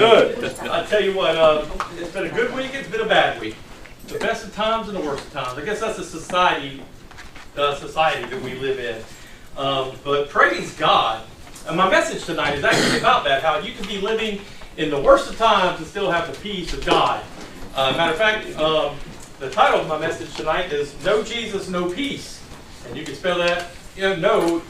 Good. 0.00 0.42
I 0.62 0.86
tell 0.86 1.02
you 1.02 1.14
what, 1.14 1.36
uh, 1.36 1.66
it's 1.98 2.10
been 2.10 2.24
a 2.24 2.30
good 2.30 2.54
week, 2.54 2.70
it's 2.72 2.88
been 2.88 3.02
a 3.02 3.06
bad 3.06 3.38
week. 3.38 3.54
The 4.06 4.18
best 4.18 4.46
of 4.46 4.54
times 4.54 4.88
and 4.88 4.96
the 4.96 5.02
worst 5.02 5.26
of 5.26 5.32
times. 5.34 5.58
I 5.58 5.62
guess 5.62 5.80
that's 5.80 5.98
the 5.98 6.04
society, 6.04 6.82
the 7.54 7.74
society 7.76 8.26
that 8.30 8.42
we 8.42 8.54
live 8.54 8.78
in. 8.78 9.02
Um, 9.62 9.92
but 10.02 10.30
praise 10.30 10.74
God. 10.78 11.22
And 11.66 11.76
my 11.76 11.90
message 11.90 12.24
tonight 12.24 12.54
is 12.54 12.64
actually 12.64 12.98
about 12.98 13.24
that, 13.24 13.42
how 13.42 13.58
you 13.58 13.74
can 13.74 13.86
be 13.86 13.98
living 13.98 14.40
in 14.78 14.88
the 14.88 14.98
worst 14.98 15.28
of 15.28 15.36
times 15.36 15.78
and 15.80 15.86
still 15.86 16.10
have 16.10 16.34
the 16.34 16.40
peace 16.40 16.72
of 16.72 16.82
God. 16.82 17.22
Uh, 17.74 17.92
matter 17.94 18.12
of 18.12 18.18
fact, 18.18 18.58
um, 18.58 18.96
the 19.38 19.50
title 19.50 19.80
of 19.80 19.86
my 19.86 19.98
message 19.98 20.34
tonight 20.34 20.72
is 20.72 20.94
No 21.04 21.22
Jesus, 21.22 21.68
No 21.68 21.90
Peace. 21.90 22.42
And 22.88 22.96
you 22.96 23.04
can 23.04 23.14
spell 23.14 23.36
that, 23.36 23.66
know, 23.96 24.16
no 24.16 24.62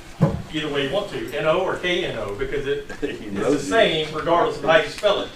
either 0.53 0.73
way 0.73 0.87
you 0.87 0.93
want 0.93 1.11
to, 1.11 1.33
N-O 1.33 1.61
or 1.61 1.77
K-N-O, 1.77 2.35
because 2.35 2.67
it, 2.67 2.87
it's 3.03 3.35
the 3.35 3.59
same 3.59 4.13
regardless 4.15 4.59
of 4.59 4.65
how 4.65 4.79
you 4.79 4.89
spell 4.89 5.23
it. 5.23 5.29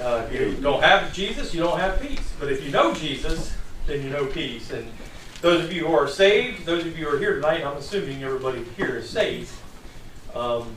Uh, 0.00 0.26
if 0.30 0.40
you 0.40 0.52
don't 0.60 0.82
have 0.82 1.12
Jesus, 1.12 1.54
you 1.54 1.62
don't 1.62 1.80
have 1.80 2.00
peace. 2.00 2.32
But 2.38 2.52
if 2.52 2.62
you 2.62 2.70
know 2.70 2.94
Jesus, 2.94 3.54
then 3.86 4.02
you 4.02 4.10
know 4.10 4.26
peace. 4.26 4.70
And 4.70 4.86
those 5.40 5.64
of 5.64 5.72
you 5.72 5.86
who 5.86 5.94
are 5.94 6.06
saved, 6.06 6.66
those 6.66 6.84
of 6.84 6.98
you 6.98 7.08
who 7.08 7.16
are 7.16 7.18
here 7.18 7.34
tonight, 7.34 7.64
I'm 7.64 7.76
assuming 7.76 8.22
everybody 8.22 8.62
here 8.76 8.96
is 8.96 9.08
saved. 9.08 9.52
Um, 10.34 10.74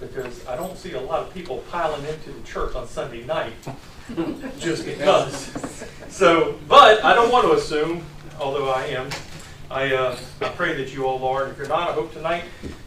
because 0.00 0.46
I 0.46 0.56
don't 0.56 0.76
see 0.76 0.92
a 0.92 1.00
lot 1.00 1.20
of 1.20 1.32
people 1.32 1.58
piling 1.70 2.04
into 2.04 2.30
the 2.30 2.42
church 2.46 2.74
on 2.74 2.86
Sunday 2.86 3.24
night 3.24 3.52
just 4.58 4.84
because. 4.84 5.86
So, 6.08 6.58
but 6.68 7.04
I 7.04 7.14
don't 7.14 7.30
want 7.30 7.46
to 7.46 7.52
assume, 7.52 8.04
although 8.38 8.70
I 8.70 8.84
am. 8.86 9.08
I, 9.70 9.94
uh, 9.94 10.16
I 10.40 10.48
pray 10.50 10.76
that 10.76 10.94
you 10.94 11.06
all 11.06 11.24
are. 11.26 11.44
And 11.44 11.52
if 11.52 11.58
you're 11.58 11.68
not, 11.68 11.90
I 11.90 11.92
hope 11.92 12.12
tonight 12.12 12.44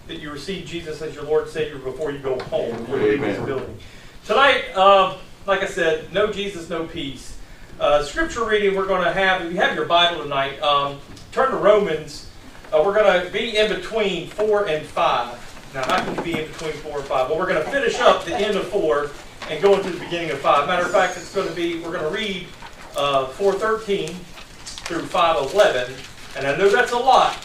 that 0.08 0.20
you 0.20 0.32
receive 0.32 0.66
Jesus 0.66 1.02
as 1.02 1.14
your 1.14 1.26
Lord 1.26 1.44
and 1.44 1.52
Savior 1.52 1.78
before 1.78 2.12
you 2.12 2.20
go 2.20 2.40
home, 2.40 2.78
before 2.78 3.00
you 3.00 3.12
leave 3.12 3.22
this 3.22 3.46
building. 3.46 3.78
Tonight, 4.26 4.66
uh, 4.76 5.18
like 5.46 5.62
I 5.62 5.66
said, 5.66 6.12
no 6.14 6.32
Jesus, 6.32 6.70
no 6.70 6.86
peace. 6.86 7.38
Uh, 7.80 8.04
scripture 8.04 8.46
reading 8.46 8.76
we're 8.76 8.86
going 8.86 9.04
to 9.04 9.12
have, 9.12 9.42
if 9.42 9.52
you 9.52 9.58
have 9.58 9.76
your 9.76 9.86
Bible 9.86 10.24
tonight, 10.24 10.60
um, 10.62 11.00
turn 11.32 11.52
to 11.52 11.58
Romans. 11.58 12.30
Uh, 12.72 12.82
we're 12.86 12.94
going 12.94 13.26
to 13.26 13.32
be 13.32 13.58
in 13.58 13.74
between 13.74 14.30
4 14.30 14.68
and 14.68 14.86
5. 14.86 15.72
Now, 15.74 15.84
how 15.84 16.04
can 16.04 16.16
you 16.16 16.22
be 16.22 16.40
in 16.40 16.48
between 16.48 16.74
4 16.74 17.00
and 17.00 17.08
5? 17.08 17.30
Well, 17.30 17.40
we're 17.40 17.48
going 17.48 17.64
to 17.64 17.72
finish 17.72 18.00
up 18.00 18.26
the 18.26 18.36
end 18.36 18.58
of 18.58 18.68
4 18.70 19.10
and 19.50 19.62
go 19.62 19.76
into 19.76 19.90
the 19.90 20.00
beginning 20.00 20.32
of 20.32 20.40
5. 20.40 20.68
Matter 20.68 20.86
of 20.86 20.92
fact, 20.92 21.18
it's 21.18 21.34
going 21.34 21.48
to 21.48 21.54
be, 21.54 21.80
we're 21.80 21.98
going 21.98 22.04
to 22.04 22.18
read 22.18 22.48
uh, 22.96 23.28
413 23.28 24.10
through 24.10 25.04
511. 25.04 25.94
And 26.38 26.48
I 26.48 26.56
know 26.58 26.70
that's 26.70 26.92
a 26.92 26.98
lot. 26.98 27.38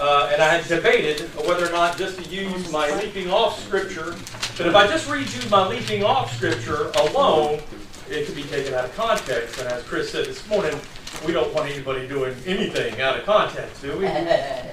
Uh, 0.00 0.30
and 0.32 0.40
I 0.40 0.54
had 0.54 0.68
debated 0.68 1.20
whether 1.46 1.66
or 1.66 1.72
not 1.72 1.98
just 1.98 2.22
to 2.22 2.30
use 2.30 2.70
my 2.70 2.88
leaping 3.00 3.30
off 3.30 3.60
scripture. 3.64 4.14
But 4.56 4.68
if 4.68 4.74
I 4.74 4.86
just 4.86 5.10
read 5.10 5.32
you 5.32 5.48
my 5.50 5.66
leaping 5.66 6.04
off 6.04 6.34
scripture 6.36 6.90
alone, 7.00 7.60
it 8.08 8.26
could 8.26 8.36
be 8.36 8.44
taken 8.44 8.74
out 8.74 8.84
of 8.84 8.94
context. 8.94 9.58
And 9.58 9.68
as 9.68 9.82
Chris 9.84 10.10
said 10.10 10.26
this 10.26 10.46
morning, 10.48 10.78
we 11.26 11.32
don't 11.32 11.52
want 11.52 11.70
anybody 11.70 12.06
doing 12.06 12.34
anything 12.46 13.00
out 13.00 13.18
of 13.18 13.24
context, 13.24 13.82
do 13.82 13.92
we? 13.92 14.06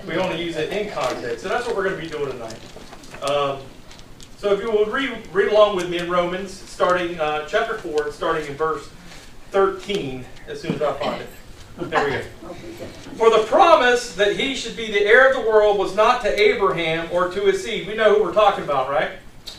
We 0.07 0.17
only 0.21 0.43
use 0.43 0.57
it 0.57 0.71
in 0.71 0.91
context. 0.91 1.41
So 1.41 1.49
that's 1.49 1.65
what 1.65 1.75
we're 1.75 1.89
going 1.89 1.95
to 1.95 2.01
be 2.01 2.09
doing 2.09 2.31
tonight. 2.31 2.59
Um, 3.23 3.61
so 4.37 4.53
if 4.53 4.61
you 4.61 4.69
will 4.69 4.85
read, 4.85 5.27
read 5.33 5.51
along 5.51 5.75
with 5.75 5.89
me 5.89 5.97
in 5.97 6.09
Romans, 6.09 6.51
starting 6.51 7.19
uh, 7.19 7.47
chapter 7.47 7.77
4, 7.79 8.11
starting 8.11 8.45
in 8.47 8.53
verse 8.53 8.89
13, 9.51 10.23
as 10.47 10.61
soon 10.61 10.75
as 10.75 10.81
I 10.81 10.93
find 10.99 11.21
it. 11.21 11.29
There 11.89 12.05
we 12.05 12.11
go. 12.11 12.21
For 13.17 13.29
the 13.29 13.43
promise 13.45 14.15
that 14.15 14.37
he 14.37 14.55
should 14.55 14.77
be 14.77 14.87
the 14.87 15.05
heir 15.05 15.29
of 15.29 15.35
the 15.35 15.49
world 15.49 15.77
was 15.77 15.95
not 15.95 16.21
to 16.21 16.39
Abraham 16.39 17.09
or 17.11 17.29
to 17.29 17.41
his 17.41 17.63
seed. 17.63 17.87
We 17.87 17.95
know 17.95 18.15
who 18.15 18.23
we're 18.23 18.33
talking 18.33 18.63
about, 18.63 18.89
right? 18.89 19.11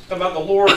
Talking 0.08 0.22
about 0.22 0.34
the 0.34 0.40
Lord. 0.40 0.72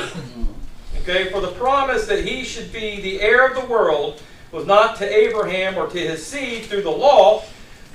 Okay, 1.02 1.32
for 1.32 1.42
the 1.42 1.52
promise 1.52 2.08
that 2.08 2.26
he 2.26 2.44
should 2.44 2.72
be 2.72 3.02
the 3.02 3.22
heir 3.22 3.48
of 3.48 3.60
the 3.60 3.66
world 3.68 4.22
was 4.52 4.66
not 4.66 4.98
to 4.98 5.06
Abraham 5.06 5.78
or 5.78 5.88
to 5.88 5.98
his 5.98 6.26
seed 6.26 6.66
through 6.66 6.82
the 6.82 6.90
law, 6.90 7.44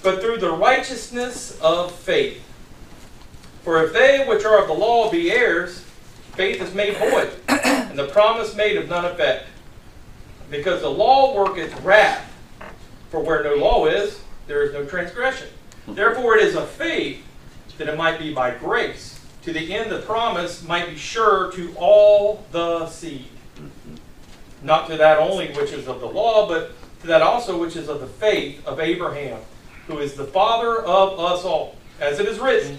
but 0.02 0.20
through 0.20 0.38
the 0.38 0.50
righteousness 0.50 1.58
of 1.60 1.92
faith. 1.92 2.42
For 3.62 3.84
if 3.84 3.92
they 3.92 4.24
which 4.26 4.44
are 4.44 4.60
of 4.60 4.68
the 4.68 4.74
law 4.74 5.10
be 5.10 5.30
heirs, 5.30 5.80
faith 6.32 6.60
is 6.60 6.74
made 6.74 6.96
void, 6.96 7.32
and 7.48 7.98
the 7.98 8.08
promise 8.08 8.54
made 8.54 8.76
of 8.76 8.88
none 8.88 9.04
effect. 9.04 9.46
Because 10.50 10.82
the 10.82 10.90
law 10.90 11.34
worketh 11.34 11.80
wrath. 11.82 12.30
For 13.14 13.20
where 13.20 13.44
no 13.44 13.54
law 13.54 13.86
is, 13.86 14.20
there 14.48 14.64
is 14.64 14.72
no 14.72 14.84
transgression. 14.84 15.46
Therefore, 15.86 16.36
it 16.36 16.42
is 16.42 16.56
of 16.56 16.68
faith 16.68 17.24
that 17.78 17.88
it 17.88 17.96
might 17.96 18.18
be 18.18 18.34
by 18.34 18.50
grace, 18.56 19.24
to 19.42 19.52
the 19.52 19.72
end 19.72 19.92
the 19.92 20.00
promise 20.00 20.66
might 20.66 20.90
be 20.90 20.96
sure 20.96 21.52
to 21.52 21.72
all 21.76 22.44
the 22.50 22.88
seed. 22.88 23.28
Not 24.64 24.88
to 24.88 24.96
that 24.96 25.18
only 25.18 25.52
which 25.52 25.70
is 25.70 25.86
of 25.86 26.00
the 26.00 26.08
law, 26.08 26.48
but 26.48 26.72
to 27.02 27.06
that 27.06 27.22
also 27.22 27.56
which 27.56 27.76
is 27.76 27.88
of 27.88 28.00
the 28.00 28.08
faith 28.08 28.66
of 28.66 28.80
Abraham, 28.80 29.38
who 29.86 30.00
is 30.00 30.14
the 30.14 30.24
father 30.24 30.82
of 30.82 31.20
us 31.20 31.44
all. 31.44 31.76
As 32.00 32.18
it 32.18 32.26
is 32.26 32.40
written, 32.40 32.78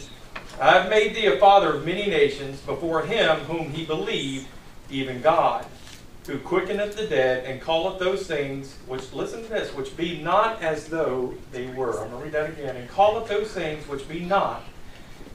I 0.60 0.72
have 0.72 0.90
made 0.90 1.16
thee 1.16 1.28
a 1.28 1.40
father 1.40 1.76
of 1.76 1.86
many 1.86 2.08
nations 2.08 2.60
before 2.60 3.04
him 3.04 3.38
whom 3.46 3.70
he 3.70 3.86
believed, 3.86 4.48
even 4.90 5.22
God 5.22 5.66
who 6.26 6.40
quickeneth 6.40 6.96
the 6.96 7.06
dead 7.06 7.46
and 7.46 7.62
calleth 7.62 8.00
those 8.00 8.26
things 8.26 8.76
which, 8.88 9.14
listen 9.14 9.44
to 9.44 9.50
this, 9.50 9.74
which 9.76 9.96
be 9.96 10.22
not 10.22 10.62
as 10.62 10.88
though 10.88 11.34
they 11.52 11.68
were. 11.68 12.02
I'm 12.02 12.10
going 12.10 12.12
to 12.12 12.18
read 12.18 12.34
that 12.34 12.50
again. 12.50 12.76
And 12.76 12.90
calleth 12.90 13.28
those 13.28 13.52
things 13.52 13.88
which 13.88 14.08
be 14.10 14.22
not 14.22 14.64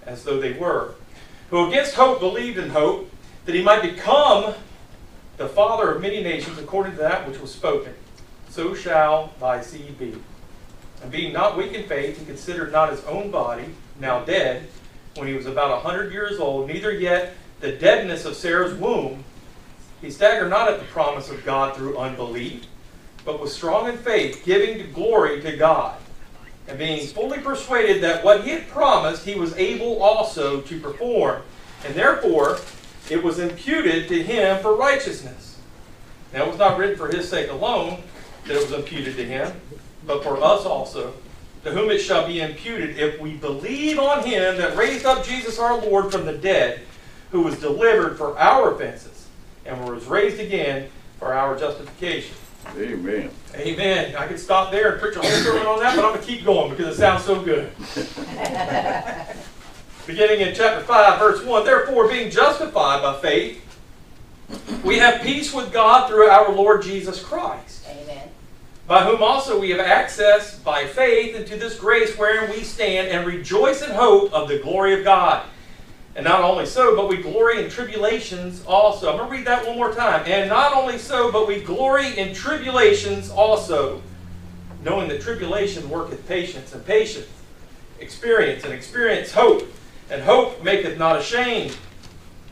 as 0.05 0.25
though 0.25 0.41
they 0.41 0.53
were. 0.55 0.95
Who 1.51 1.69
against 1.69 1.95
hope 1.95 2.21
believed 2.21 2.59
in 2.59 2.71
hope, 2.71 3.11
that 3.45 3.55
he 3.55 3.63
might 3.63 3.83
become 3.83 4.55
the 5.37 5.49
father 5.49 5.93
of 5.93 6.03
many 6.03 6.23
nations 6.23 6.59
according 6.59 6.93
to 6.93 6.99
that 6.99 7.27
which 7.27 7.41
was 7.41 7.53
spoken. 7.53 7.95
So 8.49 8.75
shall 8.75 9.33
thy 9.41 9.63
seed 9.63 9.99
be. 9.99 10.17
And 11.03 11.11
being 11.11 11.33
not 11.33 11.57
weak 11.57 11.73
in 11.73 11.87
faith, 11.87 12.19
he 12.19 12.25
considered 12.25 12.73
not 12.73 12.91
his 12.91 13.03
own 13.05 13.31
body, 13.31 13.67
now 13.99 14.25
dead, 14.25 14.69
when 15.17 15.29
he 15.29 15.35
was 15.35 15.47
about 15.47 15.71
a 15.71 15.81
hundred 15.81 16.13
years 16.13 16.39
old, 16.39 16.69
neither 16.69 16.93
yet 16.93 17.35
the 17.61 17.73
deadness 17.73 18.25
of 18.25 18.35
Sarah's 18.35 18.75
womb, 18.75 19.25
he 20.01 20.11
staggered 20.11 20.49
not 20.49 20.69
at 20.69 20.79
the 20.79 20.87
promise 20.87 21.31
of 21.31 21.45
God 21.45 21.77
through 21.77 21.99
unbelief, 21.99 22.65
but 23.25 23.41
was 23.41 23.55
strong 23.55 23.89
in 23.89 23.99
faith, 23.99 24.43
giving 24.45 24.91
glory 24.93 25.43
to 25.43 25.57
God, 25.57 25.97
and 26.69 26.79
being 26.79 27.07
fully 27.07 27.39
persuaded 27.39 28.03
that 28.03 28.25
what 28.25 28.45
he 28.45 28.51
had 28.51 28.69
promised 28.69 29.25
he 29.25 29.35
was 29.35 29.55
able 29.57 30.03
also 30.03 30.63
to 30.63 30.81
perform. 30.81 31.43
And 31.85 31.95
therefore, 31.95 32.59
it 33.11 33.23
was 33.23 33.39
imputed 33.39 34.09
to 34.09 34.23
him 34.23 34.61
for 34.63 34.75
righteousness. 34.75 35.59
Now, 36.33 36.45
it 36.45 36.49
was 36.49 36.59
not 36.59 36.79
written 36.79 36.97
for 36.97 37.09
his 37.09 37.29
sake 37.29 37.51
alone 37.51 38.03
that 38.47 38.57
it 38.57 38.63
was 38.63 38.73
imputed 38.73 39.17
to 39.17 39.25
him, 39.25 39.53
but 40.07 40.23
for 40.23 40.43
us 40.43 40.65
also, 40.65 41.13
to 41.65 41.73
whom 41.73 41.91
it 41.91 41.99
shall 41.99 42.27
be 42.27 42.41
imputed 42.41 42.99
if 42.99 43.21
we 43.21 43.35
believe 43.35 43.99
on 43.99 44.25
him 44.25 44.57
that 44.57 44.79
raised 44.79 45.05
up 45.05 45.25
Jesus 45.25 45.59
our 45.59 45.79
Lord 45.79 46.11
from 46.11 46.25
the 46.25 46.39
dead, 46.39 46.81
who 47.33 47.43
was 47.43 47.61
delivered 47.61 48.17
for 48.17 48.39
our 48.39 48.75
offenses 48.75 49.20
and 49.71 49.89
was 49.89 50.07
raised 50.07 50.41
again 50.41 50.91
for 51.19 51.33
our 51.33 51.57
justification. 51.57 52.35
Amen. 52.77 53.31
Amen. 53.55 54.17
I 54.17 54.27
could 54.27 54.39
stop 54.39 54.71
there 54.71 54.93
and 54.93 55.01
preach 55.01 55.17
a 55.17 55.21
whole 55.21 55.31
sermon 55.31 55.67
on 55.67 55.79
that, 55.81 55.97
but 55.97 56.05
I'm 56.05 56.13
going 56.13 56.21
to 56.21 56.27
keep 56.27 56.45
going 56.45 56.71
because 56.71 56.95
it 56.95 56.99
sounds 56.99 57.25
so 57.25 57.41
good. 57.43 57.73
Beginning 60.07 60.41
in 60.41 60.55
chapter 60.55 60.85
5, 60.85 61.19
verse 61.19 61.45
1 61.45 61.65
Therefore, 61.65 62.09
being 62.09 62.31
justified 62.31 63.03
by 63.03 63.19
faith, 63.21 63.65
we 64.85 64.99
have 64.99 65.23
peace 65.23 65.55
with 65.55 65.73
God 65.73 66.09
through 66.09 66.29
our 66.29 66.53
Lord 66.53 66.83
Jesus 66.83 67.23
Christ. 67.23 67.87
Amen. 67.89 68.29
By 68.87 69.05
whom 69.05 69.23
also 69.23 69.59
we 69.61 69.71
have 69.71 69.81
access 69.81 70.59
by 70.59 70.85
faith 70.87 71.37
into 71.37 71.57
this 71.57 71.79
grace 71.79 72.17
wherein 72.19 72.51
we 72.51 72.65
stand 72.65 73.09
and 73.09 73.27
rejoice 73.27 73.83
in 73.83 73.91
hope 73.91 74.33
of 74.33 74.49
the 74.49 74.59
glory 74.59 74.95
of 74.99 75.05
God. 75.05 75.47
And 76.21 76.27
not 76.27 76.43
only 76.43 76.67
so, 76.67 76.95
but 76.95 77.09
we 77.09 77.17
glory 77.17 77.65
in 77.65 77.71
tribulations 77.71 78.63
also. 78.67 79.11
I'm 79.11 79.17
going 79.17 79.31
to 79.31 79.37
read 79.39 79.47
that 79.47 79.67
one 79.67 79.77
more 79.77 79.91
time. 79.91 80.23
And 80.27 80.51
not 80.51 80.75
only 80.75 80.99
so, 80.99 81.33
but 81.33 81.49
we 81.49 81.63
glory 81.63 82.19
in 82.19 82.35
tribulations 82.35 83.31
also, 83.31 84.03
knowing 84.85 85.09
that 85.09 85.23
tribulation 85.23 85.89
worketh 85.89 86.29
patience, 86.29 86.75
and 86.75 86.85
patience 86.85 87.27
experience, 88.01 88.65
and 88.65 88.75
experience 88.75 89.33
hope. 89.33 89.67
And 90.11 90.23
hope 90.23 90.63
maketh 90.63 90.99
not 90.99 91.19
ashamed, 91.21 91.75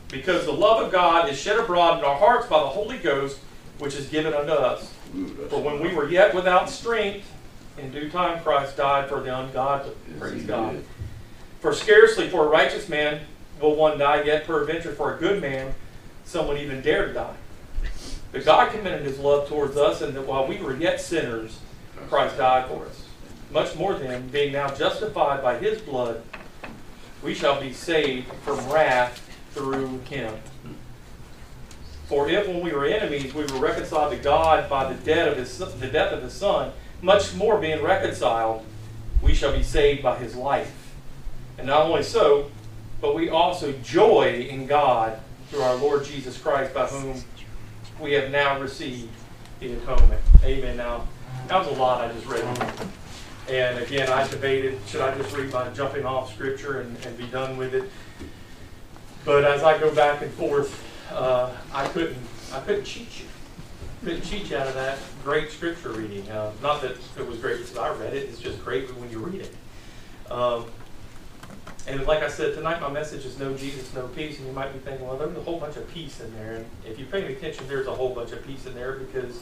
because 0.07 0.45
the 0.45 0.51
love 0.51 0.83
of 0.83 0.91
God 0.91 1.29
is 1.29 1.39
shed 1.39 1.59
abroad 1.59 1.99
in 1.99 2.05
our 2.05 2.17
hearts 2.17 2.47
by 2.47 2.61
the 2.61 2.69
Holy 2.69 2.97
Ghost, 2.97 3.37
which 3.77 3.93
is 3.93 4.07
given 4.07 4.33
unto 4.33 4.51
us. 4.51 4.91
For 5.49 5.61
when 5.61 5.79
we 5.79 5.93
were 5.93 6.09
yet 6.09 6.33
without 6.33 6.71
strength, 6.71 7.31
in 7.77 7.91
due 7.91 8.09
time 8.09 8.41
Christ 8.41 8.77
died 8.77 9.07
for 9.07 9.21
the 9.21 9.37
ungodly. 9.37 9.91
Praise 10.17 10.43
God. 10.43 10.83
For 11.59 11.71
scarcely 11.71 12.29
for 12.29 12.47
a 12.47 12.49
righteous 12.49 12.89
man 12.89 13.21
will 13.59 13.75
one 13.75 13.97
die, 13.97 14.23
yet 14.23 14.45
peradventure 14.45 14.93
for 14.93 15.15
a 15.15 15.19
good 15.19 15.41
man, 15.41 15.73
someone 16.23 16.57
even 16.57 16.81
dare 16.81 17.07
to 17.07 17.13
die. 17.13 17.35
But 18.31 18.45
God 18.45 18.71
commended 18.71 19.03
his 19.03 19.19
love 19.19 19.47
towards 19.47 19.75
us, 19.77 20.01
and 20.01 20.13
that 20.13 20.27
while 20.27 20.47
we 20.47 20.57
were 20.57 20.75
yet 20.75 21.01
sinners, 21.01 21.59
Christ 22.09 22.37
died 22.37 22.67
for 22.67 22.85
us. 22.85 23.05
Much 23.51 23.75
more 23.75 23.95
then, 23.95 24.27
being 24.27 24.51
now 24.51 24.73
justified 24.73 25.41
by 25.41 25.57
his 25.57 25.81
blood, 25.81 26.21
we 27.23 27.33
shall 27.33 27.59
be 27.59 27.73
saved 27.73 28.31
from 28.43 28.69
wrath 28.69 29.27
through 29.53 29.99
him. 30.01 30.35
For 32.05 32.29
if 32.29 32.47
when 32.47 32.61
we 32.61 32.71
were 32.71 32.85
enemies, 32.85 33.33
we 33.33 33.43
were 33.45 33.59
reconciled 33.59 34.11
to 34.11 34.17
God 34.17 34.69
by 34.69 34.91
the 34.91 35.03
death 35.03 35.31
of 35.31 35.37
his, 35.37 35.57
the 35.57 35.87
death 35.87 36.13
of 36.13 36.23
his 36.23 36.33
Son, 36.33 36.71
much 37.01 37.33
more 37.35 37.59
being 37.59 37.81
reconciled, 37.83 38.65
we 39.21 39.33
shall 39.33 39.55
be 39.55 39.63
saved 39.63 40.01
by 40.03 40.17
his 40.17 40.35
life. 40.35 40.93
And 41.57 41.67
not 41.67 41.85
only 41.87 42.03
so, 42.03 42.51
but 43.01 43.15
we 43.15 43.29
also 43.29 43.71
joy 43.83 44.47
in 44.49 44.65
God 44.65 45.19
through 45.49 45.61
our 45.61 45.75
Lord 45.75 46.05
Jesus 46.05 46.37
Christ, 46.37 46.73
by 46.73 46.87
whom 46.87 47.21
we 47.99 48.13
have 48.13 48.31
now 48.31 48.59
received 48.59 49.09
the 49.59 49.73
atonement. 49.73 50.21
Amen. 50.43 50.77
Now, 50.77 51.07
that 51.47 51.57
was 51.57 51.67
a 51.67 51.79
lot 51.79 52.01
I 52.01 52.13
just 52.13 52.25
read. 52.25 52.43
And 53.49 53.79
again, 53.79 54.09
I 54.09 54.27
debated, 54.27 54.79
should 54.87 55.01
I 55.01 55.17
just 55.17 55.35
read 55.35 55.51
my 55.51 55.67
jumping 55.69 56.05
off 56.05 56.33
scripture 56.33 56.81
and, 56.81 56.95
and 57.05 57.17
be 57.17 57.25
done 57.25 57.57
with 57.57 57.73
it? 57.73 57.89
But 59.25 59.43
as 59.43 59.63
I 59.63 59.77
go 59.77 59.93
back 59.93 60.21
and 60.21 60.31
forth, 60.31 60.85
uh, 61.11 61.51
I 61.73 61.87
couldn't, 61.87 62.17
I 62.53 62.59
couldn't 62.61 62.85
cheat 62.85 63.19
you. 63.19 63.25
Couldn't 64.03 64.23
cheat 64.23 64.49
you 64.49 64.57
out 64.57 64.67
of 64.67 64.75
that 64.75 64.97
great 65.23 65.51
scripture 65.51 65.91
reading. 65.91 66.29
Uh, 66.29 66.51
not 66.61 66.81
that 66.83 66.97
it 67.17 67.27
was 67.27 67.39
great 67.39 67.57
because 67.57 67.75
I 67.75 67.91
read 67.95 68.13
it, 68.13 68.29
it's 68.29 68.39
just 68.39 68.63
great 68.63 68.87
when 68.95 69.09
you 69.09 69.19
read 69.19 69.41
it. 69.41 70.31
Um, 70.31 70.65
and 71.87 72.05
like 72.05 72.21
I 72.21 72.29
said, 72.29 72.53
tonight 72.53 72.81
my 72.81 72.89
message 72.89 73.25
is 73.25 73.39
no 73.39 73.55
Jesus, 73.55 73.93
no 73.93 74.07
peace. 74.09 74.37
And 74.37 74.47
you 74.47 74.53
might 74.53 74.71
be 74.73 74.79
thinking, 74.79 75.07
well, 75.07 75.17
there's 75.17 75.35
a 75.35 75.41
whole 75.41 75.59
bunch 75.59 75.75
of 75.75 75.91
peace 75.91 76.19
in 76.19 76.33
there. 76.35 76.55
And 76.55 76.65
if 76.85 76.99
you 76.99 77.05
pay 77.05 77.33
attention, 77.33 77.67
there's 77.67 77.87
a 77.87 77.93
whole 77.93 78.13
bunch 78.13 78.31
of 78.31 78.45
peace 78.45 78.65
in 78.65 78.75
there 78.75 78.93
because 78.93 79.41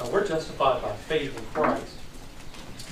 uh, 0.00 0.08
we're 0.12 0.26
justified 0.26 0.82
by 0.82 0.92
faith 0.92 1.36
in 1.36 1.44
Christ, 1.52 1.96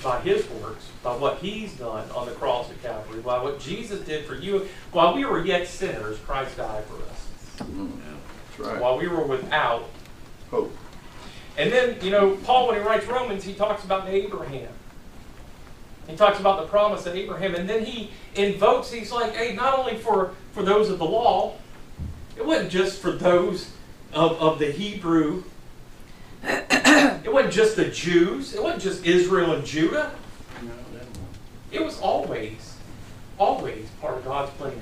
by 0.05 0.21
His 0.21 0.49
works, 0.51 0.89
by 1.03 1.17
what 1.17 1.39
He's 1.39 1.73
done 1.75 2.09
on 2.11 2.27
the 2.27 2.33
cross 2.33 2.71
at 2.71 2.83
Calvary, 2.83 3.21
by 3.21 3.43
what 3.43 3.59
Jesus 3.59 4.01
did 4.07 4.25
for 4.25 4.35
you. 4.35 4.69
While 4.93 5.15
we 5.15 5.25
were 5.25 5.45
yet 5.45 5.67
sinners, 5.67 6.19
Christ 6.19 6.57
died 6.57 6.85
for 6.85 6.97
us. 7.11 7.27
That's 7.59 8.69
right. 8.69 8.81
While 8.81 8.99
we 8.99 9.09
were 9.09 9.25
without. 9.27 9.89
Hope. 10.51 10.77
And 11.57 11.73
then, 11.73 11.97
you 12.03 12.11
know, 12.11 12.37
Paul, 12.37 12.69
when 12.69 12.77
he 12.77 12.83
writes 12.83 13.07
Romans, 13.07 13.45
he 13.45 13.55
talks 13.55 13.85
about 13.85 14.09
Abraham. 14.09 14.69
He 16.11 16.17
talks 16.17 16.41
about 16.41 16.61
the 16.61 16.67
promise 16.67 17.07
of 17.07 17.15
Abraham, 17.15 17.55
and 17.55 17.69
then 17.69 17.85
he 17.85 18.11
invokes, 18.35 18.91
he's 18.91 19.13
like, 19.13 19.35
hey, 19.35 19.55
not 19.55 19.79
only 19.79 19.97
for, 19.97 20.35
for 20.53 20.63
those 20.63 20.91
of 20.91 20.99
the 20.99 21.05
law, 21.05 21.55
it 22.37 22.45
wasn't 22.45 22.71
just 22.71 23.01
for 23.01 23.13
those 23.13 23.71
of, 24.13 24.41
of 24.41 24.59
the 24.59 24.71
Hebrew, 24.71 25.45
it 26.43 27.33
wasn't 27.33 27.53
just 27.53 27.77
the 27.77 27.89
Jews, 27.89 28.55
it 28.55 28.63
wasn't 28.63 28.83
just 28.83 29.05
Israel 29.05 29.53
and 29.53 29.65
Judah. 29.65 30.13
It 31.71 31.85
was 31.85 32.01
always, 32.01 32.77
always 33.39 33.89
part 34.01 34.19
of 34.19 34.25
God's 34.25 34.51
plan 34.53 34.73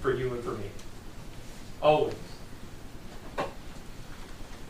for 0.00 0.14
you 0.14 0.32
and 0.32 0.42
for 0.42 0.52
me. 0.52 0.64
Always. 1.82 2.14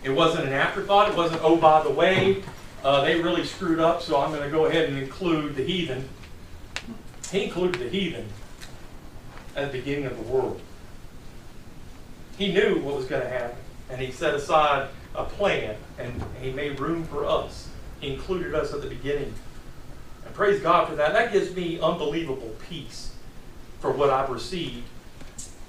It 0.03 0.11
wasn't 0.11 0.47
an 0.47 0.53
afterthought. 0.53 1.11
It 1.11 1.17
wasn't, 1.17 1.41
oh, 1.45 1.57
by 1.57 1.85
the 1.85 1.91
way, 1.91 2.43
uh, 2.85 3.05
they 3.05 3.21
really 3.21 3.45
screwed 3.45 3.79
up, 3.79 4.03
so 4.03 4.21
I'm 4.21 4.31
going 4.31 4.43
to 4.43 4.51
go 4.51 4.67
ahead 4.67 4.89
and 4.89 4.99
include 4.99 5.57
the 5.57 5.63
heathen. 5.63 6.09
He 7.31 7.45
included 7.45 7.81
the 7.81 7.89
heathen 7.89 8.29
at 9.55 9.71
the 9.71 9.79
beginning 9.79 10.07
of 10.07 10.17
the 10.17 10.25
world. 10.25 10.61
He 12.37 12.53
knew 12.53 12.81
what 12.81 12.97
was 12.97 13.07
going 13.07 13.23
to 13.23 13.29
happen, 13.29 13.57
and 13.89 14.01
he 14.01 14.11
set 14.11 14.35
aside 14.35 14.89
a 15.15 15.25
plan, 15.25 15.77
and 15.99 16.23
he 16.41 16.51
made 16.51 16.81
room 16.81 17.05
for 17.05 17.25
us. 17.25 17.69
He 18.01 18.13
included 18.13 18.55
us 18.55 18.73
at 18.73 18.83
the 18.83 18.89
beginning. 18.89 19.33
And 20.25 20.35
praise 20.35 20.61
God 20.61 20.89
for 20.89 20.97
that. 20.97 21.13
That 21.13 21.33
gives 21.33 21.55
me 21.55 21.79
unbelievable 21.81 22.57
peace 22.69 23.15
for 23.81 23.93
what 23.93 24.11
I've 24.11 24.31
received 24.31 24.85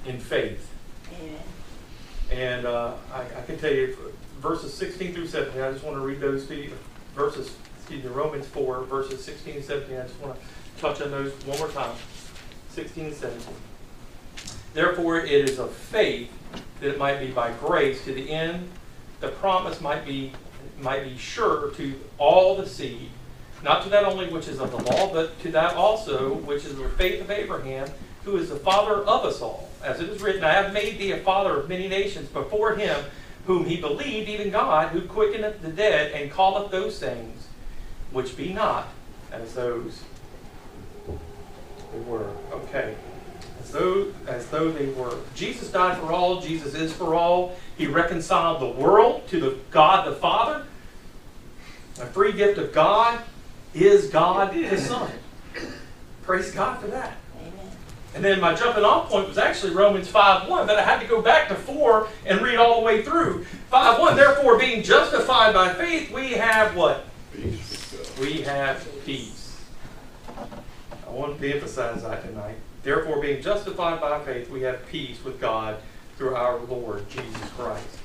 in 0.05 0.19
faith. 0.19 0.69
Amen. 1.13 1.39
And 2.31 2.65
uh, 2.65 2.93
I, 3.13 3.21
I 3.21 3.41
can 3.45 3.59
tell 3.59 3.71
you, 3.71 3.95
verses 4.39 4.73
16 4.73 5.13
through 5.13 5.27
17, 5.27 5.61
I 5.61 5.71
just 5.71 5.83
want 5.83 5.97
to 5.97 6.01
read 6.01 6.19
those 6.19 6.47
to 6.47 6.55
you. 6.55 6.73
Verses, 7.15 7.55
excuse 7.77 8.03
me, 8.03 8.09
Romans 8.09 8.47
4, 8.47 8.83
verses 8.83 9.23
16 9.23 9.55
and 9.55 9.65
17. 9.65 9.95
I 9.95 10.01
just 10.03 10.19
want 10.19 10.35
to 10.35 10.81
touch 10.81 11.01
on 11.01 11.11
those 11.11 11.31
one 11.45 11.57
more 11.59 11.69
time. 11.69 11.95
16 12.69 13.05
and 13.05 13.15
17. 13.15 13.41
Therefore, 14.73 15.19
it 15.19 15.49
is 15.49 15.59
of 15.59 15.71
faith 15.71 16.31
that 16.79 16.89
it 16.89 16.97
might 16.97 17.19
be 17.19 17.27
by 17.27 17.51
grace 17.53 18.03
to 18.05 18.13
the 18.13 18.29
end 18.29 18.69
the 19.23 19.29
promise 19.29 19.79
might 19.79 20.05
be 20.05 20.33
might 20.81 21.05
be 21.05 21.17
sure 21.17 21.71
to 21.71 21.93
all 22.17 22.57
the 22.57 22.67
seed, 22.67 23.09
not 23.63 23.83
to 23.83 23.89
that 23.89 24.03
only 24.03 24.27
which 24.27 24.49
is 24.49 24.59
of 24.59 24.69
the 24.71 24.77
law, 24.91 25.13
but 25.13 25.39
to 25.39 25.49
that 25.51 25.75
also 25.75 26.33
which 26.33 26.65
is 26.65 26.75
the 26.75 26.89
faith 26.89 27.21
of 27.21 27.31
Abraham, 27.31 27.87
who 28.25 28.35
is 28.35 28.49
the 28.49 28.57
father 28.57 28.95
of 28.95 29.23
us 29.23 29.41
all. 29.41 29.69
As 29.81 30.01
it 30.01 30.09
is 30.09 30.21
written, 30.21 30.43
I 30.43 30.51
have 30.51 30.73
made 30.73 30.97
thee 30.97 31.11
a 31.11 31.19
father 31.19 31.57
of 31.57 31.69
many 31.69 31.87
nations 31.87 32.27
before 32.27 32.75
him 32.75 33.01
whom 33.45 33.65
he 33.65 33.77
believed, 33.79 34.29
even 34.29 34.49
God, 34.49 34.89
who 34.89 35.01
quickeneth 35.01 35.61
the 35.61 35.69
dead, 35.69 36.11
and 36.11 36.31
calleth 36.31 36.71
those 36.71 36.99
things 36.99 37.47
which 38.11 38.37
be 38.37 38.53
not 38.53 38.89
as 39.31 39.53
those 39.53 40.03
they 41.93 41.99
were. 41.99 42.29
Okay. 42.51 42.95
As 43.61 43.71
though, 43.71 44.07
as 44.27 44.47
though 44.47 44.71
they 44.71 44.87
were. 44.87 45.17
Jesus 45.35 45.71
died 45.71 45.97
for 45.97 46.11
all. 46.11 46.41
Jesus 46.41 46.73
is 46.73 46.91
for 46.91 47.13
all. 47.15 47.55
He 47.77 47.87
reconciled 47.87 48.61
the 48.61 48.81
world 48.81 49.27
to 49.29 49.39
the 49.39 49.57
God 49.71 50.07
the 50.07 50.15
Father. 50.15 50.65
A 51.99 52.05
free 52.07 52.33
gift 52.33 52.57
of 52.57 52.73
God 52.73 53.19
is 53.73 54.09
God 54.09 54.53
the 54.53 54.77
Son. 54.77 55.11
Praise 56.23 56.51
God 56.51 56.79
for 56.79 56.87
that. 56.87 57.17
And 58.15 58.23
then 58.23 58.39
my 58.39 58.53
jumping 58.53 58.83
off 58.83 59.09
point 59.09 59.27
was 59.27 59.37
actually 59.37 59.73
Romans 59.73 60.11
5.1, 60.11 60.47
but 60.67 60.77
I 60.77 60.83
had 60.83 60.99
to 60.99 61.07
go 61.07 61.21
back 61.21 61.47
to 61.47 61.55
4 61.55 62.07
and 62.25 62.41
read 62.41 62.57
all 62.57 62.79
the 62.79 62.85
way 62.85 63.01
through. 63.01 63.45
5.1, 63.71 64.15
therefore 64.15 64.59
being 64.59 64.83
justified 64.83 65.53
by 65.53 65.73
faith, 65.73 66.11
we 66.11 66.33
have 66.33 66.75
what? 66.75 67.05
Peace. 67.33 68.17
We 68.19 68.41
have 68.41 68.87
peace. 69.05 69.59
I 70.27 71.09
want 71.09 71.39
to 71.39 71.53
emphasize 71.53 72.03
that 72.03 72.23
tonight. 72.23 72.55
Therefore, 72.83 73.21
being 73.21 73.41
justified 73.41 74.01
by 74.01 74.19
faith, 74.19 74.49
we 74.49 74.61
have 74.61 74.85
peace 74.87 75.23
with 75.23 75.39
God 75.39 75.77
through 76.17 76.35
our 76.35 76.59
Lord 76.59 77.09
Jesus 77.09 77.49
Christ. 77.57 77.99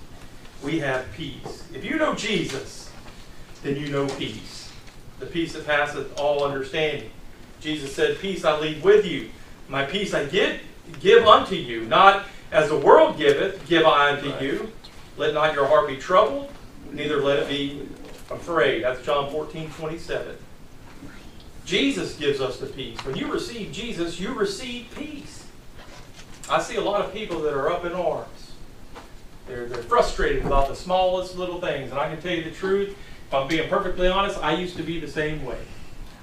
We 0.62 0.78
have 0.78 1.10
peace. 1.12 1.64
If 1.74 1.84
you 1.84 1.96
know 1.96 2.14
Jesus, 2.14 2.90
then 3.62 3.76
you 3.76 3.88
know 3.88 4.06
peace. 4.06 4.70
The 5.18 5.26
peace 5.26 5.52
that 5.52 5.66
passeth 5.66 6.18
all 6.18 6.44
understanding. 6.44 7.10
Jesus 7.60 7.94
said, 7.94 8.18
Peace 8.18 8.44
I 8.44 8.58
leave 8.58 8.82
with 8.84 9.04
you. 9.04 9.30
My 9.68 9.84
peace 9.84 10.14
I 10.14 10.24
give, 10.24 10.60
give 11.00 11.26
unto 11.26 11.54
you. 11.54 11.84
Not 11.84 12.26
as 12.50 12.68
the 12.70 12.76
world 12.78 13.18
giveth, 13.18 13.66
give 13.68 13.84
I 13.84 14.12
unto 14.12 14.30
Right. 14.30 14.42
you. 14.42 14.72
Let 15.16 15.34
not 15.34 15.54
your 15.54 15.66
heart 15.66 15.88
be 15.88 15.96
troubled, 15.96 16.50
neither 16.92 17.20
let 17.20 17.40
it 17.40 17.48
be 17.48 17.82
afraid. 18.30 18.84
That's 18.84 19.04
John 19.04 19.30
14, 19.30 19.70
27. 19.70 20.36
Jesus 21.64 22.14
gives 22.16 22.40
us 22.40 22.58
the 22.58 22.66
peace. 22.66 22.98
When 23.04 23.16
you 23.16 23.30
receive 23.30 23.72
Jesus, 23.72 24.18
you 24.18 24.32
receive 24.32 24.86
peace. 24.96 25.46
I 26.48 26.62
see 26.62 26.76
a 26.76 26.80
lot 26.80 27.04
of 27.04 27.12
people 27.12 27.40
that 27.40 27.52
are 27.52 27.70
up 27.70 27.84
in 27.84 27.92
arms. 27.92 28.52
They're, 29.46 29.66
they're 29.66 29.82
frustrated 29.82 30.46
about 30.46 30.68
the 30.68 30.76
smallest 30.76 31.36
little 31.36 31.60
things. 31.60 31.90
And 31.90 31.98
I 31.98 32.08
can 32.08 32.22
tell 32.22 32.32
you 32.32 32.44
the 32.44 32.50
truth, 32.50 32.96
if 33.26 33.34
I'm 33.34 33.48
being 33.48 33.68
perfectly 33.68 34.08
honest, 34.08 34.38
I 34.42 34.54
used 34.54 34.76
to 34.78 34.82
be 34.82 34.98
the 34.98 35.08
same 35.08 35.44
way. 35.44 35.58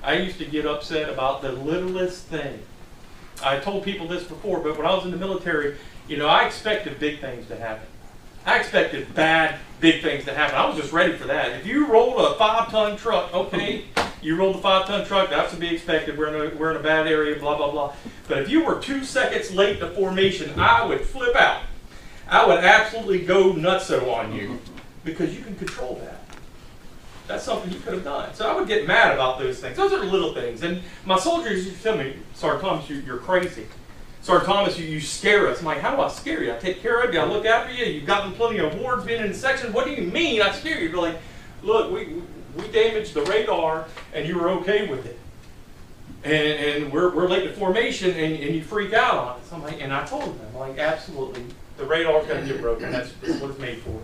I 0.01 0.13
used 0.13 0.39
to 0.39 0.45
get 0.45 0.65
upset 0.65 1.09
about 1.09 1.41
the 1.43 1.51
littlest 1.51 2.23
thing. 2.25 2.59
I 3.43 3.59
told 3.59 3.83
people 3.83 4.07
this 4.07 4.23
before, 4.23 4.59
but 4.59 4.77
when 4.77 4.85
I 4.85 4.93
was 4.93 5.05
in 5.05 5.11
the 5.11 5.17
military, 5.17 5.77
you 6.07 6.17
know, 6.17 6.27
I 6.27 6.45
expected 6.45 6.99
big 6.99 7.19
things 7.19 7.47
to 7.47 7.55
happen. 7.55 7.87
I 8.45 8.59
expected 8.59 9.13
bad, 9.15 9.59
big 9.79 10.03
things 10.03 10.25
to 10.25 10.33
happen. 10.33 10.55
I 10.55 10.67
was 10.67 10.77
just 10.77 10.93
ready 10.93 11.17
for 11.17 11.25
that. 11.27 11.59
If 11.59 11.65
you 11.65 11.87
rolled 11.87 12.21
a 12.23 12.35
five 12.35 12.69
ton 12.69 12.95
truck, 12.95 13.33
okay, 13.33 13.85
you 14.21 14.35
rolled 14.35 14.57
a 14.57 14.59
five 14.59 14.85
ton 14.85 15.05
truck, 15.05 15.31
that's 15.31 15.53
to 15.53 15.59
be 15.59 15.73
expected. 15.73 16.17
We're 16.17 16.27
in, 16.27 16.53
a, 16.53 16.55
we're 16.55 16.71
in 16.71 16.77
a 16.77 16.83
bad 16.83 17.07
area, 17.07 17.39
blah, 17.39 17.57
blah, 17.57 17.71
blah. 17.71 17.95
But 18.27 18.39
if 18.39 18.49
you 18.49 18.63
were 18.63 18.79
two 18.79 19.03
seconds 19.03 19.51
late 19.51 19.79
to 19.79 19.89
formation, 19.91 20.59
I 20.59 20.85
would 20.85 21.01
flip 21.01 21.35
out. 21.35 21.63
I 22.27 22.45
would 22.45 22.63
absolutely 22.63 23.21
go 23.21 23.53
nutso 23.53 24.13
on 24.13 24.33
you 24.33 24.59
because 25.03 25.35
you 25.35 25.43
can 25.43 25.55
control 25.55 25.95
that. 26.03 26.14
That's 27.27 27.43
something 27.43 27.71
you 27.71 27.79
could 27.79 27.93
have 27.93 28.03
done. 28.03 28.33
So 28.33 28.47
I 28.47 28.55
would 28.55 28.67
get 28.67 28.85
mad 28.87 29.13
about 29.13 29.39
those 29.39 29.59
things. 29.59 29.75
Those 29.75 29.93
are 29.93 30.03
little 30.03 30.33
things. 30.33 30.61
And 30.61 30.81
my 31.05 31.17
soldiers 31.17 31.65
used 31.65 31.77
to 31.77 31.83
tell 31.83 31.97
me, 31.97 32.17
Sergeant 32.33 32.61
Thomas, 32.61 32.89
you, 32.89 32.97
you're 32.97 33.17
crazy. 33.17 33.65
Sergeant 34.21 34.47
Thomas, 34.47 34.77
you, 34.77 34.85
you 34.85 34.99
scare 34.99 35.47
us. 35.47 35.59
I'm 35.59 35.65
like, 35.65 35.79
how 35.79 35.95
do 35.95 36.01
I 36.01 36.07
scare 36.09 36.43
you? 36.43 36.53
I 36.53 36.57
take 36.57 36.81
care 36.81 37.01
of 37.01 37.13
you. 37.13 37.19
I 37.19 37.25
look 37.25 37.45
after 37.45 37.73
you. 37.73 37.85
You've 37.85 38.05
gotten 38.05 38.31
plenty 38.33 38.59
of 38.59 38.73
awards 38.75 39.05
being 39.05 39.21
in 39.21 39.29
the 39.29 39.33
section. 39.33 39.73
What 39.73 39.85
do 39.85 39.91
you 39.91 40.03
mean 40.03 40.41
I 40.41 40.51
scare 40.51 40.79
you? 40.79 40.89
You're 40.89 41.01
like, 41.01 41.17
look, 41.63 41.91
we, 41.91 42.21
we 42.55 42.67
damaged 42.69 43.13
the 43.13 43.23
radar 43.23 43.85
and 44.13 44.27
you 44.27 44.37
were 44.37 44.49
okay 44.49 44.87
with 44.87 45.05
it. 45.05 45.19
And, 46.23 46.83
and 46.83 46.93
we're, 46.93 47.13
we're 47.15 47.27
late 47.27 47.43
to 47.43 47.53
formation 47.53 48.11
and, 48.11 48.33
and 48.35 48.55
you 48.55 48.63
freak 48.63 48.93
out 48.93 49.15
on 49.15 49.39
us. 49.39 49.51
I'm 49.51 49.63
like, 49.63 49.81
and 49.81 49.93
I 49.93 50.05
told 50.05 50.39
them, 50.39 50.55
like, 50.55 50.77
absolutely. 50.77 51.45
The 51.77 51.85
radar's 51.85 52.25
going 52.25 52.47
to 52.47 52.51
get 52.51 52.61
broken. 52.61 52.91
That's 52.91 53.11
what 53.11 53.51
it's 53.51 53.59
made 53.59 53.79
for. 53.79 53.99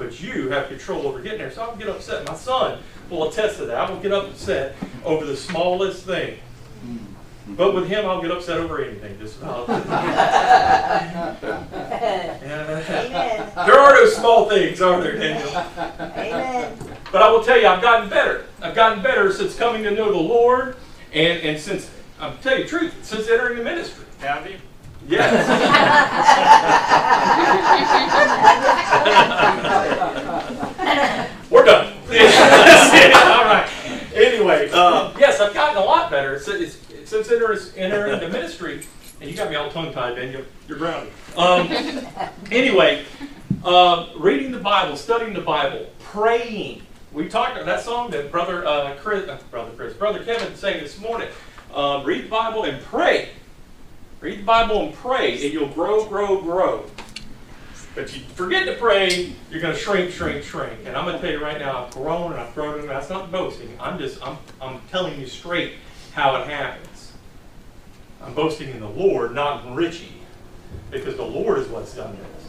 But 0.00 0.18
you 0.18 0.48
have 0.48 0.68
control 0.68 1.06
over 1.06 1.20
getting 1.20 1.40
there. 1.40 1.50
So 1.50 1.62
I 1.62 1.68
will 1.68 1.76
get 1.76 1.90
upset. 1.90 2.26
My 2.26 2.34
son 2.34 2.80
will 3.10 3.28
attest 3.28 3.58
to 3.58 3.66
that. 3.66 3.76
I 3.76 3.90
will 3.90 4.00
get 4.00 4.12
upset 4.12 4.74
over 5.04 5.26
the 5.26 5.36
smallest 5.36 6.06
thing. 6.06 6.38
Mm-hmm. 6.82 7.54
But 7.54 7.74
with 7.74 7.86
him, 7.86 8.06
I'll 8.06 8.22
get 8.22 8.30
upset 8.30 8.56
over 8.56 8.82
anything. 8.82 9.18
Just 9.18 9.42
about. 9.42 9.68
Amen. 9.68 11.36
there 13.66 13.78
are 13.78 13.92
no 13.92 14.06
small 14.06 14.48
things, 14.48 14.80
are 14.80 15.02
there, 15.02 15.18
Daniel? 15.18 15.50
Amen. 15.98 16.78
But 17.12 17.20
I 17.20 17.30
will 17.30 17.44
tell 17.44 17.60
you, 17.60 17.66
I've 17.66 17.82
gotten 17.82 18.08
better. 18.08 18.46
I've 18.62 18.74
gotten 18.74 19.02
better 19.02 19.30
since 19.34 19.54
coming 19.54 19.82
to 19.82 19.90
know 19.90 20.10
the 20.10 20.18
Lord, 20.18 20.76
and 21.12 21.42
and 21.42 21.60
since 21.60 21.90
I'm 22.18 22.38
tell 22.38 22.56
you 22.56 22.64
the 22.64 22.70
truth, 22.70 22.94
since 23.04 23.28
entering 23.28 23.58
the 23.58 23.64
ministry. 23.64 24.06
Have 24.20 24.50
you? 24.50 24.56
Yes. 25.08 25.48
We're 31.50 31.64
done. 31.64 31.92
All 32.08 33.44
right. 33.44 33.68
Anyway, 34.14 34.70
uh, 34.72 35.12
yes, 35.18 35.40
I've 35.40 35.54
gotten 35.54 35.76
a 35.76 35.84
lot 35.84 36.10
better 36.10 36.38
since, 36.38 36.78
since 37.04 37.30
entering, 37.30 38.20
the 38.20 38.28
ministry. 38.28 38.86
And 39.20 39.30
you 39.30 39.36
got 39.36 39.50
me 39.50 39.56
all 39.56 39.70
tongue 39.70 39.92
tied, 39.92 40.16
Ben. 40.16 40.32
You're, 40.32 40.46
you're 40.66 40.78
grounded. 40.78 41.12
Um, 41.36 41.68
anyway, 42.50 43.04
uh, 43.64 44.06
reading 44.16 44.50
the 44.50 44.60
Bible, 44.60 44.96
studying 44.96 45.34
the 45.34 45.42
Bible, 45.42 45.90
praying. 45.98 46.82
We 47.12 47.28
talked 47.28 47.52
about 47.52 47.66
that 47.66 47.82
song 47.82 48.10
that 48.12 48.30
brother 48.32 48.66
uh, 48.66 48.96
Chris, 48.96 49.28
uh, 49.28 49.38
brother 49.50 49.72
Chris, 49.76 49.94
brother 49.94 50.24
Kevin 50.24 50.54
sang 50.54 50.80
this 50.80 50.98
morning. 50.98 51.28
Um, 51.74 52.04
read 52.04 52.24
the 52.24 52.28
Bible 52.28 52.64
and 52.64 52.82
pray. 52.84 53.30
Read 54.20 54.40
the 54.40 54.44
Bible 54.44 54.82
and 54.82 54.94
pray, 54.94 55.42
and 55.42 55.52
you'll 55.52 55.68
grow, 55.68 56.04
grow, 56.04 56.42
grow. 56.42 56.84
But 57.94 58.14
you 58.14 58.22
forget 58.34 58.66
to 58.66 58.74
pray, 58.74 59.32
you're 59.50 59.62
going 59.62 59.74
to 59.74 59.80
shrink, 59.80 60.10
shrink, 60.10 60.44
shrink. 60.44 60.80
And 60.84 60.94
I'm 60.94 61.06
going 61.06 61.16
to 61.16 61.22
tell 61.22 61.30
you 61.30 61.42
right 61.42 61.58
now, 61.58 61.84
I've 61.84 61.90
grown 61.92 62.32
and 62.32 62.40
I've 62.40 62.54
grown, 62.54 62.80
and 62.80 62.88
that's 62.88 63.08
not 63.08 63.32
boasting. 63.32 63.74
I'm 63.80 63.98
just, 63.98 64.24
I'm, 64.24 64.36
I'm 64.60 64.80
telling 64.90 65.18
you 65.18 65.26
straight 65.26 65.72
how 66.12 66.36
it 66.36 66.46
happens. 66.46 67.12
I'm 68.22 68.34
boasting 68.34 68.68
in 68.68 68.80
the 68.80 68.88
Lord, 68.88 69.34
not 69.34 69.64
in 69.64 69.74
Richie, 69.74 70.20
because 70.90 71.16
the 71.16 71.24
Lord 71.24 71.58
is 71.58 71.68
what's 71.68 71.94
done 71.94 72.16
this. 72.16 72.48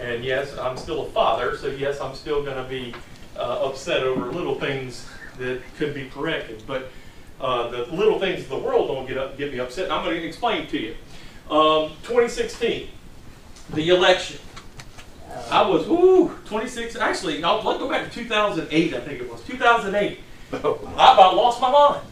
And 0.00 0.24
yes, 0.24 0.56
I'm 0.56 0.76
still 0.76 1.06
a 1.06 1.10
father, 1.10 1.56
so 1.56 1.66
yes, 1.66 2.00
I'm 2.00 2.14
still 2.14 2.44
going 2.44 2.56
to 2.56 2.68
be 2.68 2.94
uh, 3.36 3.66
upset 3.66 4.04
over 4.04 4.30
little 4.30 4.54
things 4.54 5.06
that 5.38 5.60
could 5.78 5.94
be 5.94 6.08
corrected. 6.10 6.62
But 6.66 6.90
uh, 7.42 7.68
the 7.68 7.84
little 7.94 8.18
things 8.18 8.42
of 8.44 8.48
the 8.48 8.58
world 8.58 8.88
don't 8.88 9.06
get 9.06 9.18
up, 9.18 9.36
get 9.36 9.52
me 9.52 9.58
upset. 9.58 9.84
And 9.84 9.92
I'm 9.92 10.04
going 10.04 10.16
to 10.16 10.26
explain 10.26 10.68
to 10.68 10.78
you. 10.78 10.94
Um, 11.50 11.90
2016, 12.04 12.88
the 13.74 13.88
election. 13.88 14.38
I 15.50 15.66
was, 15.66 15.88
ooh, 15.88 16.28
26. 16.46 16.96
Actually, 16.96 17.42
I'll, 17.42 17.62
let's 17.62 17.80
go 17.80 17.88
back 17.88 18.08
to 18.08 18.14
2008, 18.14 18.94
I 18.94 19.00
think 19.00 19.20
it 19.20 19.30
was. 19.30 19.42
2008. 19.42 20.20
I 20.52 20.58
about 20.58 21.34
lost 21.34 21.60
my 21.60 21.70
mind. 21.70 22.02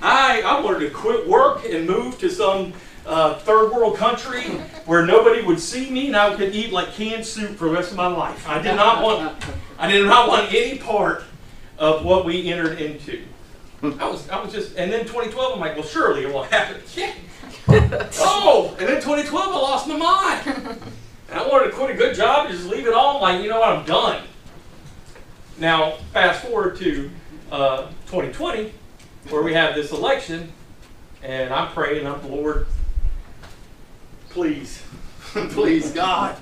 I, 0.00 0.42
I 0.42 0.60
wanted 0.60 0.80
to 0.80 0.90
quit 0.90 1.26
work 1.26 1.64
and 1.64 1.86
move 1.86 2.18
to 2.20 2.30
some 2.30 2.72
uh, 3.04 3.38
third 3.40 3.72
world 3.72 3.96
country 3.96 4.42
where 4.86 5.04
nobody 5.04 5.42
would 5.42 5.58
see 5.58 5.90
me 5.90 6.08
and 6.08 6.16
I 6.16 6.36
could 6.36 6.54
eat 6.54 6.70
like 6.70 6.92
canned 6.92 7.26
soup 7.26 7.56
for 7.56 7.64
the 7.64 7.74
rest 7.74 7.90
of 7.90 7.96
my 7.96 8.06
life. 8.06 8.46
I 8.48 8.62
did 8.62 8.76
not 8.76 9.02
want, 9.02 9.44
I 9.76 9.90
did 9.90 10.06
not 10.06 10.28
want 10.28 10.52
any 10.52 10.78
part 10.78 11.24
of 11.78 12.04
what 12.04 12.24
we 12.24 12.52
entered 12.52 12.80
into. 12.80 13.24
I 13.82 14.08
was, 14.08 14.28
I 14.28 14.42
was 14.42 14.52
just, 14.52 14.76
and 14.76 14.90
then 14.90 15.02
2012, 15.02 15.54
I'm 15.54 15.60
like, 15.60 15.76
well, 15.76 15.84
surely 15.84 16.24
it 16.24 16.32
won't 16.32 16.50
happen 16.50 16.80
again. 16.92 17.14
oh, 17.68 18.74
and 18.78 18.88
then 18.88 18.96
2012, 18.96 19.32
I 19.34 19.50
lost 19.50 19.86
my 19.86 19.96
mind. 19.96 20.78
And 21.30 21.38
I 21.38 21.46
wanted 21.46 21.66
to 21.66 21.72
quit 21.72 21.90
a 21.90 21.94
good 21.94 22.16
job 22.16 22.46
and 22.46 22.56
just 22.56 22.68
leave 22.68 22.86
it 22.86 22.94
all. 22.94 23.16
I'm 23.16 23.22
like, 23.22 23.42
you 23.42 23.48
know 23.48 23.60
what, 23.60 23.68
I'm 23.68 23.84
done. 23.84 24.24
Now, 25.58 25.92
fast 26.12 26.44
forward 26.44 26.76
to 26.78 27.10
uh, 27.52 27.86
2020, 28.06 28.72
where 29.28 29.42
we 29.42 29.52
have 29.52 29.74
this 29.74 29.92
election, 29.92 30.52
and 31.22 31.52
I'm 31.52 31.72
praying, 31.72 32.06
I'm 32.06 32.28
Lord, 32.30 32.66
please, 34.30 34.82
please, 35.20 35.92
God, 35.92 36.36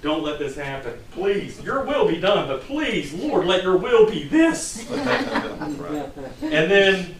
don't 0.00 0.22
let 0.22 0.38
this 0.38 0.56
happen. 0.56 0.98
Please, 1.12 1.60
your 1.60 1.84
will 1.84 2.06
be 2.06 2.20
done, 2.20 2.46
but 2.46 2.62
please, 2.62 3.12
Lord, 3.12 3.46
let 3.46 3.62
your 3.64 3.76
will 3.76 4.08
be 4.08 4.24
this. 4.24 4.88
Right. 4.90 6.08
And 6.42 6.70
then 6.70 7.16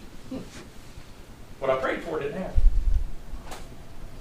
what 1.59 1.71
I 1.71 1.77
prayed 1.77 2.03
for 2.03 2.21
didn't 2.21 2.41
happen. 2.41 2.61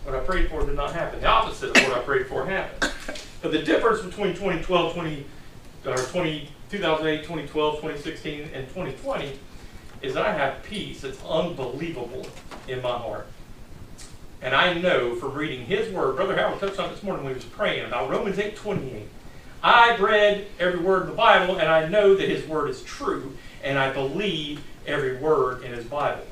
What 0.03 0.15
I 0.15 0.19
prayed 0.19 0.49
for 0.49 0.65
did 0.65 0.75
not 0.75 0.93
happen. 0.93 1.21
The 1.21 1.27
opposite 1.27 1.77
of 1.77 1.83
what 1.83 1.97
I 1.97 1.99
prayed 1.99 2.27
for 2.27 2.45
happened. 2.45 2.91
But 3.41 3.51
the 3.51 3.61
difference 3.61 4.01
between 4.01 4.33
2012, 4.33 4.93
20, 4.93 5.25
or 5.85 5.97
20, 5.97 6.49
2008, 6.71 7.17
2012, 7.23 7.75
2016, 7.75 8.49
and 8.53 8.67
2020 8.69 9.39
is 10.01 10.13
that 10.13 10.25
I 10.25 10.33
have 10.33 10.63
peace 10.63 11.01
that's 11.01 11.23
unbelievable 11.23 12.25
in 12.67 12.81
my 12.81 12.97
heart. 12.97 13.27
And 14.41 14.53
I 14.53 14.73
know 14.73 15.15
from 15.15 15.33
reading 15.33 15.65
his 15.65 15.91
word, 15.91 16.15
Brother 16.15 16.37
Howard 16.37 16.59
touched 16.59 16.79
on 16.79 16.91
this 16.91 17.01
morning 17.01 17.25
when 17.25 17.33
he 17.33 17.37
was 17.39 17.45
praying 17.45 17.85
about 17.85 18.09
Romans 18.09 18.37
8 18.37 18.55
28. 18.55 19.07
I've 19.63 19.99
read 19.99 20.47
every 20.59 20.79
word 20.79 21.03
in 21.03 21.09
the 21.09 21.15
Bible, 21.15 21.57
and 21.57 21.67
I 21.67 21.87
know 21.87 22.13
that 22.13 22.29
his 22.29 22.47
word 22.47 22.69
is 22.69 22.83
true, 22.83 23.35
and 23.63 23.79
I 23.79 23.91
believe 23.91 24.63
every 24.85 25.17
word 25.17 25.63
in 25.63 25.73
his 25.73 25.85
Bible. 25.85 26.25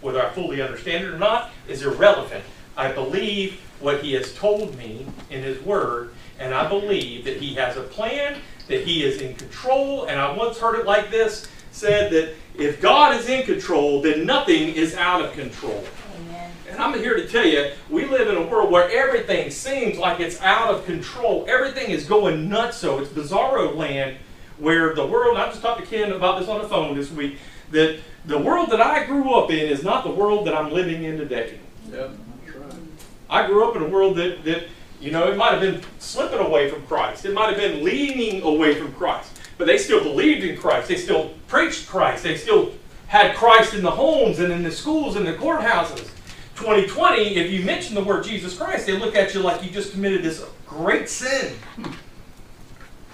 Whether 0.00 0.24
I 0.24 0.30
fully 0.30 0.62
understand 0.62 1.04
it 1.04 1.10
or 1.10 1.18
not 1.18 1.50
is 1.66 1.82
irrelevant. 1.82 2.44
I 2.76 2.92
believe 2.92 3.60
what 3.80 4.02
he 4.02 4.12
has 4.12 4.32
told 4.34 4.78
me 4.78 5.06
in 5.28 5.42
his 5.42 5.60
word, 5.62 6.14
and 6.38 6.54
I 6.54 6.68
believe 6.68 7.24
that 7.24 7.38
he 7.38 7.54
has 7.54 7.76
a 7.76 7.82
plan, 7.82 8.40
that 8.68 8.84
he 8.84 9.02
is 9.02 9.20
in 9.20 9.34
control, 9.34 10.04
and 10.04 10.20
I 10.20 10.32
once 10.32 10.58
heard 10.58 10.78
it 10.78 10.86
like 10.86 11.10
this 11.10 11.48
said 11.72 12.12
that 12.12 12.34
if 12.54 12.80
God 12.80 13.16
is 13.16 13.28
in 13.28 13.44
control, 13.44 14.00
then 14.00 14.24
nothing 14.24 14.74
is 14.74 14.94
out 14.94 15.24
of 15.24 15.32
control. 15.32 15.84
Amen. 16.22 16.52
And 16.70 16.80
I'm 16.80 16.94
here 16.94 17.14
to 17.14 17.28
tell 17.28 17.46
you, 17.46 17.72
we 17.90 18.06
live 18.06 18.28
in 18.28 18.36
a 18.36 18.46
world 18.46 18.70
where 18.70 18.90
everything 18.90 19.50
seems 19.50 19.98
like 19.98 20.20
it's 20.20 20.40
out 20.40 20.72
of 20.72 20.84
control. 20.84 21.44
Everything 21.48 21.90
is 21.90 22.06
going 22.06 22.48
nuts. 22.48 22.78
So 22.78 22.98
it's 22.98 23.10
bizarro 23.10 23.74
land 23.76 24.16
where 24.58 24.94
the 24.94 25.06
world, 25.06 25.36
I 25.36 25.48
just 25.48 25.62
talked 25.62 25.80
to 25.80 25.86
Ken 25.86 26.12
about 26.12 26.38
this 26.38 26.48
on 26.48 26.62
the 26.62 26.68
phone 26.68 26.96
this 26.96 27.10
week, 27.10 27.38
that 27.70 27.98
the 28.26 28.38
world 28.38 28.70
that 28.70 28.80
I 28.80 29.04
grew 29.04 29.34
up 29.34 29.50
in 29.50 29.68
is 29.68 29.82
not 29.82 30.04
the 30.04 30.10
world 30.10 30.46
that 30.46 30.54
I'm 30.54 30.72
living 30.72 31.04
in 31.04 31.18
today. 31.18 31.58
Yep, 31.90 32.10
that's 32.44 32.56
right. 32.56 32.74
I 33.28 33.46
grew 33.46 33.68
up 33.68 33.74
in 33.76 33.82
a 33.82 33.88
world 33.88 34.16
that, 34.16 34.44
that 34.44 34.64
you 35.00 35.10
know, 35.10 35.28
it 35.28 35.36
might 35.36 35.52
have 35.52 35.60
been 35.60 35.82
slipping 35.98 36.38
away 36.38 36.70
from 36.70 36.86
Christ. 36.86 37.24
It 37.24 37.34
might 37.34 37.48
have 37.48 37.56
been 37.56 37.82
leaning 37.82 38.42
away 38.42 38.76
from 38.76 38.92
Christ. 38.92 39.36
But 39.58 39.66
they 39.66 39.78
still 39.78 40.02
believed 40.02 40.44
in 40.44 40.56
Christ. 40.56 40.88
They 40.88 40.96
still 40.96 41.34
preached 41.48 41.88
Christ. 41.88 42.22
They 42.22 42.36
still 42.36 42.72
had 43.12 43.36
Christ 43.36 43.74
in 43.74 43.82
the 43.82 43.90
homes 43.90 44.38
and 44.38 44.50
in 44.50 44.62
the 44.62 44.70
schools 44.70 45.16
and 45.16 45.26
the 45.26 45.34
courthouses. 45.34 46.08
2020, 46.54 47.36
if 47.36 47.50
you 47.50 47.62
mention 47.62 47.94
the 47.94 48.02
word 48.02 48.24
Jesus 48.24 48.56
Christ, 48.56 48.86
they 48.86 48.96
look 48.96 49.14
at 49.14 49.34
you 49.34 49.40
like 49.40 49.62
you 49.62 49.68
just 49.68 49.92
committed 49.92 50.22
this 50.22 50.42
great 50.66 51.10
sin. 51.10 51.54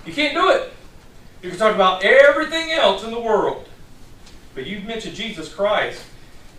You 0.07 0.13
can't 0.13 0.35
do 0.35 0.51
it. 0.51 0.73
You 1.43 1.51
can 1.51 1.59
talk 1.59 1.75
about 1.75 2.05
everything 2.05 2.71
else 2.71 3.03
in 3.03 3.11
the 3.11 3.19
world. 3.19 3.67
But 4.55 4.67
you 4.67 4.79
mention 4.83 5.17
Jesus 5.17 5.53
Christ, 5.53 6.05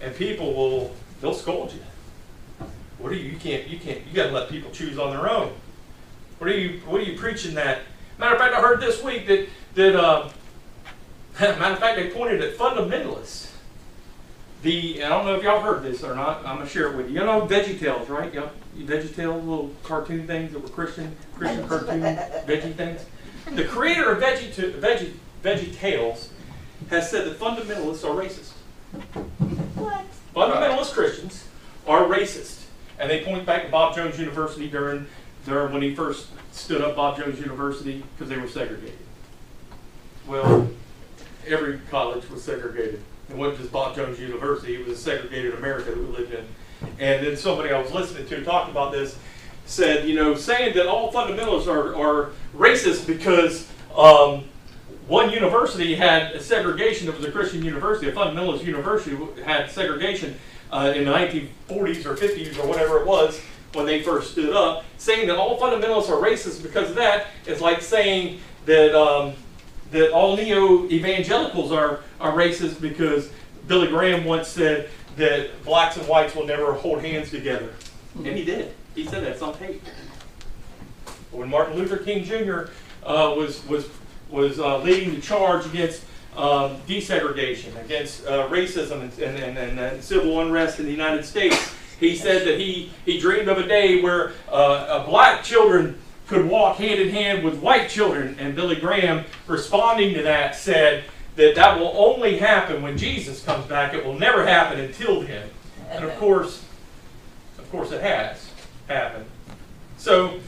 and 0.01 0.13
people 0.17 0.53
will, 0.53 0.93
they'll 1.21 1.33
scold 1.33 1.71
you. 1.71 2.67
What 2.97 3.13
are 3.13 3.15
you? 3.15 3.31
You 3.31 3.37
can't. 3.37 3.69
You 3.69 3.79
can't. 3.79 4.05
You 4.05 4.13
got 4.13 4.27
to 4.27 4.33
let 4.33 4.49
people 4.49 4.69
choose 4.71 4.99
on 4.99 5.11
their 5.11 5.29
own. 5.29 5.53
What 6.39 6.49
are 6.49 6.57
you? 6.57 6.81
What 6.81 6.99
are 6.99 7.05
you 7.05 7.17
preaching 7.17 7.55
that? 7.55 7.83
Matter 8.17 8.35
of 8.35 8.41
fact, 8.41 8.53
I 8.53 8.59
heard 8.59 8.81
this 8.81 9.01
week 9.01 9.27
that 9.27 9.47
that. 9.75 9.95
Uh, 9.95 10.29
matter 11.59 11.73
of 11.73 11.79
fact, 11.79 11.95
they 11.95 12.09
pointed 12.09 12.41
at 12.41 12.57
fundamentalists. 12.57 13.51
The 14.61 15.03
I 15.03 15.09
don't 15.09 15.25
know 15.25 15.35
if 15.35 15.43
y'all 15.43 15.61
heard 15.61 15.83
this 15.83 16.03
or 16.03 16.13
not. 16.13 16.39
I'm 16.39 16.57
gonna 16.57 16.67
share 16.67 16.91
it 16.91 16.97
with 16.97 17.07
you. 17.07 17.19
You 17.19 17.25
know 17.25 17.47
Veggie 17.47 17.79
Tales, 17.79 18.09
right? 18.09 18.33
Y'all, 18.33 18.51
Veggie 18.77 19.15
Tales, 19.15 19.41
little 19.45 19.71
cartoon 19.83 20.27
things 20.27 20.51
that 20.51 20.59
were 20.59 20.67
Christian, 20.67 21.15
Christian 21.33 21.65
cartoon 21.65 22.01
veggie 22.01 22.75
things. 22.75 23.05
The 23.51 23.63
creator 23.63 24.11
of 24.11 24.21
Veggie 24.21 24.51
Veggie 24.51 25.13
Veggie 25.41 25.73
Tales 25.75 26.29
has 26.89 27.09
said 27.09 27.25
that 27.25 27.39
fundamentalists 27.39 28.03
are 28.03 28.21
racist. 28.21 28.51
What? 29.75 30.05
Fundamentalist 30.35 30.93
Christians 30.93 31.45
are 31.87 32.03
racist. 32.03 32.63
And 32.97 33.09
they 33.09 33.23
point 33.23 33.45
back 33.45 33.63
to 33.65 33.71
Bob 33.71 33.95
Jones 33.95 34.19
University 34.19 34.67
during, 34.67 35.07
during 35.45 35.71
when 35.71 35.81
he 35.81 35.95
first 35.95 36.27
stood 36.51 36.81
up 36.81 36.97
Bob 36.97 37.17
Jones 37.17 37.39
University 37.39 38.03
because 38.13 38.29
they 38.29 38.37
were 38.37 38.47
segregated. 38.47 38.97
Well, 40.27 40.69
every 41.49 41.79
college 41.89 42.29
was 42.29 42.43
segregated. 42.43 43.01
It 43.29 43.35
wasn't 43.35 43.59
just 43.59 43.71
Bob 43.71 43.95
Jones 43.95 44.19
University, 44.19 44.75
it 44.75 44.87
was 44.87 44.97
a 44.97 45.01
segregated 45.01 45.53
America 45.55 45.91
that 45.91 45.97
we 45.97 46.05
lived 46.05 46.33
in. 46.33 46.45
And 46.99 47.25
then 47.25 47.37
somebody 47.37 47.71
I 47.71 47.81
was 47.81 47.91
listening 47.91 48.27
to 48.27 48.43
talked 48.43 48.71
about 48.71 48.91
this 48.91 49.17
said, 49.65 50.07
you 50.07 50.15
know, 50.15 50.35
saying 50.35 50.75
that 50.75 50.87
all 50.87 51.11
fundamentalists 51.11 51.67
are, 51.67 51.95
are 51.95 52.31
racist 52.55 53.05
because 53.05 53.67
um, 53.95 54.45
one 55.07 55.29
university 55.29 55.95
had 55.95 56.31
a 56.33 56.41
segregation 56.41 57.07
that 57.07 57.15
was 57.17 57.25
a 57.25 57.31
Christian 57.31 57.63
university, 57.63 58.09
a 58.09 58.13
fundamentalist 58.13 58.63
university 58.63 59.17
had 59.43 59.69
segregation 59.69 60.35
uh, 60.71 60.93
in 60.95 61.05
the 61.05 61.11
1940s 61.11 62.05
or 62.05 62.15
50s 62.15 62.57
or 62.57 62.67
whatever 62.67 62.99
it 62.99 63.07
was 63.07 63.41
when 63.73 63.85
they 63.85 64.01
first 64.01 64.31
stood 64.31 64.51
up, 64.55 64.83
saying 64.97 65.27
that 65.27 65.37
all 65.37 65.59
fundamentalists 65.59 66.09
are 66.09 66.21
racist 66.21 66.63
because 66.63 66.89
of 66.89 66.95
that 66.95 67.27
is 67.45 67.61
like 67.61 67.81
saying 67.81 68.39
that 68.65 68.95
um, 68.95 69.33
that 69.91 70.11
all 70.11 70.35
neo 70.35 70.85
evangelicals 70.89 71.71
are 71.71 72.01
are 72.19 72.33
racist 72.33 72.79
because 72.81 73.29
Billy 73.67 73.87
Graham 73.87 74.25
once 74.25 74.47
said 74.47 74.89
that 75.15 75.63
blacks 75.63 75.97
and 75.97 76.07
whites 76.07 76.35
will 76.35 76.45
never 76.45 76.73
hold 76.73 77.01
hands 77.01 77.29
together. 77.29 77.73
And 78.15 78.25
he 78.25 78.43
did. 78.43 78.73
He 78.95 79.05
said 79.05 79.23
that's 79.23 79.41
on 79.41 79.57
tape. 79.57 79.81
When 81.31 81.49
Martin 81.49 81.77
Luther 81.77 81.97
King 81.97 82.23
Jr. 82.23 82.71
Uh, 83.03 83.33
was 83.37 83.65
was 83.67 83.87
was 84.29 84.59
uh, 84.59 84.77
leading 84.79 85.15
the 85.15 85.21
charge 85.21 85.65
against 85.65 86.03
um, 86.35 86.77
desegregation, 86.87 87.79
against 87.83 88.25
uh, 88.25 88.47
racism 88.49 89.01
and, 89.01 89.19
and, 89.19 89.43
and, 89.43 89.57
and, 89.57 89.79
and 89.79 90.03
civil 90.03 90.39
unrest 90.41 90.79
in 90.79 90.85
the 90.85 90.91
United 90.91 91.25
States, 91.25 91.73
he 91.99 92.15
said 92.15 92.47
that 92.47 92.59
he, 92.59 92.91
he 93.05 93.19
dreamed 93.19 93.49
of 93.49 93.57
a 93.57 93.67
day 93.67 94.01
where 94.01 94.33
uh, 94.47 94.53
uh, 94.53 95.05
black 95.05 95.43
children 95.43 95.99
could 96.29 96.47
walk 96.47 96.77
hand 96.77 97.01
in 97.01 97.09
hand 97.09 97.43
with 97.43 97.59
white 97.59 97.89
children. 97.89 98.37
And 98.39 98.55
Billy 98.55 98.75
Graham, 98.75 99.25
responding 99.47 100.13
to 100.13 100.21
that, 100.21 100.55
said 100.55 101.03
that 101.35 101.55
that 101.55 101.79
will 101.79 101.91
only 101.97 102.37
happen 102.37 102.83
when 102.83 102.97
Jesus 102.97 103.43
comes 103.43 103.65
back. 103.65 103.95
It 103.95 104.05
will 104.05 104.17
never 104.17 104.45
happen 104.45 104.79
until 104.79 105.21
then. 105.21 105.49
And 105.89 106.05
of 106.05 106.15
course, 106.17 106.63
of 107.57 107.69
course, 107.71 107.91
it 107.91 108.01
has 108.01 108.47
happened. 108.87 109.25
So, 109.97 110.39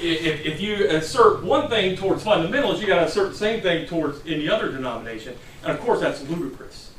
if, 0.00 0.44
if 0.44 0.60
you 0.60 0.88
assert 0.88 1.44
one 1.44 1.68
thing 1.68 1.96
towards 1.96 2.22
fundamentals, 2.22 2.80
you 2.80 2.86
got 2.86 3.00
to 3.00 3.06
assert 3.06 3.32
the 3.32 3.38
same 3.38 3.60
thing 3.60 3.86
towards 3.86 4.24
any 4.26 4.48
other 4.48 4.70
denomination. 4.70 5.36
And 5.62 5.72
of 5.72 5.80
course, 5.80 6.00
that's 6.00 6.22
ludicrous. 6.28 6.92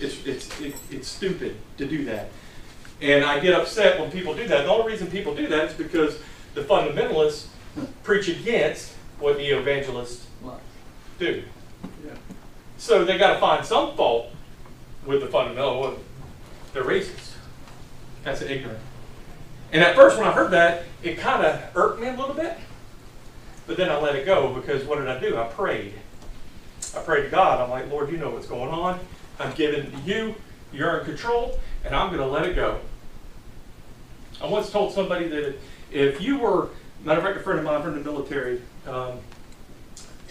It's, 0.00 0.26
it's, 0.26 0.60
it, 0.60 0.74
it's 0.90 1.08
stupid 1.08 1.56
to 1.78 1.86
do 1.86 2.04
that. 2.06 2.30
And 3.00 3.24
I 3.24 3.40
get 3.40 3.54
upset 3.54 4.00
when 4.00 4.10
people 4.10 4.34
do 4.34 4.46
that. 4.48 4.64
The 4.64 4.70
only 4.70 4.92
reason 4.92 5.10
people 5.10 5.34
do 5.34 5.46
that 5.48 5.70
is 5.70 5.74
because 5.74 6.18
the 6.54 6.62
fundamentalists 6.62 7.46
preach 8.02 8.28
against 8.28 8.94
what 9.18 9.36
the 9.36 9.46
evangelists 9.46 10.26
do. 11.18 11.42
Yeah. 12.04 12.12
So 12.78 13.04
they 13.04 13.18
got 13.18 13.34
to 13.34 13.40
find 13.40 13.64
some 13.64 13.96
fault 13.96 14.30
with 15.06 15.20
the 15.20 15.26
fundamental. 15.26 15.80
Well, 15.80 15.98
they're 16.72 16.84
racist. 16.84 17.32
That's 18.24 18.42
ignorant. 18.42 18.80
And 19.72 19.82
at 19.82 19.94
first, 19.94 20.16
when 20.16 20.26
I 20.26 20.32
heard 20.32 20.50
that, 20.52 20.84
it 21.02 21.18
kind 21.18 21.44
of 21.44 21.60
irked 21.74 22.00
me 22.00 22.08
a 22.08 22.16
little 22.16 22.34
bit. 22.34 22.56
But 23.66 23.76
then 23.76 23.90
I 23.90 23.98
let 23.98 24.14
it 24.14 24.26
go 24.26 24.52
because 24.52 24.84
what 24.84 24.98
did 24.98 25.08
I 25.08 25.18
do? 25.18 25.36
I 25.36 25.44
prayed. 25.44 25.94
I 26.96 27.00
prayed 27.00 27.22
to 27.22 27.28
God. 27.28 27.60
I'm 27.60 27.70
like, 27.70 27.90
Lord, 27.90 28.10
you 28.10 28.18
know 28.18 28.30
what's 28.30 28.46
going 28.46 28.70
on. 28.70 29.00
I'm 29.38 29.52
giving 29.54 29.86
it 29.86 29.92
to 29.92 30.00
you. 30.02 30.34
You're 30.72 30.98
in 30.98 31.04
control, 31.04 31.58
and 31.84 31.94
I'm 31.94 32.08
going 32.08 32.20
to 32.20 32.26
let 32.26 32.46
it 32.46 32.54
go. 32.54 32.80
I 34.40 34.46
once 34.46 34.70
told 34.70 34.92
somebody 34.92 35.28
that 35.28 35.56
if 35.90 36.20
you 36.20 36.38
were, 36.38 36.68
matter 37.04 37.20
of 37.20 37.26
fact, 37.26 37.36
a 37.38 37.40
friend 37.40 37.58
of 37.58 37.64
mine 37.64 37.82
from 37.82 37.94
the 37.94 38.10
military, 38.10 38.62
um, 38.86 39.18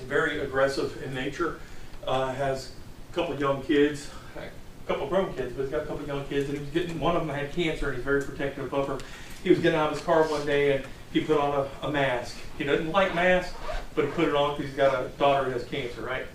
very 0.07 0.39
aggressive 0.39 1.01
in 1.03 1.13
nature, 1.13 1.59
uh, 2.07 2.33
has 2.33 2.71
a 3.11 3.15
couple 3.15 3.39
young 3.39 3.61
kids, 3.61 4.09
a 4.35 4.87
couple 4.87 5.07
grown 5.07 5.33
kids, 5.33 5.53
but 5.53 5.63
he's 5.63 5.71
got 5.71 5.83
a 5.83 5.85
couple 5.85 6.05
young 6.05 6.25
kids, 6.25 6.49
and 6.49 6.57
he 6.57 6.63
was 6.63 6.73
getting, 6.73 6.99
one 6.99 7.15
of 7.15 7.25
them 7.25 7.35
had 7.35 7.51
cancer, 7.53 7.87
and 7.87 7.95
he's 7.95 8.03
very 8.03 8.23
protective 8.23 8.73
of 8.73 8.87
her. 8.87 8.97
He 9.43 9.49
was 9.49 9.59
getting 9.59 9.79
out 9.79 9.91
of 9.91 9.97
his 9.97 10.05
car 10.05 10.23
one 10.23 10.45
day, 10.45 10.77
and 10.77 10.85
he 11.13 11.21
put 11.21 11.37
on 11.37 11.67
a, 11.81 11.87
a 11.87 11.91
mask. 11.91 12.37
He 12.57 12.63
doesn't 12.63 12.91
like 12.91 13.13
masks, 13.13 13.53
but 13.95 14.05
he 14.05 14.11
put 14.11 14.27
it 14.27 14.35
on 14.35 14.57
because 14.57 14.71
he's 14.71 14.77
got 14.77 15.05
a 15.05 15.07
daughter 15.09 15.45
who 15.45 15.51
has 15.51 15.63
cancer, 15.65 16.01
right? 16.01 16.25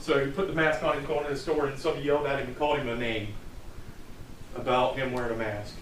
So 0.00 0.24
he 0.24 0.30
put 0.30 0.48
the 0.48 0.52
mask 0.52 0.82
on, 0.82 0.98
he's 0.98 1.06
going 1.06 1.24
to 1.24 1.32
the 1.32 1.38
store, 1.38 1.66
and 1.66 1.78
somebody 1.78 2.04
yelled 2.04 2.26
at 2.26 2.40
him 2.40 2.48
and 2.48 2.58
called 2.58 2.78
him 2.78 2.88
a 2.88 2.96
name 2.96 3.28
about 4.56 4.96
him 4.96 5.12
wearing 5.12 5.32
a 5.32 5.36
mask. 5.36 5.74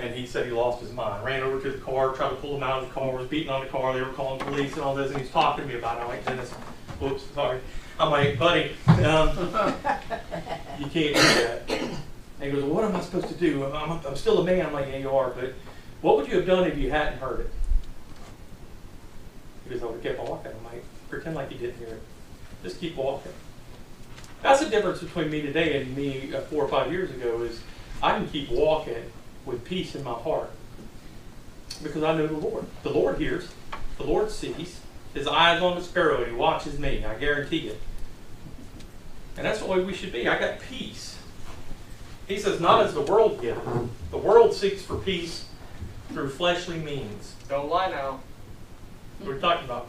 And 0.00 0.14
he 0.14 0.26
said 0.26 0.46
he 0.46 0.52
lost 0.52 0.80
his 0.80 0.92
mind. 0.92 1.22
Ran 1.24 1.42
over 1.42 1.60
to 1.60 1.70
the 1.70 1.78
car, 1.78 2.14
tried 2.14 2.30
to 2.30 2.34
pull 2.36 2.56
him 2.56 2.62
out 2.62 2.82
of 2.82 2.88
the 2.88 2.94
car, 2.94 3.14
was 3.14 3.26
beating 3.28 3.50
on 3.50 3.62
the 3.62 3.68
car. 3.68 3.92
They 3.92 4.00
were 4.00 4.12
calling 4.12 4.40
police 4.40 4.72
and 4.72 4.82
all 4.82 4.94
this, 4.94 5.10
and 5.10 5.20
he's 5.20 5.30
talking 5.30 5.64
to 5.64 5.68
me 5.70 5.78
about 5.78 5.98
it. 5.98 6.02
I'm 6.02 6.08
like, 6.08 6.24
Dennis, 6.24 6.50
whoops, 6.98 7.22
sorry. 7.34 7.60
I'm 7.98 8.10
like, 8.10 8.38
buddy, 8.38 8.72
um, 8.86 9.28
you 10.78 10.86
can't 10.86 10.94
do 10.94 11.12
that. 11.12 11.62
And 11.68 11.92
he 12.40 12.50
goes, 12.50 12.64
well, 12.64 12.74
what 12.76 12.84
am 12.84 12.96
I 12.96 13.00
supposed 13.00 13.28
to 13.28 13.34
do? 13.34 13.62
I'm, 13.66 13.74
I'm, 13.74 14.06
I'm 14.06 14.16
still 14.16 14.38
a 14.38 14.44
man. 14.44 14.64
I'm 14.64 14.72
like, 14.72 14.88
yeah, 14.88 14.96
you 14.96 15.10
are, 15.10 15.30
but 15.30 15.52
what 16.00 16.16
would 16.16 16.28
you 16.28 16.36
have 16.36 16.46
done 16.46 16.66
if 16.66 16.78
you 16.78 16.90
hadn't 16.90 17.18
heard 17.18 17.40
it? 17.40 17.50
He 19.64 19.70
goes, 19.70 19.82
I 19.82 19.86
would 19.86 20.02
have 20.02 20.02
kept 20.02 20.26
walking. 20.26 20.52
I'm 20.52 20.64
like, 20.64 20.82
pretend 21.10 21.36
like 21.36 21.52
you 21.52 21.58
didn't 21.58 21.76
hear 21.76 21.88
it. 21.88 22.02
Just 22.62 22.80
keep 22.80 22.96
walking. 22.96 23.32
That's 24.42 24.60
the 24.60 24.70
difference 24.70 25.00
between 25.02 25.30
me 25.30 25.42
today 25.42 25.82
and 25.82 25.94
me 25.94 26.34
uh, 26.34 26.40
four 26.42 26.64
or 26.64 26.68
five 26.68 26.90
years 26.90 27.10
ago 27.10 27.42
is 27.42 27.60
I 28.02 28.12
can 28.12 28.26
keep 28.26 28.50
walking 28.50 29.02
with 29.44 29.64
peace 29.64 29.94
in 29.94 30.04
my 30.04 30.12
heart 30.12 30.50
because 31.82 32.02
I 32.02 32.16
know 32.16 32.26
the 32.26 32.34
Lord. 32.36 32.64
The 32.82 32.90
Lord 32.90 33.18
hears. 33.18 33.48
The 33.98 34.04
Lord 34.04 34.30
sees. 34.30 34.80
His 35.14 35.26
eyes 35.26 35.62
on 35.62 35.76
the 35.76 35.82
sparrow 35.82 36.18
and 36.18 36.30
he 36.30 36.36
watches 36.36 36.78
me. 36.78 37.04
I 37.04 37.14
guarantee 37.14 37.68
it. 37.68 37.80
And 39.36 39.46
that's 39.46 39.60
the 39.60 39.66
way 39.66 39.82
we 39.82 39.94
should 39.94 40.12
be. 40.12 40.28
I 40.28 40.38
got 40.38 40.60
peace. 40.60 41.18
He 42.28 42.38
says, 42.38 42.60
not 42.60 42.84
as 42.84 42.94
the 42.94 43.00
world 43.00 43.40
giveth. 43.40 43.64
The 44.10 44.18
world 44.18 44.54
seeks 44.54 44.82
for 44.82 44.96
peace 44.96 45.46
through 46.10 46.28
fleshly 46.30 46.78
means. 46.78 47.34
Don't 47.48 47.68
lie 47.68 47.90
now. 47.90 48.20
We're 49.24 49.38
talking 49.38 49.64
about? 49.64 49.88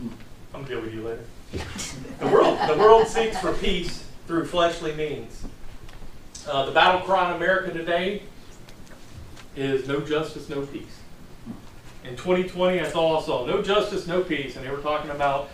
I'm 0.00 0.62
gonna 0.62 0.68
deal 0.68 0.80
with 0.80 0.94
you 0.94 1.02
later. 1.02 1.24
The 2.20 2.28
world, 2.28 2.58
the 2.68 2.76
world 2.76 3.06
seeks 3.06 3.38
for 3.38 3.52
peace 3.52 4.04
through 4.26 4.46
fleshly 4.46 4.94
means. 4.94 5.44
Uh, 6.48 6.66
the 6.66 6.72
battle 6.72 7.00
cry 7.00 7.30
in 7.30 7.36
America 7.36 7.72
today 7.72 8.22
is 9.56 9.86
no 9.86 10.00
justice, 10.00 10.48
no 10.48 10.66
peace. 10.66 11.00
In 12.04 12.16
2020, 12.16 12.78
that's 12.78 12.94
all 12.94 13.18
I 13.18 13.22
saw. 13.22 13.46
No 13.46 13.62
justice, 13.62 14.06
no 14.06 14.22
peace. 14.22 14.56
And 14.56 14.64
they 14.64 14.70
were 14.70 14.78
talking 14.78 15.10
about, 15.10 15.48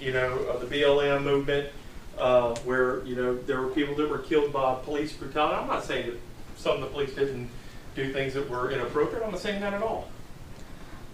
you 0.00 0.12
know, 0.12 0.38
uh, 0.50 0.58
the 0.58 0.66
BLM 0.66 1.24
movement, 1.24 1.70
uh, 2.18 2.54
where, 2.60 3.04
you 3.04 3.16
know, 3.16 3.36
there 3.36 3.60
were 3.60 3.68
people 3.68 3.94
that 3.96 4.08
were 4.08 4.18
killed 4.18 4.52
by 4.52 4.76
police 4.84 5.12
brutality. 5.12 5.56
I'm 5.56 5.66
not 5.66 5.84
saying 5.84 6.10
that 6.10 6.20
some 6.56 6.76
of 6.76 6.80
the 6.80 6.86
police 6.86 7.14
didn't 7.14 7.50
do 7.94 8.12
things 8.12 8.34
that 8.34 8.48
were 8.48 8.70
inappropriate. 8.70 9.24
I'm 9.24 9.32
not 9.32 9.40
saying 9.40 9.60
that 9.62 9.74
at 9.74 9.82
all. 9.82 10.08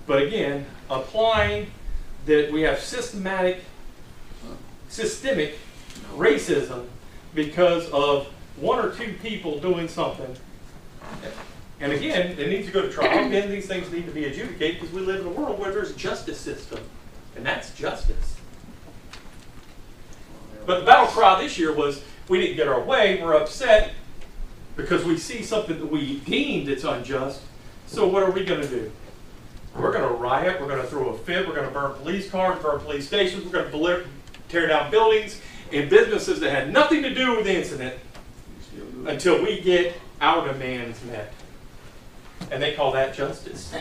But 0.06 0.22
again, 0.22 0.66
applying 0.90 1.70
that 2.26 2.52
we 2.52 2.62
have 2.62 2.80
systematic, 2.80 3.64
systemic 4.88 5.58
racism 6.14 6.86
because 7.34 7.88
of 7.90 8.26
one 8.56 8.78
or 8.78 8.90
two 8.90 9.14
people 9.22 9.58
doing 9.58 9.88
something. 9.88 10.36
And 11.82 11.92
again, 11.92 12.38
it 12.38 12.48
needs 12.48 12.66
to 12.68 12.72
go 12.72 12.82
to 12.82 12.88
trial. 12.88 13.26
Again, 13.26 13.50
these 13.50 13.66
things 13.66 13.90
need 13.90 14.06
to 14.06 14.12
be 14.12 14.24
adjudicated 14.24 14.80
because 14.80 14.94
we 14.94 15.02
live 15.02 15.20
in 15.20 15.26
a 15.26 15.30
world 15.30 15.58
where 15.58 15.72
there's 15.72 15.90
a 15.90 15.96
justice 15.96 16.38
system, 16.38 16.78
and 17.34 17.44
that's 17.44 17.74
justice. 17.74 18.36
But 20.64 20.80
the 20.80 20.86
battle 20.86 21.08
cry 21.08 21.42
this 21.42 21.58
year 21.58 21.74
was 21.74 22.00
we 22.28 22.40
didn't 22.40 22.54
get 22.54 22.68
our 22.68 22.80
way. 22.80 23.20
We're 23.20 23.34
upset 23.34 23.94
because 24.76 25.04
we 25.04 25.18
see 25.18 25.42
something 25.42 25.80
that 25.80 25.90
we 25.90 26.20
deemed 26.20 26.68
it's 26.68 26.84
unjust. 26.84 27.42
So 27.88 28.06
what 28.06 28.22
are 28.22 28.30
we 28.30 28.44
going 28.44 28.60
to 28.60 28.68
do? 28.68 28.92
We're 29.76 29.92
going 29.92 30.08
to 30.08 30.14
riot. 30.14 30.60
We're 30.60 30.68
going 30.68 30.82
to 30.82 30.86
throw 30.86 31.08
a 31.08 31.18
fit. 31.18 31.48
We're 31.48 31.54
going 31.54 31.66
to 31.66 31.74
burn 31.74 31.94
police 31.94 32.30
cars, 32.30 32.62
burn 32.62 32.78
police 32.78 33.08
stations. 33.08 33.44
We're 33.44 33.50
going 33.50 33.72
to 33.72 34.06
tear 34.48 34.68
down 34.68 34.92
buildings 34.92 35.40
and 35.72 35.90
businesses 35.90 36.38
that 36.40 36.50
had 36.50 36.72
nothing 36.72 37.02
to 37.02 37.12
do 37.12 37.34
with 37.34 37.46
the 37.46 37.56
incident 37.56 37.96
until 39.06 39.42
we 39.42 39.60
get 39.60 39.96
our 40.20 40.46
demands 40.46 41.02
met. 41.06 41.32
And 42.52 42.62
they 42.62 42.74
call 42.74 42.92
that 42.92 43.14
justice. 43.14 43.74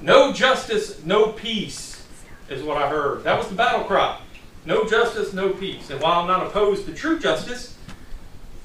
No 0.00 0.32
justice, 0.32 1.04
no 1.04 1.32
peace, 1.32 2.06
is 2.48 2.62
what 2.62 2.78
I 2.78 2.88
heard. 2.88 3.24
That 3.24 3.38
was 3.38 3.48
the 3.48 3.54
battle 3.54 3.84
cry. 3.84 4.20
No 4.64 4.84
justice, 4.86 5.34
no 5.34 5.50
peace. 5.50 5.90
And 5.90 6.00
while 6.00 6.20
I'm 6.20 6.26
not 6.26 6.46
opposed 6.46 6.86
to 6.86 6.94
true 6.94 7.18
justice, 7.18 7.76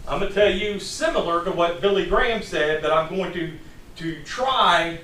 I'm 0.08 0.20
going 0.20 0.32
to 0.32 0.36
tell 0.36 0.50
you, 0.50 0.80
similar 0.80 1.44
to 1.44 1.52
what 1.52 1.82
Billy 1.82 2.06
Graham 2.06 2.42
said, 2.42 2.82
that 2.82 2.94
I'm 2.94 3.14
going 3.14 3.34
to, 3.34 3.52
to 3.98 4.24
try 4.24 5.00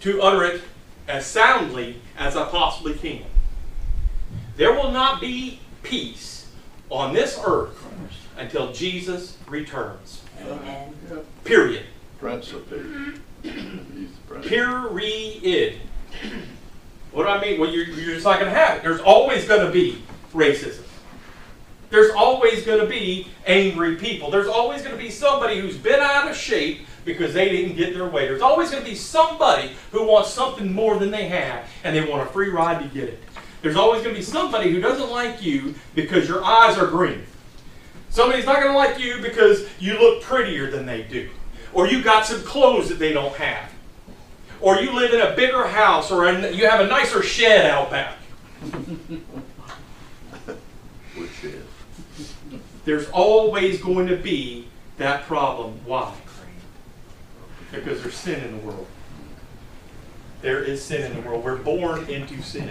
to 0.00 0.20
utter 0.20 0.44
it 0.44 0.62
as 1.06 1.24
soundly 1.24 2.00
as 2.18 2.36
I 2.36 2.48
possibly 2.48 2.94
can. 2.94 3.24
There 4.56 4.72
will 4.72 4.90
not 4.90 5.20
be 5.20 5.60
peace 5.84 6.50
on 6.90 7.14
this 7.14 7.40
earth 7.46 7.80
until 8.36 8.72
Jesus 8.72 9.38
returns. 9.46 10.22
Amen. 10.42 10.94
Period. 11.44 11.86
Prince 12.24 12.52
of 12.52 12.70
Peace. 12.70 12.78
Mm-hmm. 12.78 13.98
He's 13.98 14.08
the 14.08 14.20
prince. 14.26 14.46
Period. 14.46 15.78
What 17.12 17.24
do 17.24 17.28
I 17.28 17.38
mean? 17.38 17.60
Well, 17.60 17.68
you're, 17.70 17.84
you're 17.84 18.14
just 18.14 18.24
not 18.24 18.40
going 18.40 18.50
to 18.50 18.58
have 18.58 18.78
it. 18.78 18.82
There's 18.82 19.02
always 19.02 19.46
going 19.46 19.66
to 19.66 19.70
be 19.70 20.02
racism. 20.32 20.84
There's 21.90 22.12
always 22.12 22.64
going 22.64 22.80
to 22.80 22.86
be 22.86 23.28
angry 23.46 23.96
people. 23.96 24.30
There's 24.30 24.46
always 24.46 24.80
going 24.80 24.96
to 24.96 25.02
be 25.02 25.10
somebody 25.10 25.60
who's 25.60 25.76
been 25.76 26.00
out 26.00 26.30
of 26.30 26.34
shape 26.34 26.86
because 27.04 27.34
they 27.34 27.50
didn't 27.50 27.76
get 27.76 27.92
their 27.92 28.08
way. 28.08 28.26
There's 28.26 28.40
always 28.40 28.70
going 28.70 28.82
to 28.82 28.88
be 28.88 28.96
somebody 28.96 29.72
who 29.92 30.06
wants 30.06 30.30
something 30.30 30.72
more 30.72 30.98
than 30.98 31.10
they 31.10 31.28
have 31.28 31.68
and 31.84 31.94
they 31.94 32.08
want 32.08 32.26
a 32.26 32.32
free 32.32 32.48
ride 32.48 32.82
to 32.82 32.88
get 32.88 33.10
it. 33.10 33.22
There's 33.60 33.76
always 33.76 34.02
going 34.02 34.14
to 34.14 34.18
be 34.18 34.24
somebody 34.24 34.70
who 34.70 34.80
doesn't 34.80 35.10
like 35.10 35.42
you 35.42 35.74
because 35.94 36.26
your 36.26 36.42
eyes 36.42 36.78
are 36.78 36.86
green. 36.86 37.22
Somebody's 38.08 38.46
not 38.46 38.62
going 38.62 38.72
to 38.72 38.78
like 38.78 38.98
you 38.98 39.20
because 39.20 39.68
you 39.78 39.98
look 39.98 40.22
prettier 40.22 40.70
than 40.70 40.86
they 40.86 41.02
do. 41.02 41.28
Or 41.74 41.86
you 41.88 42.02
got 42.02 42.24
some 42.24 42.42
clothes 42.42 42.88
that 42.88 42.98
they 42.98 43.12
don't 43.12 43.34
have. 43.34 43.70
Or 44.60 44.76
you 44.76 44.92
live 44.92 45.12
in 45.12 45.20
a 45.20 45.34
bigger 45.34 45.66
house 45.66 46.10
or 46.10 46.26
a, 46.26 46.50
you 46.50 46.68
have 46.68 46.80
a 46.80 46.86
nicer 46.86 47.22
shed 47.22 47.66
out 47.66 47.90
back. 47.90 48.16
Which 51.16 51.44
is. 51.44 51.64
There's 52.84 53.08
always 53.10 53.82
going 53.82 54.06
to 54.06 54.16
be 54.16 54.68
that 54.98 55.24
problem. 55.24 55.80
Why? 55.84 56.14
Because 57.72 58.02
there's 58.02 58.14
sin 58.14 58.42
in 58.44 58.58
the 58.58 58.66
world. 58.66 58.86
There 60.42 60.62
is 60.62 60.84
sin 60.84 61.10
in 61.10 61.20
the 61.20 61.28
world. 61.28 61.44
We're 61.44 61.56
born 61.56 62.08
into 62.08 62.40
sin. 62.42 62.70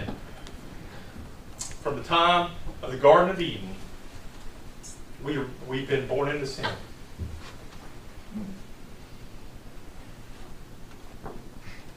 From 1.58 1.96
the 1.96 2.02
time 2.02 2.52
of 2.82 2.92
the 2.92 2.96
Garden 2.96 3.30
of 3.30 3.40
Eden, 3.40 3.74
we 5.22 5.36
are, 5.36 5.46
we've 5.68 5.88
been 5.88 6.06
born 6.06 6.28
into 6.28 6.46
sin. 6.46 6.66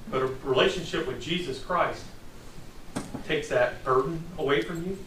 But 0.09 0.21
a 0.21 0.25
relationship 0.43 1.07
with 1.07 1.21
Jesus 1.21 1.63
Christ 1.63 2.03
takes 3.27 3.49
that 3.49 3.83
burden 3.83 4.23
away 4.37 4.61
from 4.61 4.85
you. 4.85 4.97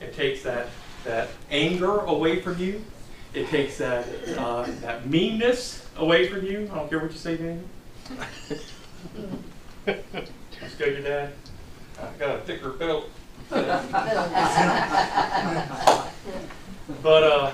It 0.00 0.14
takes 0.14 0.42
that, 0.42 0.68
that 1.04 1.28
anger 1.50 2.00
away 2.00 2.40
from 2.40 2.58
you. 2.58 2.84
It 3.34 3.48
takes 3.48 3.78
that, 3.78 4.06
uh, 4.36 4.66
that 4.80 5.06
meanness 5.06 5.86
away 5.96 6.28
from 6.28 6.44
you. 6.44 6.68
I 6.72 6.76
don't 6.76 6.88
care 6.88 6.98
what 6.98 7.12
you 7.12 7.18
say, 7.18 7.36
Daniel. 7.36 7.64
Just 9.86 10.78
go 10.78 10.86
to 10.86 10.92
your 10.92 11.02
dad. 11.02 11.32
I 12.00 12.18
got 12.18 12.36
a 12.36 12.38
thicker 12.40 12.70
belt. 12.70 13.08
But 17.02 17.22
uh, 17.24 17.52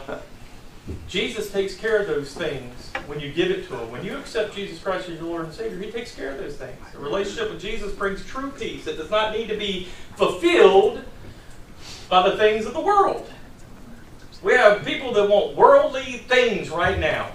Jesus 1.08 1.50
takes 1.50 1.76
care 1.76 1.98
of 1.98 2.06
those 2.06 2.34
things 2.34 2.90
when 3.06 3.20
you 3.20 3.32
give 3.32 3.50
it 3.50 3.68
to 3.68 3.76
Him. 3.76 3.90
When 3.92 4.04
you 4.04 4.16
accept 4.16 4.54
Jesus 4.54 4.82
Christ 4.82 5.08
as 5.08 5.16
your 5.16 5.28
Lord 5.28 5.44
and 5.44 5.54
Savior, 5.54 5.78
He 5.78 5.90
takes 5.90 6.14
care 6.14 6.32
of 6.32 6.38
those 6.38 6.56
things. 6.56 6.76
A 6.94 6.98
relationship 6.98 7.50
with 7.50 7.60
Jesus 7.60 7.92
brings 7.92 8.24
true 8.24 8.50
peace. 8.50 8.86
It 8.86 8.96
does 8.96 9.10
not 9.10 9.36
need 9.36 9.48
to 9.48 9.56
be 9.56 9.88
fulfilled 10.16 11.04
by 12.08 12.28
the 12.28 12.36
things 12.36 12.66
of 12.66 12.74
the 12.74 12.80
world. 12.80 13.30
We 14.42 14.54
have 14.54 14.84
people 14.84 15.12
that 15.12 15.28
want 15.28 15.56
worldly 15.56 16.18
things 16.28 16.68
right 16.68 16.98
now. 16.98 17.30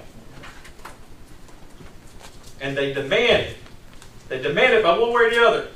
And 2.60 2.75
they 2.75 2.93
demand 2.93 3.47
it. 3.47 3.57
They 4.27 4.41
demand 4.41 4.73
it 4.73 4.83
by 4.83 4.97
one 4.97 5.13
way 5.13 5.23
or 5.23 5.29
the 5.29 5.47
other. 5.47 5.67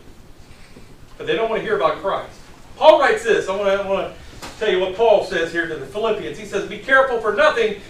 But 1.17 1.27
they 1.27 1.35
don't 1.35 1.49
want 1.49 1.61
to 1.61 1.65
hear 1.65 1.77
about 1.77 1.99
Christ. 1.99 2.37
Paul 2.75 2.99
writes 2.99 3.23
this. 3.23 3.47
I 3.47 3.55
want 3.55 3.67
to, 3.67 3.83
I 3.83 3.87
want 3.87 4.13
to 4.13 4.20
tell 4.61 4.71
you 4.71 4.79
what 4.79 4.95
Paul 4.95 5.25
says 5.25 5.51
here 5.51 5.67
to 5.67 5.75
the 5.75 5.87
Philippians. 5.87 6.37
He 6.37 6.45
says, 6.45 6.69
Be 6.69 6.77
careful 6.77 7.19
for 7.19 7.33
nothing, 7.33 7.81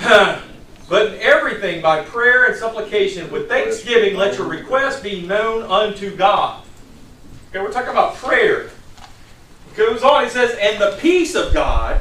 but 0.88 1.06
in 1.06 1.20
everything 1.20 1.80
by 1.80 2.02
prayer 2.02 2.46
and 2.46 2.56
supplication 2.56 3.30
with 3.30 3.48
thanksgiving, 3.48 4.16
let 4.16 4.36
your 4.36 4.48
requests 4.48 5.00
be 5.00 5.24
known 5.24 5.62
unto 5.62 6.16
God. 6.16 6.64
Okay, 7.48 7.60
we're 7.60 7.70
talking 7.70 7.90
about 7.90 8.16
prayer. 8.16 8.70
It 9.70 9.76
goes 9.76 10.02
on, 10.02 10.24
he 10.24 10.30
says, 10.30 10.58
And 10.60 10.82
the 10.82 10.98
peace 11.00 11.36
of 11.36 11.54
God, 11.54 12.00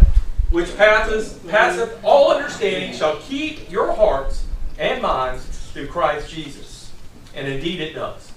which 0.50 0.76
passeth, 0.76 1.47
passeth 1.47 2.04
all 2.04 2.32
understanding, 2.32 2.97
shall 2.97 3.17
keep 3.19 3.69
your 3.69 3.93
hearts 3.93 4.43
and 4.80 5.04
minds 5.04 5.45
through 5.71 5.88
Christ 5.88 6.32
Jesus. 6.32 6.91
And 7.36 7.47
indeed 7.47 7.80
it 7.80 7.93
does. 7.93 8.32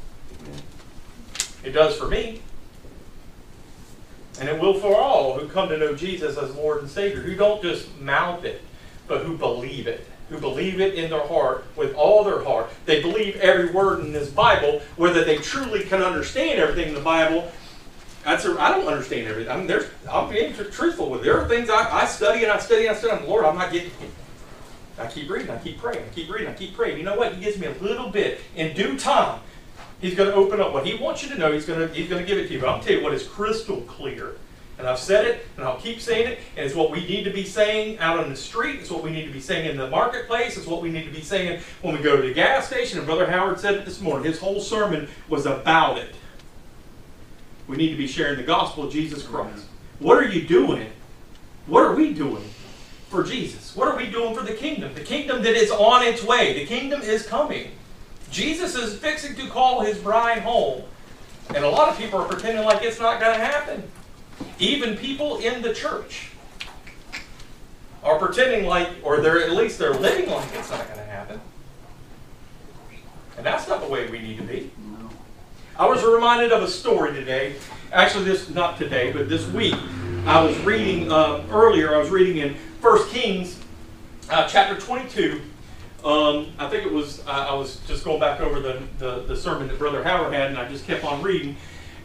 It 1.64 1.70
does 1.70 1.96
for 1.96 2.08
me. 2.08 2.42
And 4.40 4.48
it 4.48 4.60
will 4.60 4.74
for 4.74 4.96
all 4.96 5.38
who 5.38 5.48
come 5.48 5.68
to 5.68 5.78
know 5.78 5.94
Jesus 5.94 6.36
as 6.36 6.54
Lord 6.54 6.80
and 6.80 6.90
Savior, 6.90 7.20
who 7.20 7.36
don't 7.36 7.62
just 7.62 7.96
mouth 8.00 8.44
it, 8.44 8.62
but 9.06 9.22
who 9.22 9.36
believe 9.38 9.86
it. 9.86 10.06
Who 10.30 10.38
believe 10.38 10.80
it 10.80 10.94
in 10.94 11.10
their 11.10 11.26
heart 11.26 11.66
with 11.76 11.94
all 11.94 12.24
their 12.24 12.42
heart. 12.42 12.70
They 12.86 13.02
believe 13.02 13.36
every 13.36 13.70
word 13.70 14.00
in 14.00 14.12
this 14.12 14.30
Bible, 14.30 14.80
whether 14.96 15.22
they 15.22 15.36
truly 15.36 15.84
can 15.84 16.02
understand 16.02 16.58
everything 16.58 16.88
in 16.88 16.94
the 16.94 17.00
Bible. 17.00 17.52
That's 18.24 18.46
a, 18.46 18.58
I 18.58 18.70
don't 18.70 18.86
understand 18.88 19.28
everything. 19.28 19.52
I 19.52 19.56
mean, 19.58 19.66
there's, 19.66 19.86
I'm 20.10 20.30
being 20.30 20.54
truthful 20.54 21.10
with 21.10 21.20
you. 21.20 21.32
There 21.32 21.40
are 21.40 21.46
things 21.46 21.68
I, 21.68 22.02
I 22.02 22.06
study 22.06 22.42
and 22.42 22.50
I 22.50 22.58
study 22.58 22.86
and 22.86 22.96
I 22.96 22.98
study. 22.98 23.12
I'm, 23.12 23.28
Lord, 23.28 23.44
I'm 23.44 23.58
not 23.58 23.70
getting 23.70 23.90
it. 23.90 24.10
I 24.98 25.06
keep 25.08 25.28
reading, 25.28 25.50
I 25.50 25.58
keep 25.58 25.78
praying, 25.78 26.04
I 26.04 26.14
keep 26.14 26.30
reading, 26.30 26.48
I 26.48 26.54
keep 26.54 26.74
praying. 26.74 26.98
You 26.98 27.02
know 27.02 27.16
what? 27.16 27.34
He 27.34 27.40
gives 27.42 27.58
me 27.58 27.66
a 27.66 27.74
little 27.82 28.10
bit. 28.10 28.40
In 28.54 28.74
due 28.74 28.98
time, 28.98 29.40
He's 30.04 30.14
going 30.14 30.28
to 30.28 30.34
open 30.34 30.60
up 30.60 30.74
what 30.74 30.84
He 30.84 30.96
wants 30.96 31.22
you 31.22 31.30
to 31.30 31.38
know. 31.38 31.50
He's 31.50 31.64
going 31.64 31.80
to, 31.80 31.94
he's 31.94 32.10
going 32.10 32.20
to 32.20 32.28
give 32.28 32.36
it 32.36 32.48
to 32.48 32.52
you. 32.52 32.60
But 32.60 32.68
I'm 32.68 32.82
tell 32.82 32.92
you 32.92 33.02
what 33.02 33.14
is 33.14 33.26
crystal 33.26 33.80
clear. 33.82 34.36
And 34.76 34.86
I've 34.86 34.98
said 34.98 35.24
it, 35.24 35.46
and 35.56 35.64
I'll 35.64 35.80
keep 35.80 35.98
saying 35.98 36.28
it. 36.28 36.40
And 36.58 36.66
it's 36.66 36.74
what 36.74 36.90
we 36.90 37.06
need 37.06 37.24
to 37.24 37.30
be 37.30 37.42
saying 37.42 37.98
out 38.00 38.18
on 38.18 38.28
the 38.28 38.36
street. 38.36 38.80
It's 38.80 38.90
what 38.90 39.02
we 39.02 39.10
need 39.10 39.24
to 39.24 39.32
be 39.32 39.40
saying 39.40 39.70
in 39.70 39.78
the 39.78 39.88
marketplace. 39.88 40.58
It's 40.58 40.66
what 40.66 40.82
we 40.82 40.90
need 40.90 41.04
to 41.04 41.10
be 41.10 41.22
saying 41.22 41.62
when 41.80 41.96
we 41.96 42.02
go 42.02 42.16
to 42.16 42.22
the 42.22 42.34
gas 42.34 42.66
station. 42.66 42.98
And 42.98 43.06
Brother 43.06 43.30
Howard 43.30 43.58
said 43.58 43.76
it 43.76 43.86
this 43.86 44.02
morning. 44.02 44.26
His 44.26 44.38
whole 44.38 44.60
sermon 44.60 45.08
was 45.30 45.46
about 45.46 45.96
it. 45.96 46.14
We 47.66 47.78
need 47.78 47.88
to 47.88 47.96
be 47.96 48.06
sharing 48.06 48.36
the 48.36 48.42
gospel 48.42 48.84
of 48.84 48.92
Jesus 48.92 49.22
Christ. 49.22 49.64
What 50.00 50.18
are 50.18 50.28
you 50.28 50.46
doing? 50.46 50.90
What 51.66 51.82
are 51.82 51.94
we 51.94 52.12
doing 52.12 52.44
for 53.08 53.22
Jesus? 53.22 53.74
What 53.74 53.88
are 53.88 53.96
we 53.96 54.10
doing 54.10 54.36
for 54.36 54.42
the 54.42 54.52
kingdom? 54.52 54.92
The 54.92 55.00
kingdom 55.00 55.42
that 55.44 55.54
is 55.54 55.70
on 55.70 56.02
its 56.02 56.22
way. 56.22 56.52
The 56.52 56.66
kingdom 56.66 57.00
is 57.00 57.26
coming. 57.26 57.70
Jesus 58.34 58.74
is 58.74 58.98
fixing 58.98 59.36
to 59.36 59.46
call 59.46 59.82
his 59.82 59.96
bride 59.98 60.42
home. 60.42 60.82
And 61.54 61.64
a 61.64 61.68
lot 61.68 61.88
of 61.88 61.96
people 61.96 62.18
are 62.18 62.26
pretending 62.26 62.64
like 62.64 62.82
it's 62.82 62.98
not 62.98 63.20
going 63.20 63.32
to 63.32 63.44
happen. 63.44 63.84
Even 64.58 64.96
people 64.96 65.38
in 65.38 65.62
the 65.62 65.72
church 65.72 66.30
are 68.02 68.18
pretending 68.18 68.66
like, 68.66 68.88
or 69.04 69.20
they're 69.20 69.40
at 69.40 69.52
least 69.52 69.78
they're 69.78 69.94
living 69.94 70.28
like 70.28 70.52
it's 70.52 70.68
not 70.68 70.84
going 70.84 70.98
to 70.98 71.04
happen. 71.04 71.40
And 73.36 73.46
that's 73.46 73.68
not 73.68 73.80
the 73.80 73.86
way 73.86 74.10
we 74.10 74.18
need 74.18 74.38
to 74.38 74.42
be. 74.42 74.68
I 75.78 75.86
was 75.86 76.02
reminded 76.02 76.50
of 76.50 76.64
a 76.64 76.68
story 76.68 77.12
today. 77.12 77.54
Actually, 77.92 78.24
this 78.24 78.50
not 78.50 78.78
today, 78.78 79.12
but 79.12 79.28
this 79.28 79.46
week. 79.46 79.76
I 80.26 80.42
was 80.42 80.58
reading 80.60 81.12
uh, 81.12 81.44
earlier. 81.52 81.94
I 81.94 81.98
was 81.98 82.10
reading 82.10 82.38
in 82.38 82.56
1 82.80 83.08
Kings, 83.10 83.60
uh, 84.28 84.48
chapter 84.48 84.80
22. 84.80 85.40
Um, 86.04 86.52
I 86.58 86.68
think 86.68 86.84
it 86.84 86.92
was. 86.92 87.26
Uh, 87.26 87.46
I 87.50 87.54
was 87.54 87.80
just 87.86 88.04
going 88.04 88.20
back 88.20 88.40
over 88.40 88.60
the, 88.60 88.82
the, 88.98 89.22
the 89.22 89.36
sermon 89.36 89.68
that 89.68 89.78
Brother 89.78 90.04
Howard 90.04 90.34
had, 90.34 90.48
and 90.48 90.58
I 90.58 90.68
just 90.68 90.86
kept 90.86 91.02
on 91.02 91.22
reading. 91.22 91.56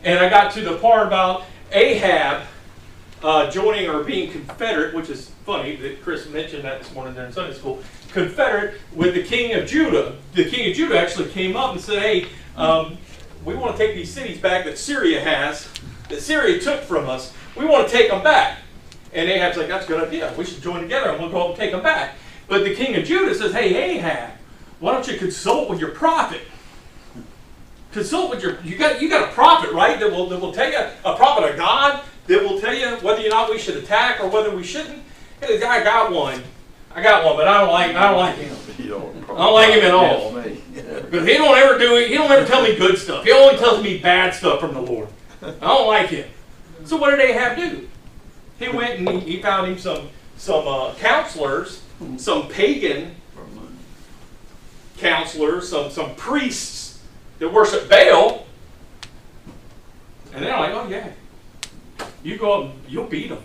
And 0.05 0.19
I 0.19 0.29
got 0.29 0.53
to 0.53 0.61
the 0.61 0.77
part 0.77 1.05
about 1.05 1.43
Ahab 1.73 2.43
uh, 3.21 3.51
joining 3.51 3.89
or 3.89 4.03
being 4.05 4.31
confederate, 4.31 4.95
which 4.95 5.09
is 5.09 5.31
funny 5.45 5.75
that 5.75 6.01
Chris 6.01 6.29
mentioned 6.29 6.63
that 6.63 6.81
this 6.81 6.93
morning 6.93 7.13
during 7.13 7.33
Sunday 7.33 7.53
school. 7.53 7.83
Confederate 8.13 8.79
with 8.93 9.13
the 9.13 9.23
king 9.23 9.53
of 9.53 9.67
Judah. 9.67 10.15
The 10.33 10.49
king 10.49 10.71
of 10.71 10.77
Judah 10.77 10.97
actually 10.97 11.29
came 11.29 11.57
up 11.57 11.73
and 11.73 11.81
said, 11.81 12.01
"Hey, 12.01 12.27
um, 12.55 12.97
we 13.43 13.53
want 13.53 13.75
to 13.75 13.85
take 13.85 13.95
these 13.95 14.13
cities 14.13 14.39
back 14.39 14.63
that 14.63 14.77
Syria 14.77 15.19
has, 15.19 15.67
that 16.07 16.21
Syria 16.21 16.59
took 16.61 16.81
from 16.81 17.09
us. 17.09 17.33
We 17.57 17.65
want 17.65 17.89
to 17.89 17.93
take 17.93 18.09
them 18.09 18.23
back." 18.23 18.59
And 19.11 19.29
Ahab's 19.29 19.57
like, 19.57 19.67
"That's 19.67 19.83
a 19.83 19.87
good 19.89 20.07
idea. 20.07 20.33
We 20.37 20.45
should 20.45 20.63
join 20.63 20.81
together 20.81 21.09
and 21.09 21.19
we'll 21.19 21.29
go 21.29 21.41
up 21.41 21.49
and 21.49 21.57
take 21.57 21.71
them 21.71 21.83
back." 21.83 22.15
But 22.49 22.63
the 22.63 22.75
king 22.75 22.95
of 22.95 23.05
Judah 23.05 23.33
says, 23.33 23.53
"Hey, 23.53 23.75
Ahab, 23.75 24.31
why 24.79 24.91
don't 24.91 25.07
you 25.07 25.17
consult 25.17 25.69
with 25.69 25.79
your 25.79 25.91
prophet?" 25.91 26.41
consult 27.91 28.29
with 28.29 28.41
your 28.43 28.59
you 28.61 28.77
got 28.77 29.01
you 29.01 29.09
got 29.09 29.27
a 29.27 29.33
prophet 29.33 29.71
right 29.71 29.99
that 29.99 30.11
will 30.11 30.27
that 30.27 30.39
will 30.39 30.51
tell 30.51 30.69
you 30.71 30.77
a 30.77 31.15
prophet 31.15 31.49
of 31.49 31.57
God 31.57 32.03
that 32.27 32.43
will 32.43 32.59
tell 32.59 32.73
you 32.73 32.87
whether 32.97 33.25
or 33.25 33.29
not 33.29 33.49
we 33.49 33.57
should 33.57 33.77
attack 33.77 34.19
or 34.19 34.29
whether 34.29 34.55
we 34.55 34.63
shouldn't. 34.63 35.01
Hey, 35.41 35.61
I 35.63 35.83
got 35.83 36.11
one, 36.11 36.43
I 36.93 37.01
got 37.01 37.25
one, 37.25 37.35
but 37.35 37.47
I 37.47 37.61
don't 37.61 37.71
like 37.71 37.95
I 37.95 38.09
don't 38.09 38.17
like 38.17 38.35
him. 38.35 38.55
I 38.79 39.43
don't 39.43 39.53
like 39.53 39.73
him 39.73 39.83
at 39.85 39.91
all. 39.91 40.43
Because 40.79 41.27
he 41.27 41.33
don't 41.33 41.57
ever 41.57 41.77
do 41.77 41.95
he 42.07 42.13
don't 42.13 42.31
ever 42.31 42.45
tell 42.45 42.63
me 42.63 42.75
good 42.75 42.97
stuff. 42.97 43.25
He 43.25 43.31
only 43.31 43.57
tells 43.57 43.83
me 43.83 43.97
bad 43.97 44.33
stuff 44.33 44.59
from 44.59 44.73
the 44.73 44.81
Lord. 44.81 45.09
I 45.41 45.51
don't 45.59 45.87
like 45.87 46.09
him. 46.09 46.29
So 46.85 46.97
what 46.97 47.11
did 47.11 47.19
Ahab 47.19 47.57
do? 47.57 47.89
He 48.59 48.69
went 48.69 48.99
and 48.99 49.09
he, 49.09 49.35
he 49.35 49.41
found 49.41 49.67
him 49.67 49.77
some 49.77 50.09
some 50.37 50.67
uh, 50.67 50.93
counselors, 50.95 51.83
some 52.17 52.47
pagan 52.47 53.15
counselors, 54.97 55.69
some 55.69 55.89
some 55.89 56.15
priests 56.15 57.01
that 57.39 57.51
worship 57.51 57.89
Baal, 57.89 58.45
and 60.33 60.43
they're 60.43 60.57
like, 60.57 60.73
oh 60.73 60.87
yeah, 60.87 61.11
you 62.23 62.37
go 62.37 62.63
up, 62.63 62.75
you'll 62.87 63.07
beat 63.07 63.29
them, 63.29 63.41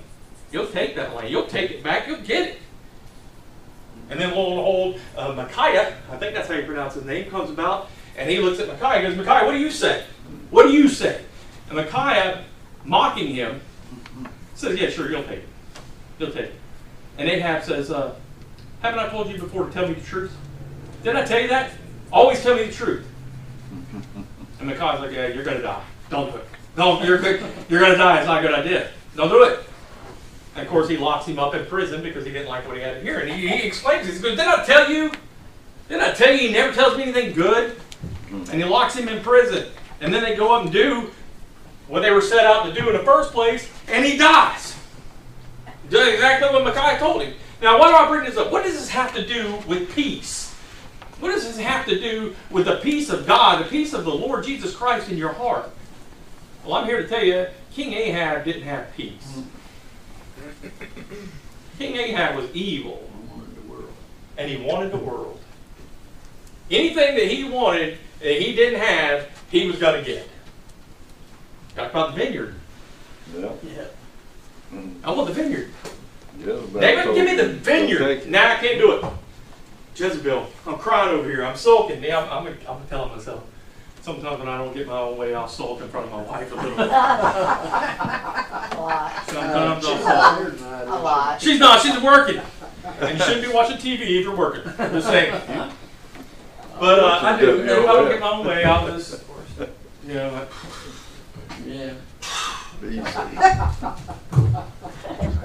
you'll 0.52 0.66
take 0.66 0.96
that 0.96 1.14
land, 1.14 1.30
you'll 1.30 1.46
take 1.46 1.70
it 1.70 1.82
back, 1.82 2.06
you'll 2.06 2.22
get 2.22 2.48
it. 2.48 2.58
And 4.10 4.20
then 4.20 4.32
old 4.32 4.58
old 4.58 5.00
uh, 5.16 5.32
Micaiah, 5.32 5.96
I 6.10 6.16
think 6.16 6.34
that's 6.34 6.48
how 6.48 6.54
you 6.54 6.64
pronounce 6.64 6.94
his 6.94 7.04
name, 7.04 7.30
comes 7.30 7.50
about, 7.50 7.88
and 8.16 8.28
he 8.28 8.38
looks 8.38 8.60
at 8.60 8.68
Micaiah 8.68 9.06
and 9.06 9.16
goes, 9.16 9.26
Micaiah, 9.26 9.46
what 9.46 9.52
do 9.52 9.58
you 9.58 9.70
say? 9.70 10.04
What 10.50 10.64
do 10.64 10.72
you 10.72 10.88
say? 10.88 11.22
And 11.68 11.76
Micaiah, 11.76 12.44
mocking 12.84 13.34
him, 13.34 13.60
says, 14.54 14.78
yeah, 14.78 14.90
sure, 14.90 15.10
you'll 15.10 15.24
take 15.24 15.40
it. 15.40 15.48
You'll 16.18 16.30
take 16.30 16.46
it. 16.46 16.54
And 17.18 17.28
Ahab 17.28 17.64
says, 17.64 17.90
uh, 17.90 18.14
haven't 18.84 19.00
I 19.00 19.08
told 19.08 19.30
you 19.30 19.38
before 19.38 19.64
to 19.64 19.72
tell 19.72 19.88
me 19.88 19.94
the 19.94 20.00
truth? 20.02 20.36
Didn't 21.02 21.16
I 21.16 21.24
tell 21.24 21.40
you 21.40 21.48
that? 21.48 21.72
Always 22.12 22.42
tell 22.42 22.54
me 22.54 22.64
the 22.64 22.72
truth. 22.72 23.06
And 24.60 24.68
Micaiah's 24.68 25.00
like, 25.00 25.10
yeah, 25.10 25.26
you're 25.26 25.42
going 25.42 25.56
to 25.56 25.62
die. 25.62 25.82
Don't 26.08 26.30
do 26.30 26.38
it. 26.38 26.44
Don't, 26.76 27.04
you're, 27.04 27.20
you're 27.20 27.80
going 27.80 27.92
to 27.92 27.98
die. 27.98 28.18
It's 28.18 28.26
not 28.26 28.38
a 28.38 28.46
good 28.46 28.56
idea. 28.56 28.88
Don't 29.16 29.28
do 29.28 29.42
it. 29.42 29.60
And 30.54 30.64
of 30.64 30.70
course, 30.70 30.88
he 30.88 30.96
locks 30.96 31.26
him 31.26 31.40
up 31.40 31.54
in 31.54 31.66
prison 31.66 32.02
because 32.02 32.24
he 32.24 32.32
didn't 32.32 32.48
like 32.48 32.66
what 32.66 32.76
he 32.76 32.82
had 32.82 32.94
to 32.94 33.00
hear. 33.00 33.18
And 33.18 33.30
he, 33.30 33.48
he 33.48 33.66
explains, 33.66 34.06
he 34.06 34.12
goes, 34.12 34.36
did 34.36 34.40
I 34.40 34.64
tell 34.64 34.90
you? 34.90 35.10
Did 35.88 36.00
I 36.00 36.12
tell 36.12 36.32
you 36.32 36.38
he 36.38 36.52
never 36.52 36.72
tells 36.72 36.96
me 36.96 37.02
anything 37.02 37.34
good? 37.34 37.76
And 38.30 38.54
he 38.54 38.64
locks 38.64 38.96
him 38.96 39.08
in 39.08 39.22
prison. 39.22 39.66
And 40.00 40.14
then 40.14 40.22
they 40.22 40.36
go 40.36 40.54
up 40.54 40.62
and 40.62 40.72
do 40.72 41.10
what 41.88 42.00
they 42.00 42.12
were 42.12 42.22
set 42.22 42.46
out 42.46 42.64
to 42.64 42.72
do 42.72 42.88
in 42.88 42.96
the 42.96 43.02
first 43.02 43.32
place, 43.32 43.68
and 43.88 44.04
he 44.04 44.16
dies. 44.16 44.76
Did 45.90 46.14
exactly 46.14 46.48
what 46.48 46.64
Micaiah 46.64 46.98
told 46.98 47.22
him. 47.22 47.34
Now, 47.62 47.78
why 47.78 47.88
do 47.88 47.94
I 47.96 48.08
bring 48.08 48.24
this 48.24 48.36
up? 48.36 48.50
What 48.52 48.64
does 48.64 48.74
this 48.74 48.88
have 48.90 49.14
to 49.14 49.26
do 49.26 49.58
with 49.66 49.94
peace? 49.94 50.52
What 51.20 51.30
does 51.32 51.44
this 51.44 51.58
have 51.58 51.86
to 51.86 51.98
do 51.98 52.34
with 52.50 52.66
the 52.66 52.76
peace 52.76 53.08
of 53.08 53.26
God, 53.26 53.64
the 53.64 53.68
peace 53.68 53.94
of 53.94 54.04
the 54.04 54.14
Lord 54.14 54.44
Jesus 54.44 54.74
Christ 54.74 55.10
in 55.10 55.16
your 55.16 55.32
heart? 55.32 55.70
Well, 56.64 56.74
I'm 56.74 56.86
here 56.86 57.02
to 57.02 57.08
tell 57.08 57.22
you, 57.24 57.46
King 57.72 57.92
Ahab 57.92 58.44
didn't 58.44 58.62
have 58.64 58.94
peace. 58.96 59.42
King 61.78 61.96
Ahab 61.96 62.36
was 62.36 62.50
evil, 62.54 63.08
I 63.10 63.34
wanted 63.34 63.56
the 63.56 63.72
world. 63.72 63.92
and 64.36 64.50
he 64.50 64.56
wanted 64.58 64.92
the 64.92 64.98
world. 64.98 65.40
Anything 66.70 67.14
that 67.16 67.28
he 67.28 67.44
wanted 67.44 67.98
that 68.20 68.40
he 68.40 68.54
didn't 68.54 68.80
have, 68.80 69.28
he 69.50 69.66
was 69.66 69.78
going 69.78 70.02
to 70.02 70.10
get. 70.10 70.28
Talk 71.76 71.90
about 71.90 72.14
the 72.14 72.24
vineyard. 72.24 72.54
Yeah. 73.36 73.50
Yeah. 73.76 74.80
I 75.04 75.10
want 75.10 75.28
the 75.28 75.34
vineyard. 75.34 75.70
Jezebel 76.38 76.80
David, 76.80 77.04
told 77.04 77.16
give 77.16 77.24
me 77.26 77.36
the 77.36 77.42
him, 77.44 77.48
"Don't 77.52 77.64
take 77.64 77.64
vineyard. 77.64 78.30
Now 78.30 78.44
Nah, 78.48 78.54
I 78.54 78.56
can't 78.56 78.78
do 78.78 78.92
it. 78.92 79.04
Jezebel, 79.96 80.46
I'm 80.66 80.78
crying 80.78 81.10
over 81.10 81.28
here. 81.30 81.44
I'm 81.44 81.56
sulking. 81.56 82.02
Yeah, 82.02 82.18
I'm, 82.20 82.46
I'm, 82.46 82.54
I'm 82.68 82.86
telling 82.88 83.12
myself. 83.14 83.44
Sometimes 84.02 84.38
when 84.38 84.48
I 84.48 84.58
don't 84.58 84.74
get 84.74 84.86
my 84.86 84.98
own 84.98 85.16
way, 85.16 85.34
I'll 85.34 85.48
sulk 85.48 85.80
in 85.80 85.88
front 85.88 86.06
of 86.06 86.12
my 86.12 86.22
wife 86.22 86.52
a 86.52 86.54
little 86.56 86.70
bit. 86.76 86.78
A 86.88 86.90
lot. 88.78 89.26
Sometimes 89.26 89.86
I'll 89.86 89.98
sulk. 89.98 90.60
A 90.60 90.98
lot. 91.02 91.40
She's 91.40 91.58
not. 91.58 91.80
She's 91.80 91.98
working. 92.02 92.40
And 93.00 93.18
you 93.18 93.24
shouldn't 93.24 93.46
be 93.46 93.52
watching 93.52 93.78
TV 93.78 94.00
if 94.02 94.24
you're 94.24 94.36
working. 94.36 94.70
Just 94.76 95.06
saying. 95.06 95.32
But 96.78 96.98
uh, 96.98 97.20
I 97.22 97.40
do. 97.40 97.62
If 97.62 97.70
I 97.70 97.92
don't 97.92 98.08
get 98.10 98.20
my 98.20 98.30
own 98.30 98.46
way, 98.46 98.64
I'll 98.64 98.86
just, 98.88 99.22
you 100.06 100.14
know, 100.14 100.32
like, 100.32 100.48
Yeah. 101.66 101.94
Be 102.82 102.96
safe. 102.96 103.14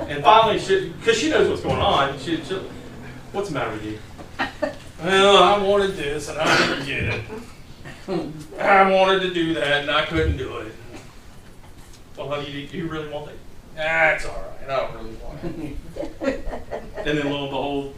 And 0.09 0.23
finally, 0.23 0.57
she, 0.57 0.89
because 0.89 1.17
she 1.17 1.29
knows 1.29 1.47
what's 1.47 1.61
going 1.61 1.79
on, 1.79 2.17
she, 2.17 2.43
she, 2.43 2.55
what's 3.31 3.49
the 3.49 3.53
matter 3.53 3.71
with 3.71 3.85
you? 3.85 3.99
Well, 5.01 5.41
I 5.41 5.57
wanted 5.63 5.95
this 5.95 6.27
and 6.27 6.37
I 6.37 6.67
didn't 6.67 6.85
get 6.85 7.03
it. 7.03 7.21
I 8.59 8.91
wanted 8.91 9.21
to 9.21 9.33
do 9.33 9.53
that 9.53 9.83
and 9.83 9.89
I 9.89 10.05
couldn't 10.05 10.35
do 10.35 10.57
it. 10.57 10.73
Well, 12.17 12.27
honey, 12.27 12.67
do 12.69 12.77
you 12.77 12.89
really 12.89 13.07
want 13.07 13.31
it? 13.31 13.39
That's 13.75 14.25
all 14.25 14.35
right. 14.35 14.69
I 14.69 14.77
don't 14.77 14.95
really 14.95 15.15
want 15.15 15.77
it. 16.21 16.45
And 16.97 17.17
then 17.17 17.31
lo 17.31 17.43
and 17.43 17.49
behold, 17.49 17.95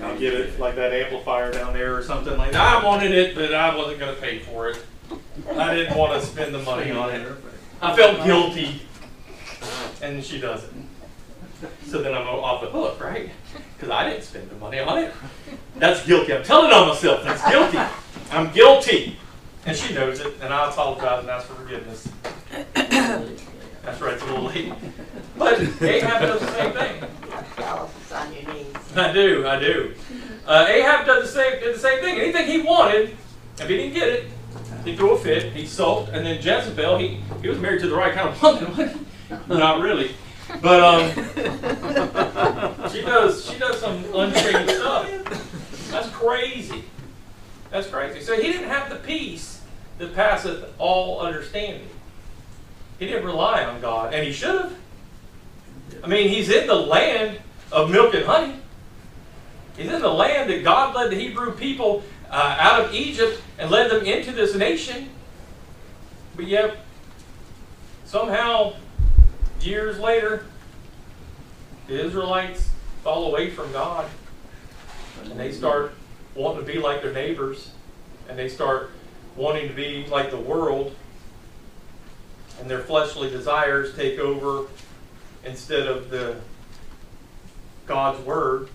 I'll 0.00 0.16
get 0.16 0.34
it 0.34 0.60
like 0.60 0.76
that 0.76 0.92
amplifier 0.92 1.50
down 1.52 1.72
there 1.72 1.96
or 1.96 2.02
something 2.04 2.36
like 2.38 2.52
that. 2.52 2.76
I 2.76 2.84
wanted 2.84 3.10
it, 3.10 3.34
but 3.34 3.52
I 3.52 3.74
wasn't 3.74 3.98
going 3.98 4.14
to 4.14 4.20
pay 4.20 4.38
for 4.38 4.68
it. 4.68 4.78
I 5.56 5.74
didn't 5.74 5.98
want 5.98 6.12
to 6.20 6.24
spend 6.24 6.54
the 6.54 6.62
money 6.62 6.92
on 6.92 7.10
it. 7.10 7.26
I 7.82 7.96
felt 7.96 8.24
guilty. 8.24 8.82
And 10.00 10.24
she 10.24 10.38
doesn't. 10.40 10.79
So 11.86 12.02
then 12.02 12.14
I'm 12.14 12.26
off 12.26 12.62
the 12.62 12.68
hook, 12.68 13.02
right? 13.02 13.30
Because 13.76 13.90
I 13.90 14.08
didn't 14.08 14.24
spend 14.24 14.50
the 14.50 14.56
money 14.56 14.78
on 14.78 14.98
it. 14.98 15.12
That's 15.76 16.04
guilty. 16.06 16.34
I'm 16.34 16.42
telling 16.42 16.72
on 16.72 16.88
myself. 16.88 17.24
That's 17.24 17.48
guilty. 17.50 17.78
I'm 18.30 18.52
guilty. 18.52 19.16
And 19.66 19.76
she 19.76 19.94
knows 19.94 20.20
it, 20.20 20.34
and 20.40 20.54
I 20.54 20.70
apologize 20.70 21.20
and 21.20 21.30
ask 21.30 21.46
for 21.46 21.54
forgiveness. 21.54 22.08
That's 23.82 24.00
right, 24.00 24.14
it's 24.14 24.22
a 24.22 24.26
little 24.26 24.44
late. 24.44 24.72
But 25.36 25.60
Ahab 25.82 26.22
does 26.22 26.40
the 26.40 26.52
same 26.52 26.72
thing. 26.72 27.04
Your. 27.58 27.88
I 28.96 29.12
do, 29.12 29.46
I 29.46 29.58
do. 29.58 29.94
Uh, 30.46 30.66
Ahab 30.68 31.06
did 31.06 31.22
the 31.22 31.28
same 31.28 31.60
did 31.60 31.74
the 31.74 31.78
same 31.78 32.00
thing. 32.00 32.18
Anything 32.18 32.46
he 32.46 32.62
wanted, 32.62 33.16
if 33.58 33.68
he 33.68 33.76
didn't 33.76 33.94
get 33.94 34.08
it, 34.08 34.26
he 34.84 34.96
threw 34.96 35.12
a 35.12 35.18
fit, 35.18 35.52
he 35.52 35.66
sulked, 35.66 36.10
and 36.10 36.24
then 36.24 36.36
Jezebel, 36.36 36.98
he, 36.98 37.20
he 37.42 37.48
was 37.48 37.58
married 37.58 37.80
to 37.82 37.88
the 37.88 37.94
right 37.94 38.12
kind 38.12 38.28
of 38.28 38.42
woman? 38.42 39.06
Not 39.48 39.80
really. 39.80 40.14
But 40.60 40.80
um 40.80 41.10
she 42.90 43.02
does 43.02 43.44
she 43.44 43.58
does 43.58 43.80
some 43.80 44.04
untrained 44.14 44.70
stuff. 44.70 45.08
That's 45.90 46.08
crazy. 46.10 46.84
That's 47.70 47.86
crazy. 47.86 48.20
So 48.20 48.36
he 48.36 48.42
didn't 48.52 48.68
have 48.68 48.90
the 48.90 48.96
peace 48.96 49.62
that 49.98 50.14
passeth 50.14 50.64
all 50.78 51.20
understanding. 51.20 51.88
He 52.98 53.06
didn't 53.06 53.24
rely 53.24 53.64
on 53.64 53.80
God, 53.80 54.12
and 54.12 54.26
he 54.26 54.32
should 54.32 54.60
have. 54.60 54.74
I 56.02 56.06
mean, 56.06 56.28
he's 56.28 56.50
in 56.50 56.66
the 56.66 56.74
land 56.74 57.38
of 57.72 57.90
milk 57.90 58.14
and 58.14 58.24
honey. 58.24 58.54
He's 59.76 59.90
in 59.90 60.02
the 60.02 60.12
land 60.12 60.50
that 60.50 60.62
God 60.62 60.94
led 60.94 61.10
the 61.10 61.16
Hebrew 61.16 61.52
people 61.52 62.02
uh, 62.30 62.56
out 62.58 62.84
of 62.84 62.94
Egypt 62.94 63.40
and 63.58 63.70
led 63.70 63.90
them 63.90 64.04
into 64.04 64.32
this 64.32 64.54
nation. 64.54 65.08
But 66.36 66.46
yet, 66.46 66.76
somehow, 68.04 68.74
years 69.64 69.98
later, 69.98 70.46
the 71.86 72.04
Israelites 72.04 72.70
fall 73.02 73.26
away 73.26 73.50
from 73.50 73.72
God 73.72 74.08
and 75.24 75.38
they 75.38 75.52
start 75.52 75.92
wanting 76.34 76.64
to 76.64 76.72
be 76.72 76.78
like 76.78 77.02
their 77.02 77.12
neighbors 77.12 77.72
and 78.28 78.38
they 78.38 78.48
start 78.48 78.90
wanting 79.36 79.68
to 79.68 79.74
be 79.74 80.06
like 80.06 80.30
the 80.30 80.36
world 80.36 80.94
and 82.60 82.70
their 82.70 82.80
fleshly 82.80 83.30
desires 83.30 83.94
take 83.96 84.18
over 84.18 84.66
instead 85.44 85.86
of 85.86 86.10
the 86.10 86.36
God's 87.86 88.24
word. 88.24 88.68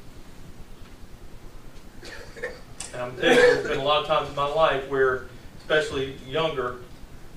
And 2.94 3.02
I'm 3.02 3.16
telling 3.18 3.38
you, 3.38 3.44
there's 3.44 3.68
been 3.68 3.80
a 3.80 3.84
lot 3.84 4.02
of 4.02 4.08
times 4.08 4.30
in 4.30 4.36
my 4.36 4.48
life 4.48 4.90
where, 4.90 5.28
especially 5.60 6.16
younger, 6.28 6.78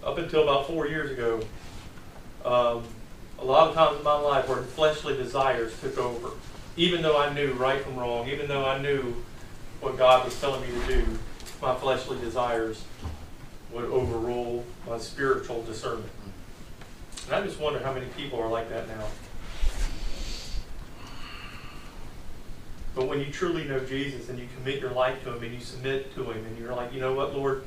up 0.04 0.18
until 0.18 0.44
about 0.44 0.66
four 0.66 0.86
years 0.86 1.10
ago, 1.10 1.40
um, 2.44 2.84
a 3.40 3.44
lot 3.44 3.68
of 3.68 3.74
times 3.74 3.98
in 3.98 4.04
my 4.04 4.18
life 4.18 4.48
where 4.48 4.62
fleshly 4.62 5.16
desires 5.16 5.78
took 5.80 5.96
over. 5.98 6.30
Even 6.76 7.02
though 7.02 7.18
I 7.18 7.32
knew 7.32 7.52
right 7.54 7.82
from 7.82 7.96
wrong, 7.96 8.28
even 8.28 8.48
though 8.48 8.64
I 8.64 8.78
knew 8.78 9.16
what 9.80 9.96
God 9.96 10.24
was 10.24 10.38
telling 10.40 10.60
me 10.62 10.68
to 10.68 10.86
do, 10.86 11.18
my 11.60 11.74
fleshly 11.74 12.18
desires 12.20 12.84
would 13.72 13.84
overrule 13.84 14.64
my 14.88 14.98
spiritual 14.98 15.62
discernment. 15.62 16.10
And 17.26 17.34
I 17.34 17.42
just 17.42 17.60
wonder 17.60 17.80
how 17.80 17.92
many 17.92 18.06
people 18.16 18.40
are 18.40 18.48
like 18.48 18.68
that 18.70 18.88
now. 18.88 19.04
But 22.94 23.06
when 23.06 23.20
you 23.20 23.26
truly 23.26 23.64
know 23.64 23.78
Jesus 23.80 24.28
and 24.28 24.38
you 24.38 24.48
commit 24.56 24.80
your 24.80 24.90
life 24.90 25.22
to 25.24 25.34
Him 25.34 25.42
and 25.42 25.54
you 25.54 25.60
submit 25.60 26.14
to 26.14 26.24
Him 26.24 26.44
and 26.44 26.58
you're 26.58 26.74
like, 26.74 26.92
you 26.92 27.00
know 27.00 27.12
what, 27.12 27.34
Lord, 27.34 27.62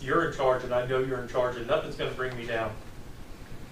you're 0.00 0.28
in 0.28 0.36
charge 0.36 0.64
and 0.64 0.74
I 0.74 0.84
know 0.86 0.98
you're 0.98 1.20
in 1.20 1.28
charge 1.28 1.56
and 1.56 1.66
nothing's 1.66 1.96
going 1.96 2.10
to 2.10 2.16
bring 2.16 2.36
me 2.36 2.44
down. 2.44 2.72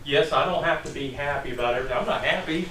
Yes, 0.05 0.33
I 0.33 0.45
don't 0.45 0.65
have 0.65 0.83
to 0.85 0.93
be 0.93 1.11
happy 1.11 1.53
about 1.53 1.75
everything. 1.75 1.97
I'm 1.97 2.07
not 2.07 2.25
happy. 2.25 2.69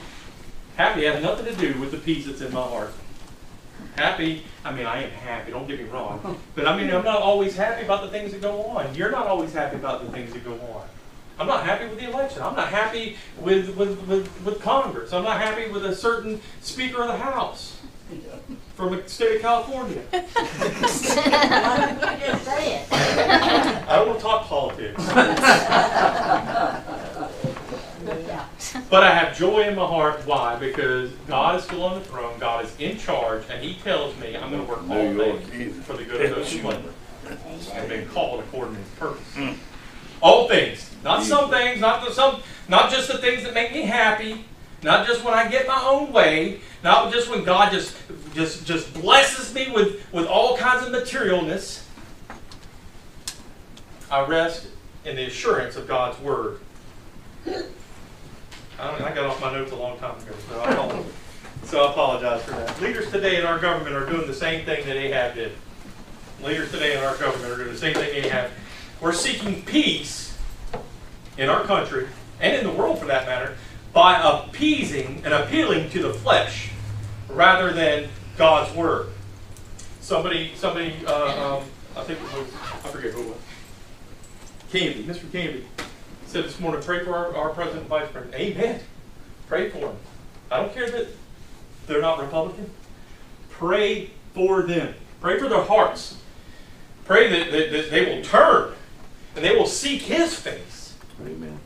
Happy 0.75 1.05
has 1.05 1.21
nothing 1.21 1.45
to 1.45 1.55
do 1.55 1.79
with 1.79 1.91
the 1.91 1.97
peace 1.97 2.25
that's 2.25 2.41
in 2.41 2.53
my 2.53 2.61
heart. 2.61 2.91
Happy, 3.95 4.43
I 4.63 4.73
mean, 4.73 4.85
I 4.85 5.03
am 5.03 5.09
happy, 5.09 5.51
don't 5.51 5.67
get 5.67 5.79
me 5.79 5.85
wrong. 5.85 6.39
But 6.55 6.67
I 6.67 6.77
mean, 6.77 6.93
I'm 6.93 7.03
not 7.03 7.21
always 7.21 7.55
happy 7.55 7.83
about 7.85 8.01
the 8.01 8.09
things 8.09 8.31
that 8.31 8.41
go 8.41 8.61
on. 8.63 8.93
You're 8.95 9.11
not 9.11 9.27
always 9.27 9.53
happy 9.53 9.75
about 9.75 10.05
the 10.05 10.11
things 10.11 10.33
that 10.33 10.43
go 10.43 10.53
on. 10.53 10.87
I'm 11.37 11.47
not 11.47 11.65
happy 11.65 11.87
with 11.87 11.99
the 11.99 12.09
election. 12.09 12.41
I'm 12.41 12.55
not 12.55 12.69
happy 12.69 13.17
with, 13.39 13.75
with, 13.77 14.01
with, 14.07 14.45
with 14.45 14.61
Congress. 14.61 15.13
I'm 15.13 15.23
not 15.23 15.39
happy 15.39 15.69
with 15.71 15.85
a 15.85 15.95
certain 15.95 16.41
Speaker 16.61 17.01
of 17.01 17.07
the 17.07 17.17
House 17.17 17.77
from 18.75 18.95
the 18.95 19.07
state 19.07 19.37
of 19.37 19.41
California. 19.41 20.01
Why 20.11 21.97
don't 22.01 22.19
you 22.19 22.27
just 22.27 22.45
say 22.45 22.81
it? 22.81 22.91
I 22.91 23.95
don't 23.95 24.07
want 24.07 24.19
to 24.19 24.23
talk 24.23 24.45
politics. 24.45 25.01
Yeah. 28.89 28.97
But 28.97 29.03
I 29.03 29.13
have 29.13 29.37
joy 29.37 29.61
in 29.61 29.75
my 29.75 29.85
heart. 29.85 30.25
Why? 30.25 30.55
Because 30.55 31.11
God 31.27 31.59
is 31.59 31.63
still 31.63 31.83
on 31.83 31.99
the 31.99 32.05
throne. 32.05 32.39
God 32.39 32.65
is 32.65 32.75
in 32.79 32.97
charge, 32.97 33.43
and 33.49 33.63
He 33.63 33.75
tells 33.75 34.17
me 34.17 34.35
I'm 34.35 34.49
going 34.49 34.65
to 34.65 34.69
work 34.69 34.79
all 34.79 34.95
New 34.95 35.23
York 35.23 35.41
things 35.43 35.85
for 35.85 35.93
the 35.93 36.03
good 36.03 36.25
of 36.25 36.35
those 36.35 36.51
who 36.51 36.67
love 36.67 36.83
Him 36.83 36.93
and 37.27 37.69
Amen. 37.71 37.89
been 37.89 38.09
called 38.09 38.39
according 38.39 38.75
to 38.75 38.81
His 38.81 38.89
purpose. 38.91 39.35
Hmm. 39.35 39.51
All 40.21 40.47
things, 40.47 40.89
not 41.03 41.23
some 41.23 41.49
things, 41.49 41.79
not 41.79 42.05
the, 42.05 42.11
some, 42.11 42.41
not 42.67 42.91
just 42.91 43.09
the 43.09 43.19
things 43.19 43.43
that 43.43 43.53
make 43.53 43.71
me 43.71 43.83
happy, 43.83 44.43
not 44.83 45.07
just 45.07 45.23
when 45.23 45.33
I 45.33 45.47
get 45.47 45.67
my 45.67 45.81
own 45.81 46.11
way, 46.11 46.59
not 46.83 47.13
just 47.13 47.29
when 47.29 47.43
God 47.43 47.71
just 47.71 47.95
just 48.33 48.65
just 48.65 48.93
blesses 48.93 49.53
me 49.53 49.71
with 49.71 50.11
with 50.11 50.25
all 50.25 50.57
kinds 50.57 50.85
of 50.85 50.91
materialness. 50.91 51.83
I 54.11 54.25
rest 54.25 54.67
in 55.05 55.15
the 55.15 55.27
assurance 55.27 55.75
of 55.75 55.87
God's 55.87 56.19
word. 56.19 56.59
I, 58.79 59.11
got 59.13 59.25
off 59.25 59.41
my 59.41 59.51
notes 59.51 59.71
a 59.71 59.75
long 59.75 59.97
time 59.99 60.17
ago, 60.17 60.31
so 60.47 60.59
I, 60.61 60.71
apologize. 60.71 61.11
so 61.65 61.83
I 61.83 61.91
apologize 61.91 62.43
for 62.43 62.51
that. 62.51 62.81
Leaders 62.81 63.11
today 63.11 63.37
in 63.37 63.45
our 63.45 63.59
government 63.59 63.95
are 63.95 64.05
doing 64.05 64.25
the 64.25 64.33
same 64.33 64.65
thing 64.65 64.85
that 64.85 64.95
Ahab 64.95 65.35
did. 65.35 65.51
Leaders 66.41 66.71
today 66.71 66.97
in 66.97 67.03
our 67.03 67.17
government 67.17 67.51
are 67.51 67.57
doing 67.57 67.73
the 67.73 67.77
same 67.77 67.93
thing 67.93 68.23
Ahab. 68.23 68.51
We're 69.01 69.13
seeking 69.13 69.63
peace 69.63 70.37
in 71.37 71.49
our 71.49 71.63
country 71.63 72.07
and 72.39 72.55
in 72.55 72.63
the 72.63 72.71
world 72.71 72.99
for 72.99 73.05
that 73.05 73.25
matter 73.25 73.57
by 73.91 74.21
appeasing 74.21 75.21
and 75.25 75.33
appealing 75.33 75.89
to 75.89 76.01
the 76.01 76.13
flesh 76.13 76.69
rather 77.27 77.73
than 77.73 78.07
God's 78.37 78.73
word. 78.75 79.07
Somebody, 79.99 80.53
somebody, 80.55 80.95
uh, 81.05 81.57
um, 81.57 81.63
I 81.97 82.03
think 82.03 82.19
it 82.19 82.37
was, 82.37 82.47
I 82.53 82.87
forget 82.87 83.11
who 83.11 83.21
it 83.23 83.27
was. 83.27 83.37
Canby, 84.71 85.03
Mr. 85.03 85.31
Canby, 85.31 85.65
said 86.29 86.45
this 86.45 86.59
morning, 86.59 86.81
pray 86.83 87.03
for 87.03 87.15
our, 87.15 87.35
our 87.35 87.49
president 87.49 87.81
and 87.81 87.89
vice 87.89 88.09
president. 88.11 88.39
Amen. 88.39 88.79
Pray 89.47 89.69
for 89.69 89.79
them. 89.79 89.95
I 90.51 90.57
don't 90.57 90.71
care 90.73 90.89
that 90.89 91.07
they're 91.87 92.01
not 92.01 92.19
Republican. 92.19 92.69
Pray 93.49 94.11
for 94.35 94.61
them. 94.61 94.93
Pray 95.21 95.39
for 95.39 95.49
their 95.49 95.63
hearts. 95.63 96.17
Pray 97.05 97.29
that, 97.29 97.51
that, 97.51 97.71
that 97.71 97.89
they 97.89 98.05
will 98.05 98.23
turn 98.23 98.73
and 99.35 99.43
they 99.43 99.55
will 99.55 99.65
seek 99.65 100.03
His 100.03 100.35
face. 100.35 100.95
Amen. 101.19 101.59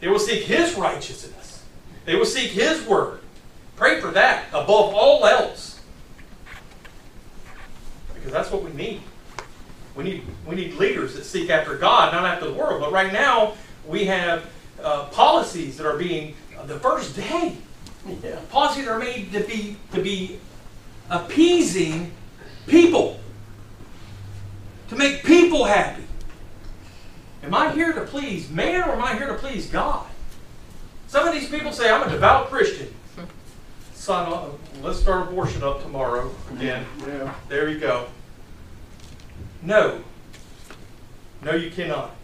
They 0.00 0.08
will 0.08 0.18
seek 0.18 0.44
His 0.44 0.74
righteousness. 0.74 1.62
They 2.06 2.16
will 2.16 2.24
seek 2.24 2.50
His 2.50 2.84
word. 2.86 3.20
Pray 3.76 4.00
for 4.00 4.10
that 4.12 4.46
above 4.48 4.94
all 4.94 5.26
else. 5.26 5.80
Because 8.14 8.32
that's 8.32 8.50
what 8.50 8.62
we 8.62 8.72
need. 8.72 9.02
We 9.94 10.04
need, 10.04 10.22
we 10.46 10.56
need 10.56 10.74
leaders 10.74 11.14
that 11.14 11.24
seek 11.24 11.50
after 11.50 11.76
God, 11.76 12.14
not 12.14 12.24
after 12.24 12.46
the 12.46 12.54
world. 12.54 12.80
But 12.80 12.90
right 12.90 13.12
now, 13.12 13.54
we 13.86 14.04
have 14.06 14.46
uh, 14.82 15.04
policies 15.06 15.76
that 15.76 15.86
are 15.86 15.96
being, 15.96 16.34
uh, 16.58 16.64
the 16.66 16.78
first 16.80 17.16
day, 17.16 17.56
Yeah. 18.22 18.36
policies 18.50 18.86
are 18.88 18.98
made 18.98 19.32
to 19.32 19.40
be, 19.40 19.76
to 19.94 20.02
be 20.02 20.38
appeasing 21.10 22.12
people. 22.66 23.20
To 24.88 24.96
make 24.96 25.24
people 25.24 25.64
happy. 25.64 26.02
Am 27.42 27.54
I 27.54 27.72
here 27.72 27.92
to 27.92 28.02
please 28.02 28.50
man 28.50 28.88
or 28.88 28.92
am 28.92 29.02
I 29.02 29.14
here 29.14 29.26
to 29.28 29.34
please 29.34 29.66
God? 29.66 30.06
Some 31.08 31.26
of 31.26 31.34
these 31.34 31.48
people 31.48 31.72
say, 31.72 31.90
I'm 31.90 32.06
a 32.06 32.10
devout 32.10 32.48
Christian. 32.50 32.92
Son, 33.94 34.32
uh, 34.32 34.48
let's 34.82 34.98
start 34.98 35.28
abortion 35.28 35.62
up 35.62 35.82
tomorrow 35.82 36.30
again. 36.52 36.84
Yeah. 37.06 37.32
There 37.48 37.68
you 37.68 37.78
go. 37.78 38.06
No. 39.62 40.02
No, 41.42 41.54
you 41.54 41.70
cannot. 41.70 42.14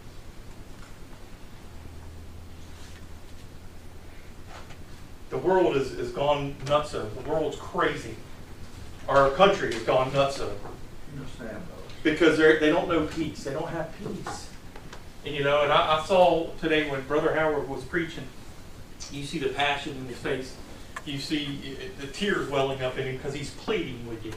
The 5.29 5.37
world 5.37 5.75
is, 5.75 5.91
is 5.91 6.11
gone 6.11 6.55
nuts. 6.67 6.91
The 6.91 7.07
world's 7.27 7.57
crazy. 7.57 8.15
Our 9.07 9.29
country 9.31 9.73
has 9.73 9.83
gone 9.83 10.13
nuts 10.13 10.41
because 12.03 12.37
they 12.37 12.69
don't 12.69 12.87
know 12.87 13.05
peace. 13.05 13.43
They 13.43 13.53
don't 13.53 13.69
have 13.69 13.91
peace. 13.97 14.49
And 15.25 15.35
you 15.35 15.43
know, 15.43 15.63
and 15.63 15.71
I, 15.71 15.99
I 15.99 16.05
saw 16.05 16.47
today 16.61 16.89
when 16.89 17.01
Brother 17.01 17.33
Howard 17.35 17.67
was 17.67 17.83
preaching, 17.83 18.23
you 19.11 19.23
see 19.25 19.39
the 19.39 19.49
passion 19.49 19.95
in 19.97 20.05
his 20.05 20.17
face. 20.17 20.55
You 21.05 21.17
see 21.17 21.77
the 21.99 22.07
tears 22.07 22.49
welling 22.49 22.81
up 22.81 22.97
in 22.97 23.05
him 23.05 23.17
because 23.17 23.33
he's 23.33 23.51
pleading 23.51 24.07
with 24.07 24.25
you. 24.25 24.33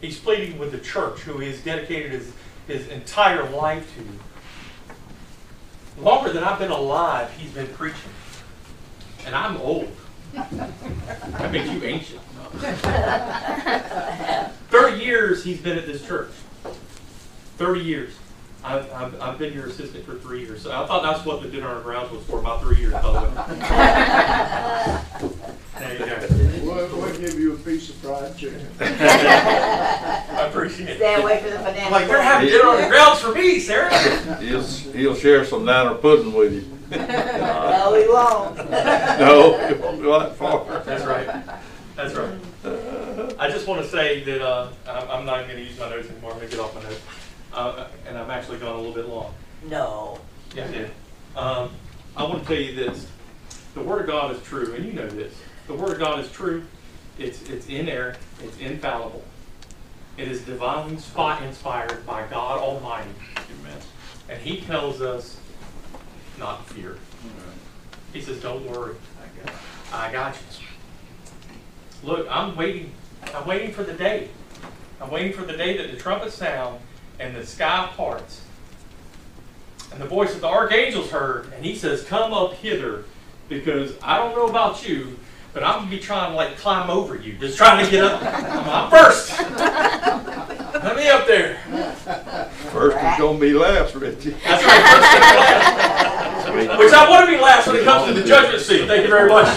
He's 0.00 0.18
pleading 0.18 0.58
with 0.58 0.72
the 0.72 0.78
church 0.78 1.20
who 1.20 1.38
he 1.38 1.48
has 1.48 1.60
dedicated 1.60 2.12
his, 2.12 2.32
his 2.66 2.88
entire 2.88 3.48
life 3.50 3.92
to. 3.96 4.02
Longer 6.02 6.32
than 6.32 6.44
I've 6.44 6.58
been 6.58 6.70
alive, 6.70 7.32
he's 7.38 7.50
been 7.50 7.68
preaching. 7.68 8.10
And 9.24 9.34
I'm 9.34 9.56
old. 9.56 9.90
That 10.36 11.50
makes 11.52 11.70
you 11.70 11.82
ancient. 11.82 12.20
30 14.70 15.04
years 15.04 15.44
he's 15.44 15.60
been 15.60 15.78
at 15.78 15.86
this 15.86 16.06
church. 16.06 16.30
30 17.58 17.80
years. 17.80 18.14
I've, 18.62 18.92
I've, 18.92 19.20
I've 19.20 19.38
been 19.38 19.52
your 19.54 19.66
assistant 19.66 20.04
for 20.04 20.16
three 20.16 20.40
years. 20.40 20.62
So 20.62 20.70
I 20.72 20.86
thought 20.86 21.02
that's 21.02 21.24
what 21.24 21.40
the 21.42 21.48
dinner 21.48 21.68
on 21.68 21.76
the 21.76 21.82
grounds 21.82 22.10
was 22.10 22.24
for, 22.24 22.40
about 22.40 22.60
three 22.62 22.78
years, 22.78 22.92
by 22.92 23.02
the 23.02 23.12
way. 23.12 23.28
There 25.78 25.92
you 25.92 26.06
go. 26.06 26.16
We'll, 26.64 26.88
we'll 26.96 27.18
give 27.18 27.38
you 27.38 27.52
a 27.52 27.56
piece 27.58 27.90
of 27.90 27.96
fried 27.96 28.34
chicken. 28.38 28.66
I 28.80 30.46
appreciate 30.48 30.88
it. 30.88 30.96
Stay 30.96 31.14
away 31.16 31.42
from 31.42 31.50
the 31.50 31.58
banana. 31.58 31.90
Like, 31.90 32.08
they're 32.08 32.22
having 32.22 32.48
dinner 32.48 32.66
on 32.66 32.80
the 32.80 32.88
grounds 32.88 33.20
for 33.20 33.32
me, 33.32 33.60
Sarah. 33.60 33.94
He'll, 34.38 34.62
he'll 34.62 35.14
share 35.14 35.44
some 35.44 35.66
downer 35.66 35.94
pudding 35.96 36.32
with 36.32 36.54
you. 36.54 36.64
No, 36.90 37.94
he 37.94 38.08
won't. 38.08 38.56
No, 39.20 39.58
it 39.60 39.80
won't 39.80 39.95
go 40.06 40.18
that 40.20 40.36
far. 40.36 40.64
That's 40.84 41.04
right. 41.04 41.44
That's 41.96 42.14
right. 42.14 42.38
I 43.40 43.50
just 43.50 43.66
want 43.66 43.82
to 43.82 43.88
say 43.88 44.22
that 44.24 44.42
uh, 44.42 44.70
I'm 44.88 45.10
I'm 45.10 45.26
not 45.26 45.40
even 45.40 45.52
going 45.52 45.64
to 45.64 45.70
use 45.70 45.78
my 45.78 45.88
notes 45.88 46.08
anymore. 46.08 46.32
I'm 46.32 46.38
going 46.38 46.50
to 46.50 46.56
get 46.56 46.64
off 46.64 46.74
my 46.74 46.82
notes. 46.82 47.00
Uh, 47.52 47.86
and 48.06 48.18
I'm 48.18 48.30
actually 48.30 48.58
gone 48.58 48.74
a 48.74 48.78
little 48.78 48.94
bit 48.94 49.08
long. 49.08 49.32
No. 49.68 50.20
Yeah, 50.54 50.88
I. 51.36 51.40
Um, 51.40 51.70
I 52.16 52.24
want 52.24 52.42
to 52.42 52.46
tell 52.46 52.62
you 52.62 52.74
this. 52.74 53.06
The 53.74 53.82
Word 53.82 54.02
of 54.02 54.06
God 54.06 54.34
is 54.34 54.42
true, 54.42 54.74
and 54.74 54.84
you 54.84 54.92
know 54.92 55.08
this. 55.08 55.34
The 55.66 55.74
Word 55.74 55.92
of 55.92 55.98
God 55.98 56.20
is 56.20 56.30
true. 56.30 56.64
It's, 57.18 57.42
it's 57.48 57.66
inerrant. 57.66 58.18
It's 58.42 58.56
infallible. 58.58 59.24
It 60.16 60.28
is 60.28 60.40
divinely 60.42 60.98
spot 60.98 61.42
inspired 61.42 62.06
by 62.06 62.26
God 62.28 62.58
Almighty. 62.58 63.10
Amen. 63.36 63.78
And 64.28 64.40
He 64.40 64.60
tells 64.62 65.00
us 65.02 65.38
not 66.38 66.66
to 66.66 66.74
fear. 66.74 66.98
He 68.12 68.22
says, 68.22 68.40
don't 68.40 68.64
worry. 68.70 68.94
I 69.92 70.12
got 70.12 70.34
you. 70.34 72.08
Look, 72.08 72.26
I'm 72.30 72.56
waiting. 72.56 72.92
I'm 73.34 73.46
waiting 73.46 73.72
for 73.72 73.82
the 73.82 73.92
day. 73.92 74.28
I'm 75.00 75.10
waiting 75.10 75.32
for 75.32 75.44
the 75.44 75.56
day 75.56 75.76
that 75.76 75.90
the 75.90 75.96
trumpets 75.96 76.34
sound 76.34 76.80
and 77.18 77.34
the 77.34 77.44
sky 77.44 77.90
parts. 77.96 78.42
And 79.92 80.00
the 80.00 80.06
voice 80.06 80.34
of 80.34 80.40
the 80.40 80.48
archangel's 80.48 81.10
heard, 81.10 81.52
and 81.54 81.64
he 81.64 81.74
says, 81.74 82.04
Come 82.04 82.32
up 82.32 82.54
hither, 82.54 83.04
because 83.48 83.92
I 84.02 84.18
don't 84.18 84.34
know 84.34 84.46
about 84.46 84.86
you, 84.86 85.18
but 85.52 85.62
I'm 85.62 85.80
gonna 85.80 85.90
be 85.90 85.98
trying 85.98 86.32
to 86.32 86.36
like 86.36 86.56
climb 86.58 86.90
over 86.90 87.16
you, 87.16 87.34
just 87.34 87.56
trying 87.56 87.84
to 87.84 87.90
get 87.90 88.04
up. 88.04 88.20
I'm 88.22 88.90
first. 88.90 89.38
Let 89.38 90.96
me 90.96 91.08
up 91.08 91.26
there. 91.26 91.58
First 92.72 92.96
is 92.96 93.18
gonna 93.18 93.38
be 93.38 93.52
last, 93.54 93.94
Richie. 93.94 94.34
That's 94.44 94.64
right. 94.64 96.78
Which 96.78 96.92
I 96.92 97.08
want 97.08 97.26
to 97.26 97.32
be 97.36 97.40
last 97.40 97.66
when 97.66 97.76
it 97.76 97.84
comes 97.84 98.08
to 98.08 98.20
the 98.20 98.26
judgment 98.26 98.62
seat. 98.62 98.75
Thank 98.86 99.02
you 99.02 99.08
very 99.08 99.28
much. 99.28 99.56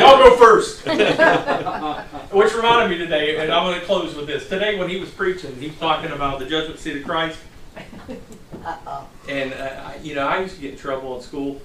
Y'all 0.00 0.16
go 0.16 0.36
first. 0.36 0.86
Which 2.32 2.54
reminded 2.54 2.90
me 2.90 2.96
today, 2.96 3.36
and 3.36 3.52
I'm 3.52 3.66
going 3.66 3.78
to 3.78 3.84
close 3.84 4.14
with 4.14 4.26
this. 4.26 4.48
Today, 4.48 4.78
when 4.78 4.88
he 4.88 4.98
was 4.98 5.10
preaching, 5.10 5.54
he 5.56 5.68
was 5.68 5.76
talking 5.76 6.10
about 6.10 6.38
the 6.38 6.46
judgment 6.46 6.80
seat 6.80 6.96
of 6.96 7.04
Christ. 7.04 7.38
Uh-oh. 8.64 9.08
And, 9.28 9.52
uh, 9.52 9.92
you 10.02 10.14
know, 10.14 10.26
I 10.26 10.40
used 10.40 10.54
to 10.54 10.60
get 10.60 10.72
in 10.72 10.78
trouble 10.78 11.16
in 11.16 11.22
school, 11.22 11.60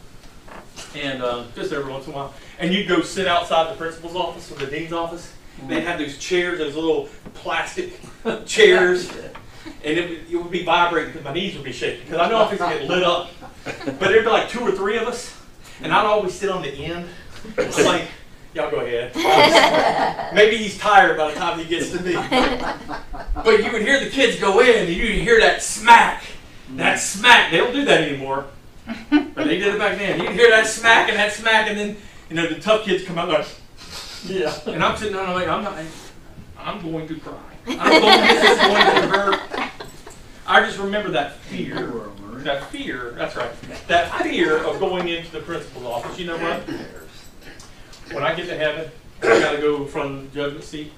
and 0.95 1.21
uh, 1.23 1.45
just 1.55 1.71
every 1.71 1.89
once 1.89 2.07
in 2.07 2.13
a 2.13 2.15
while. 2.15 2.33
And 2.59 2.73
you'd 2.73 2.87
go 2.87 3.01
sit 3.01 3.27
outside 3.27 3.71
the 3.71 3.77
principal's 3.77 4.15
office 4.15 4.51
or 4.51 4.55
the 4.55 4.67
dean's 4.67 4.91
office. 4.93 5.33
They'd 5.67 5.81
have 5.81 5.99
those 5.99 6.17
chairs, 6.17 6.57
those 6.57 6.75
little 6.75 7.07
plastic 7.35 7.93
chairs. 8.45 9.09
And 9.83 9.97
it 9.97 10.09
would, 10.09 10.31
it 10.31 10.35
would 10.35 10.51
be 10.51 10.63
vibrating 10.63 11.11
because 11.13 11.23
my 11.23 11.33
knees 11.33 11.55
would 11.55 11.63
be 11.63 11.71
shaking. 11.71 12.05
Because 12.05 12.19
I 12.19 12.29
know 12.29 12.43
if 12.43 12.51
it's 12.51 12.61
going 12.61 12.73
to 12.73 12.79
get 12.79 12.89
lit 12.89 13.03
up. 13.03 13.29
But 13.63 13.99
there'd 13.99 14.25
be 14.25 14.29
like 14.29 14.49
two 14.49 14.59
or 14.61 14.71
three 14.71 14.97
of 14.97 15.07
us. 15.07 15.34
And 15.81 15.93
I'd 15.93 16.05
always 16.05 16.33
sit 16.33 16.49
on 16.49 16.61
the 16.61 16.69
end. 16.69 17.07
It's 17.57 17.83
like, 17.83 18.07
y'all 18.53 18.71
go 18.71 18.79
ahead. 18.79 19.13
Maybe 20.33 20.57
he's 20.57 20.77
tired 20.77 21.17
by 21.17 21.31
the 21.31 21.39
time 21.39 21.59
he 21.59 21.65
gets 21.65 21.91
to 21.91 22.01
me. 22.01 22.13
But 22.13 23.63
you 23.63 23.71
would 23.71 23.81
hear 23.81 23.99
the 23.99 24.09
kids 24.09 24.39
go 24.39 24.59
in 24.61 24.85
and 24.85 24.89
you 24.89 25.03
would 25.03 25.21
hear 25.21 25.39
that 25.41 25.61
smack. 25.61 26.23
That 26.71 26.99
smack. 26.99 27.51
They 27.51 27.57
don't 27.57 27.73
do 27.73 27.85
that 27.85 28.01
anymore. 28.01 28.45
But 29.09 29.45
they 29.47 29.59
did 29.59 29.75
it 29.75 29.79
back 29.79 29.97
then. 29.97 30.19
You'd 30.21 30.31
hear 30.31 30.49
that 30.49 30.67
smack 30.67 31.09
and 31.09 31.17
that 31.17 31.33
smack 31.33 31.67
and 31.69 31.77
then, 31.77 31.97
you 32.29 32.35
know, 32.35 32.47
the 32.47 32.59
tough 32.59 32.85
kids 32.85 33.03
come 33.03 33.17
out 33.17 33.29
like, 33.29 33.47
yeah. 34.25 34.57
And 34.67 34.83
I'm 34.83 34.95
sitting 34.97 35.13
there 35.13 35.21
and 35.23 35.31
I'm 35.31 35.35
like, 35.35 35.47
I'm 35.47 35.63
not, 35.63 35.77
I'm 36.57 36.81
going 36.81 37.07
to 37.07 37.19
cry. 37.19 37.33
I'm 37.67 38.01
going, 38.01 38.21
this 38.21 38.51
is 38.51 38.57
going 38.59 38.75
to 38.75 39.07
hurt. 39.07 39.39
I 40.47 40.61
just 40.61 40.77
remember 40.79 41.09
that 41.11 41.35
fear. 41.35 42.09
That 42.45 42.63
fear, 42.65 43.11
that's 43.17 43.35
right. 43.35 43.51
That 43.87 44.21
fear 44.21 44.63
of 44.63 44.79
going 44.79 45.07
into 45.07 45.31
the 45.31 45.39
principal's 45.39 45.85
office. 45.85 46.19
You 46.19 46.27
know 46.27 46.37
what? 46.37 46.61
When 48.13 48.23
I 48.23 48.35
get 48.35 48.45
to 48.49 48.55
heaven, 48.55 48.91
I 49.23 49.39
gotta 49.39 49.57
go 49.57 49.87
from 49.87 50.25
the 50.25 50.35
judgment 50.35 50.63
seat. 50.63 50.93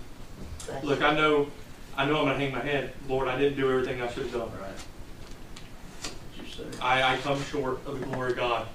Look, 0.84 1.02
I 1.02 1.16
know, 1.16 1.48
I 1.96 2.06
know 2.06 2.18
I'm 2.18 2.26
gonna 2.26 2.38
hang 2.38 2.52
my 2.52 2.60
head. 2.60 2.92
Lord, 3.08 3.30
I 3.30 3.38
didn't 3.38 3.58
do 3.58 3.72
everything 3.72 4.02
I 4.02 4.12
should 4.12 4.24
have 4.24 4.34
done. 4.34 4.52
You 6.38 6.44
say. 6.52 6.64
I, 6.82 7.14
I 7.14 7.18
come 7.20 7.42
short 7.44 7.80
of 7.86 8.02
the 8.02 8.06
glory 8.08 8.32
of 8.32 8.38
God. 8.38 8.68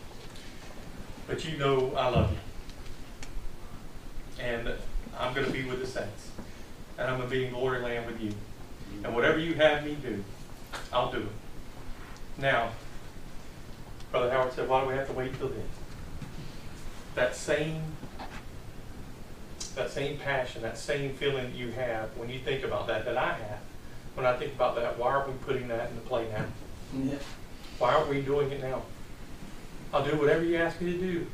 But 1.26 1.44
you 1.44 1.58
know 1.58 1.92
I 1.94 2.08
love 2.08 2.30
you. 2.30 2.38
And 4.42 4.72
I'm 5.18 5.34
going 5.34 5.46
to 5.46 5.52
be 5.52 5.64
with 5.64 5.80
the 5.80 5.86
saints. 5.86 6.30
And 6.96 7.10
I'm 7.10 7.18
going 7.18 7.28
to 7.28 7.36
be 7.36 7.44
in 7.44 7.52
glory 7.52 7.80
land 7.80 8.06
with 8.06 8.18
you. 8.18 8.32
And 9.04 9.14
whatever 9.14 9.38
you 9.38 9.52
have 9.56 9.84
me 9.84 9.94
do, 10.02 10.24
I'll 10.90 11.12
do 11.12 11.18
it. 11.18 11.41
Now, 12.38 12.70
Brother 14.10 14.30
Howard 14.30 14.52
said, 14.52 14.68
why 14.68 14.82
do 14.82 14.88
we 14.88 14.94
have 14.94 15.06
to 15.08 15.12
wait 15.12 15.38
till 15.38 15.48
then? 15.48 15.64
That 17.14 17.34
same, 17.36 17.82
that 19.74 19.90
same 19.90 20.18
passion, 20.18 20.62
that 20.62 20.78
same 20.78 21.14
feeling 21.14 21.44
that 21.44 21.54
you 21.54 21.70
have 21.72 22.16
when 22.16 22.28
you 22.28 22.38
think 22.38 22.64
about 22.64 22.86
that, 22.88 23.04
that 23.04 23.16
I 23.16 23.34
have, 23.34 23.58
when 24.14 24.26
I 24.26 24.36
think 24.36 24.54
about 24.54 24.76
that, 24.76 24.98
why 24.98 25.12
aren't 25.12 25.28
we 25.28 25.34
putting 25.44 25.68
that 25.68 25.90
into 25.90 26.02
play 26.02 26.26
now? 26.30 26.44
Why 27.78 27.94
aren't 27.94 28.08
we 28.08 28.20
doing 28.20 28.50
it 28.50 28.62
now? 28.62 28.82
I'll 29.92 30.04
do 30.04 30.16
whatever 30.16 30.44
you 30.44 30.56
ask 30.56 30.80
me 30.80 30.92
to 30.92 30.98
do. 30.98 31.26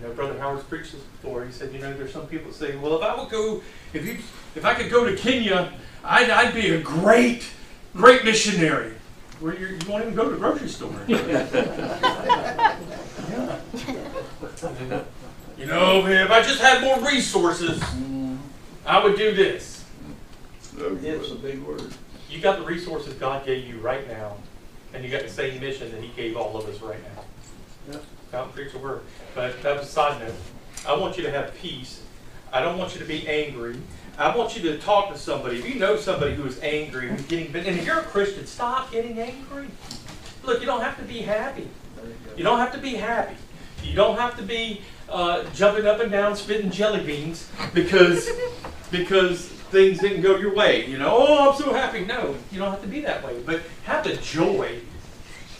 You 0.00 0.08
know, 0.08 0.14
Brother 0.14 0.38
Howard's 0.38 0.64
preached 0.64 0.92
this 0.92 1.02
before. 1.02 1.44
He 1.44 1.52
said, 1.52 1.72
you 1.72 1.78
know, 1.78 1.92
there's 1.94 2.12
some 2.12 2.26
people 2.26 2.50
that 2.50 2.56
say, 2.56 2.76
well, 2.76 2.96
if 2.96 3.02
I 3.02 3.18
would 3.18 3.30
go, 3.30 3.62
if 3.92 4.06
you, 4.06 4.18
if 4.54 4.64
I 4.64 4.74
could 4.74 4.90
go 4.90 5.04
to 5.04 5.16
Kenya, 5.16 5.72
I'd, 6.02 6.30
I'd 6.30 6.54
be 6.54 6.70
a 6.70 6.80
great, 6.80 7.46
great 7.94 8.24
missionary. 8.24 8.94
Where 9.42 9.58
you, 9.58 9.66
you 9.66 9.78
won't 9.90 10.04
even 10.04 10.14
go 10.14 10.24
to 10.24 10.30
the 10.30 10.36
grocery 10.36 10.68
store. 10.68 10.94
You 15.58 15.66
know, 15.66 16.06
if 16.06 16.30
I 16.30 16.42
just 16.42 16.60
had 16.60 16.82
more 16.82 16.98
resources, 17.08 17.78
Mm-hmm. 17.80 18.36
I 18.84 19.02
would 19.02 19.16
do 19.16 19.32
this. 19.34 19.84
No, 20.76 20.96
It's 21.00 21.30
a 21.30 21.34
big 21.36 21.62
word. 21.62 21.82
You 22.28 22.40
got 22.40 22.58
the 22.58 22.64
resources 22.64 23.14
God 23.14 23.44
gave 23.46 23.66
you 23.66 23.78
right 23.78 24.08
now, 24.08 24.36
and 24.92 25.04
you 25.04 25.10
got 25.10 25.22
the 25.22 25.28
same 25.28 25.60
mission 25.60 25.92
that 25.92 26.00
He 26.02 26.08
gave 26.16 26.36
all 26.36 26.56
of 26.56 26.68
us 26.68 26.80
right 26.80 26.98
now. 27.14 27.22
Yep. 27.92 28.04
Out 28.34 28.44
and 28.46 28.54
preach 28.54 28.72
the 28.72 28.78
word. 28.78 29.02
But 29.34 29.62
that 29.62 29.76
was 29.78 29.86
a 29.86 29.90
side 29.90 30.20
note. 30.20 30.34
I 30.86 30.96
want 30.96 31.16
you 31.16 31.22
to 31.24 31.30
have 31.30 31.54
peace. 31.56 32.02
I 32.52 32.60
don't 32.60 32.78
want 32.78 32.94
you 32.94 33.00
to 33.00 33.06
be 33.06 33.26
angry. 33.26 33.76
I 34.18 34.36
want 34.36 34.54
you 34.54 34.62
to 34.70 34.78
talk 34.78 35.10
to 35.10 35.18
somebody. 35.18 35.58
If 35.58 35.68
you 35.68 35.80
know 35.80 35.96
somebody 35.96 36.34
who 36.34 36.44
is 36.44 36.60
angry, 36.60 37.08
who's 37.08 37.22
getting, 37.22 37.46
and 37.46 37.66
if 37.66 37.86
you're 37.86 38.00
a 38.00 38.04
Christian, 38.04 38.46
stop 38.46 38.92
getting 38.92 39.18
angry. 39.18 39.68
Look, 40.42 40.60
you 40.60 40.66
don't 40.66 40.82
have 40.82 40.98
to 40.98 41.04
be 41.04 41.22
happy. 41.22 41.68
You 42.36 42.44
don't 42.44 42.58
have 42.58 42.72
to 42.72 42.78
be 42.78 42.94
happy. 42.94 43.36
You 43.82 43.94
don't 43.94 44.18
have 44.18 44.36
to 44.36 44.42
be 44.42 44.82
uh, 45.08 45.44
jumping 45.54 45.86
up 45.86 46.00
and 46.00 46.12
down, 46.12 46.36
spitting 46.36 46.70
jelly 46.70 47.04
beans 47.04 47.48
because 47.72 48.28
because 48.90 49.46
things 49.46 49.98
didn't 50.00 50.20
go 50.20 50.36
your 50.36 50.54
way. 50.54 50.86
You 50.86 50.98
know, 50.98 51.10
oh, 51.10 51.50
I'm 51.50 51.58
so 51.58 51.72
happy. 51.72 52.04
No, 52.04 52.36
you 52.50 52.58
don't 52.58 52.70
have 52.70 52.82
to 52.82 52.88
be 52.88 53.00
that 53.00 53.24
way. 53.24 53.40
But 53.44 53.62
have 53.84 54.04
the 54.04 54.16
joy 54.16 54.80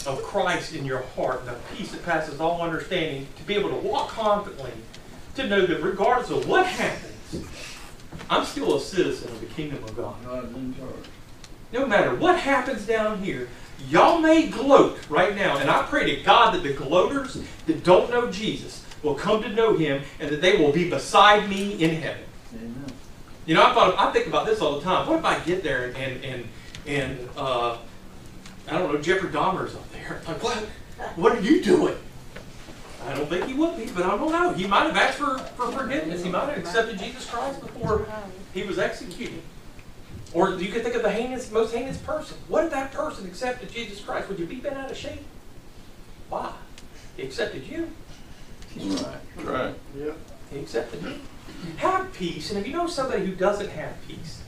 of 0.06 0.22
Christ 0.22 0.74
in 0.74 0.84
your 0.84 1.02
heart 1.14 1.46
the 1.46 1.54
peace 1.74 1.92
that 1.92 2.04
passes 2.04 2.40
all 2.40 2.60
understanding 2.60 3.26
to 3.36 3.42
be 3.44 3.54
able 3.54 3.70
to 3.70 3.76
walk 3.76 4.08
confidently, 4.10 4.72
to 5.34 5.46
know 5.46 5.66
that 5.66 5.82
regardless 5.82 6.30
of 6.30 6.48
what 6.48 6.66
happens, 6.66 7.46
I'm 8.28 8.44
still 8.44 8.76
a 8.76 8.80
citizen 8.80 9.30
of 9.30 9.40
the 9.40 9.46
kingdom 9.46 9.82
of 9.84 9.96
God. 9.96 10.14
God 10.24 10.54
in 10.54 10.74
charge. 10.76 11.06
No 11.72 11.86
matter 11.86 12.14
what 12.14 12.38
happens 12.38 12.86
down 12.86 13.22
here, 13.22 13.48
y'all 13.88 14.18
may 14.18 14.46
gloat 14.46 14.98
right 15.08 15.34
now, 15.34 15.58
and 15.58 15.70
I 15.70 15.82
pray 15.84 16.14
to 16.14 16.22
God 16.22 16.54
that 16.54 16.62
the 16.62 16.74
gloaters 16.74 17.42
that 17.66 17.82
don't 17.82 18.10
know 18.10 18.30
Jesus 18.30 18.84
will 19.02 19.14
come 19.14 19.42
to 19.42 19.48
know 19.48 19.76
Him, 19.76 20.02
and 20.20 20.30
that 20.30 20.40
they 20.40 20.58
will 20.58 20.72
be 20.72 20.88
beside 20.88 21.48
me 21.48 21.72
in 21.82 21.96
heaven. 21.96 22.24
Amen. 22.54 22.84
You 23.46 23.54
know, 23.54 23.64
I 23.64 23.74
thought 23.74 23.98
I 23.98 24.12
think 24.12 24.26
about 24.26 24.46
this 24.46 24.60
all 24.60 24.78
the 24.78 24.84
time. 24.84 25.08
What 25.08 25.18
if 25.18 25.24
I 25.24 25.38
get 25.40 25.62
there 25.62 25.92
and 25.96 26.24
and 26.24 26.48
and 26.86 27.28
uh, 27.36 27.78
I 28.68 28.78
don't 28.78 28.92
know, 28.92 29.00
Jeffrey 29.00 29.30
Dahmer's 29.30 29.74
up 29.74 29.90
there? 29.92 30.20
Like, 30.28 30.42
what? 30.42 30.58
What 31.16 31.32
are 31.32 31.40
you 31.40 31.62
doing? 31.62 31.96
I 33.06 33.14
don't 33.14 33.28
think 33.28 33.46
he 33.46 33.54
would 33.54 33.76
be, 33.76 33.86
but 33.86 34.04
I 34.04 34.16
don't 34.16 34.30
know. 34.30 34.52
He 34.52 34.66
might 34.66 34.84
have 34.84 34.96
asked 34.96 35.18
for, 35.18 35.38
for 35.38 35.72
forgiveness. 35.72 36.22
He 36.22 36.30
might 36.30 36.48
have 36.48 36.58
accepted 36.58 36.98
Jesus 36.98 37.28
Christ 37.28 37.60
before 37.60 38.06
he 38.54 38.62
was 38.62 38.78
executed. 38.78 39.42
Or 40.32 40.50
you 40.50 40.72
could 40.72 40.82
think 40.82 40.94
of 40.94 41.02
the 41.02 41.10
heinous, 41.10 41.50
most 41.50 41.74
heinous 41.74 41.98
person. 41.98 42.38
What 42.48 42.64
if 42.64 42.70
that 42.70 42.92
person 42.92 43.26
accepted 43.26 43.70
Jesus 43.70 44.00
Christ? 44.00 44.28
Would 44.28 44.38
you 44.38 44.46
be 44.46 44.56
bent 44.56 44.76
out 44.76 44.90
of 44.90 44.96
shape? 44.96 45.22
Why? 46.30 46.52
He 47.16 47.24
accepted 47.24 47.66
you. 47.66 47.90
Right, 48.76 49.06
right. 49.44 49.74
Yep. 49.98 50.16
He 50.50 50.58
accepted 50.60 51.02
you. 51.02 51.14
Have 51.76 52.12
peace, 52.14 52.50
and 52.50 52.58
if 52.58 52.66
you 52.66 52.72
know 52.72 52.86
somebody 52.86 53.26
who 53.26 53.34
doesn't 53.34 53.70
have 53.70 53.94
peace, 54.08 54.42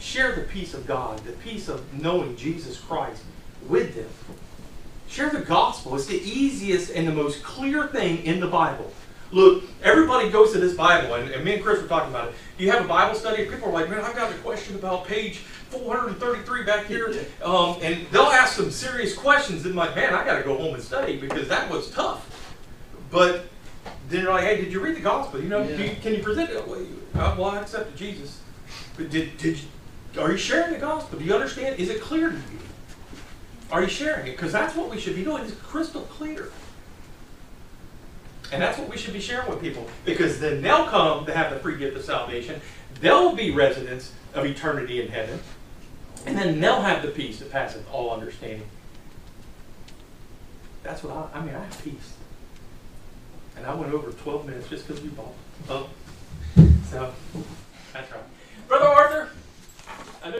share 0.00 0.34
the 0.34 0.42
peace 0.42 0.74
of 0.74 0.86
God, 0.86 1.20
the 1.20 1.32
peace 1.32 1.68
of 1.68 1.92
knowing 1.94 2.36
Jesus 2.36 2.78
Christ 2.78 3.22
with 3.68 3.94
them. 3.94 4.08
Share 5.08 5.30
the 5.30 5.40
gospel. 5.40 5.96
It's 5.96 6.06
the 6.06 6.20
easiest 6.20 6.90
and 6.90 7.08
the 7.08 7.12
most 7.12 7.42
clear 7.42 7.86
thing 7.88 8.24
in 8.24 8.40
the 8.40 8.46
Bible. 8.46 8.92
Look, 9.30 9.64
everybody 9.82 10.30
goes 10.30 10.52
to 10.52 10.58
this 10.58 10.74
Bible, 10.74 11.14
and, 11.14 11.30
and 11.30 11.44
me 11.44 11.54
and 11.54 11.62
Chris 11.62 11.82
were 11.82 11.88
talking 11.88 12.10
about 12.10 12.28
it. 12.28 12.34
You 12.56 12.70
have 12.70 12.84
a 12.84 12.88
Bible 12.88 13.14
study, 13.14 13.42
and 13.42 13.50
people 13.50 13.68
are 13.68 13.72
like, 13.72 13.90
man, 13.90 14.00
I've 14.00 14.16
got 14.16 14.30
a 14.30 14.34
question 14.36 14.74
about 14.76 15.06
page 15.06 15.38
433 15.70 16.64
back 16.64 16.86
here. 16.86 17.14
Um, 17.42 17.78
and 17.82 18.06
they'll 18.10 18.22
ask 18.24 18.56
some 18.56 18.70
serious 18.70 19.16
questions, 19.16 19.64
and 19.64 19.74
like, 19.74 19.94
man, 19.94 20.12
I 20.12 20.24
got 20.24 20.38
to 20.38 20.42
go 20.42 20.56
home 20.56 20.74
and 20.74 20.82
study 20.82 21.16
because 21.16 21.48
that 21.48 21.70
was 21.70 21.90
tough. 21.90 22.54
But 23.10 23.46
then 24.08 24.22
you're 24.22 24.32
like, 24.32 24.44
hey, 24.44 24.60
did 24.60 24.72
you 24.72 24.80
read 24.80 24.96
the 24.96 25.00
gospel? 25.00 25.40
You 25.40 25.48
know, 25.48 25.64
do 25.64 25.82
you, 25.82 25.96
can 26.02 26.14
you 26.14 26.22
present 26.22 26.50
it? 26.50 26.58
Uh, 26.58 27.34
well, 27.38 27.44
I 27.44 27.60
accepted 27.60 27.96
Jesus. 27.96 28.40
But 28.96 29.08
did, 29.10 29.38
did 29.38 29.58
you, 29.58 30.20
are 30.20 30.32
you 30.32 30.36
sharing 30.36 30.72
the 30.72 30.78
gospel? 30.78 31.18
Do 31.18 31.24
you 31.24 31.34
understand? 31.34 31.78
Is 31.78 31.88
it 31.88 32.02
clear 32.02 32.30
to 32.30 32.36
you? 32.36 32.67
Are 33.70 33.82
you 33.82 33.88
sharing 33.88 34.26
it? 34.26 34.32
Because 34.32 34.52
that's 34.52 34.74
what 34.74 34.90
we 34.90 34.98
should 34.98 35.14
be 35.14 35.24
doing. 35.24 35.44
It's 35.44 35.54
crystal 35.54 36.02
clear. 36.02 36.50
And 38.50 38.62
that's 38.62 38.78
what 38.78 38.88
we 38.88 38.96
should 38.96 39.12
be 39.12 39.20
sharing 39.20 39.48
with 39.50 39.60
people. 39.60 39.86
Because 40.04 40.40
then 40.40 40.62
they'll 40.62 40.86
come 40.86 41.26
to 41.26 41.34
have 41.34 41.52
the 41.52 41.58
free 41.58 41.76
gift 41.76 41.96
of 41.96 42.04
salvation. 42.04 42.60
They'll 43.00 43.34
be 43.34 43.50
residents 43.50 44.12
of 44.32 44.46
eternity 44.46 45.02
in 45.02 45.08
heaven. 45.08 45.40
And 46.24 46.36
then 46.36 46.60
they'll 46.60 46.80
have 46.80 47.02
the 47.02 47.08
peace 47.08 47.40
that 47.40 47.50
passeth 47.50 47.86
all 47.92 48.10
understanding. 48.10 48.66
That's 50.82 51.02
what 51.02 51.14
I, 51.14 51.38
I 51.38 51.44
mean, 51.44 51.54
I 51.54 51.62
have 51.62 51.84
peace. 51.84 52.14
And 53.56 53.66
I 53.66 53.74
went 53.74 53.92
over 53.92 54.10
12 54.10 54.46
minutes 54.46 54.68
just 54.68 54.86
because 54.86 55.02
you 55.02 55.10
bought. 55.10 55.34
Oh. 55.68 55.90
So, 56.90 57.12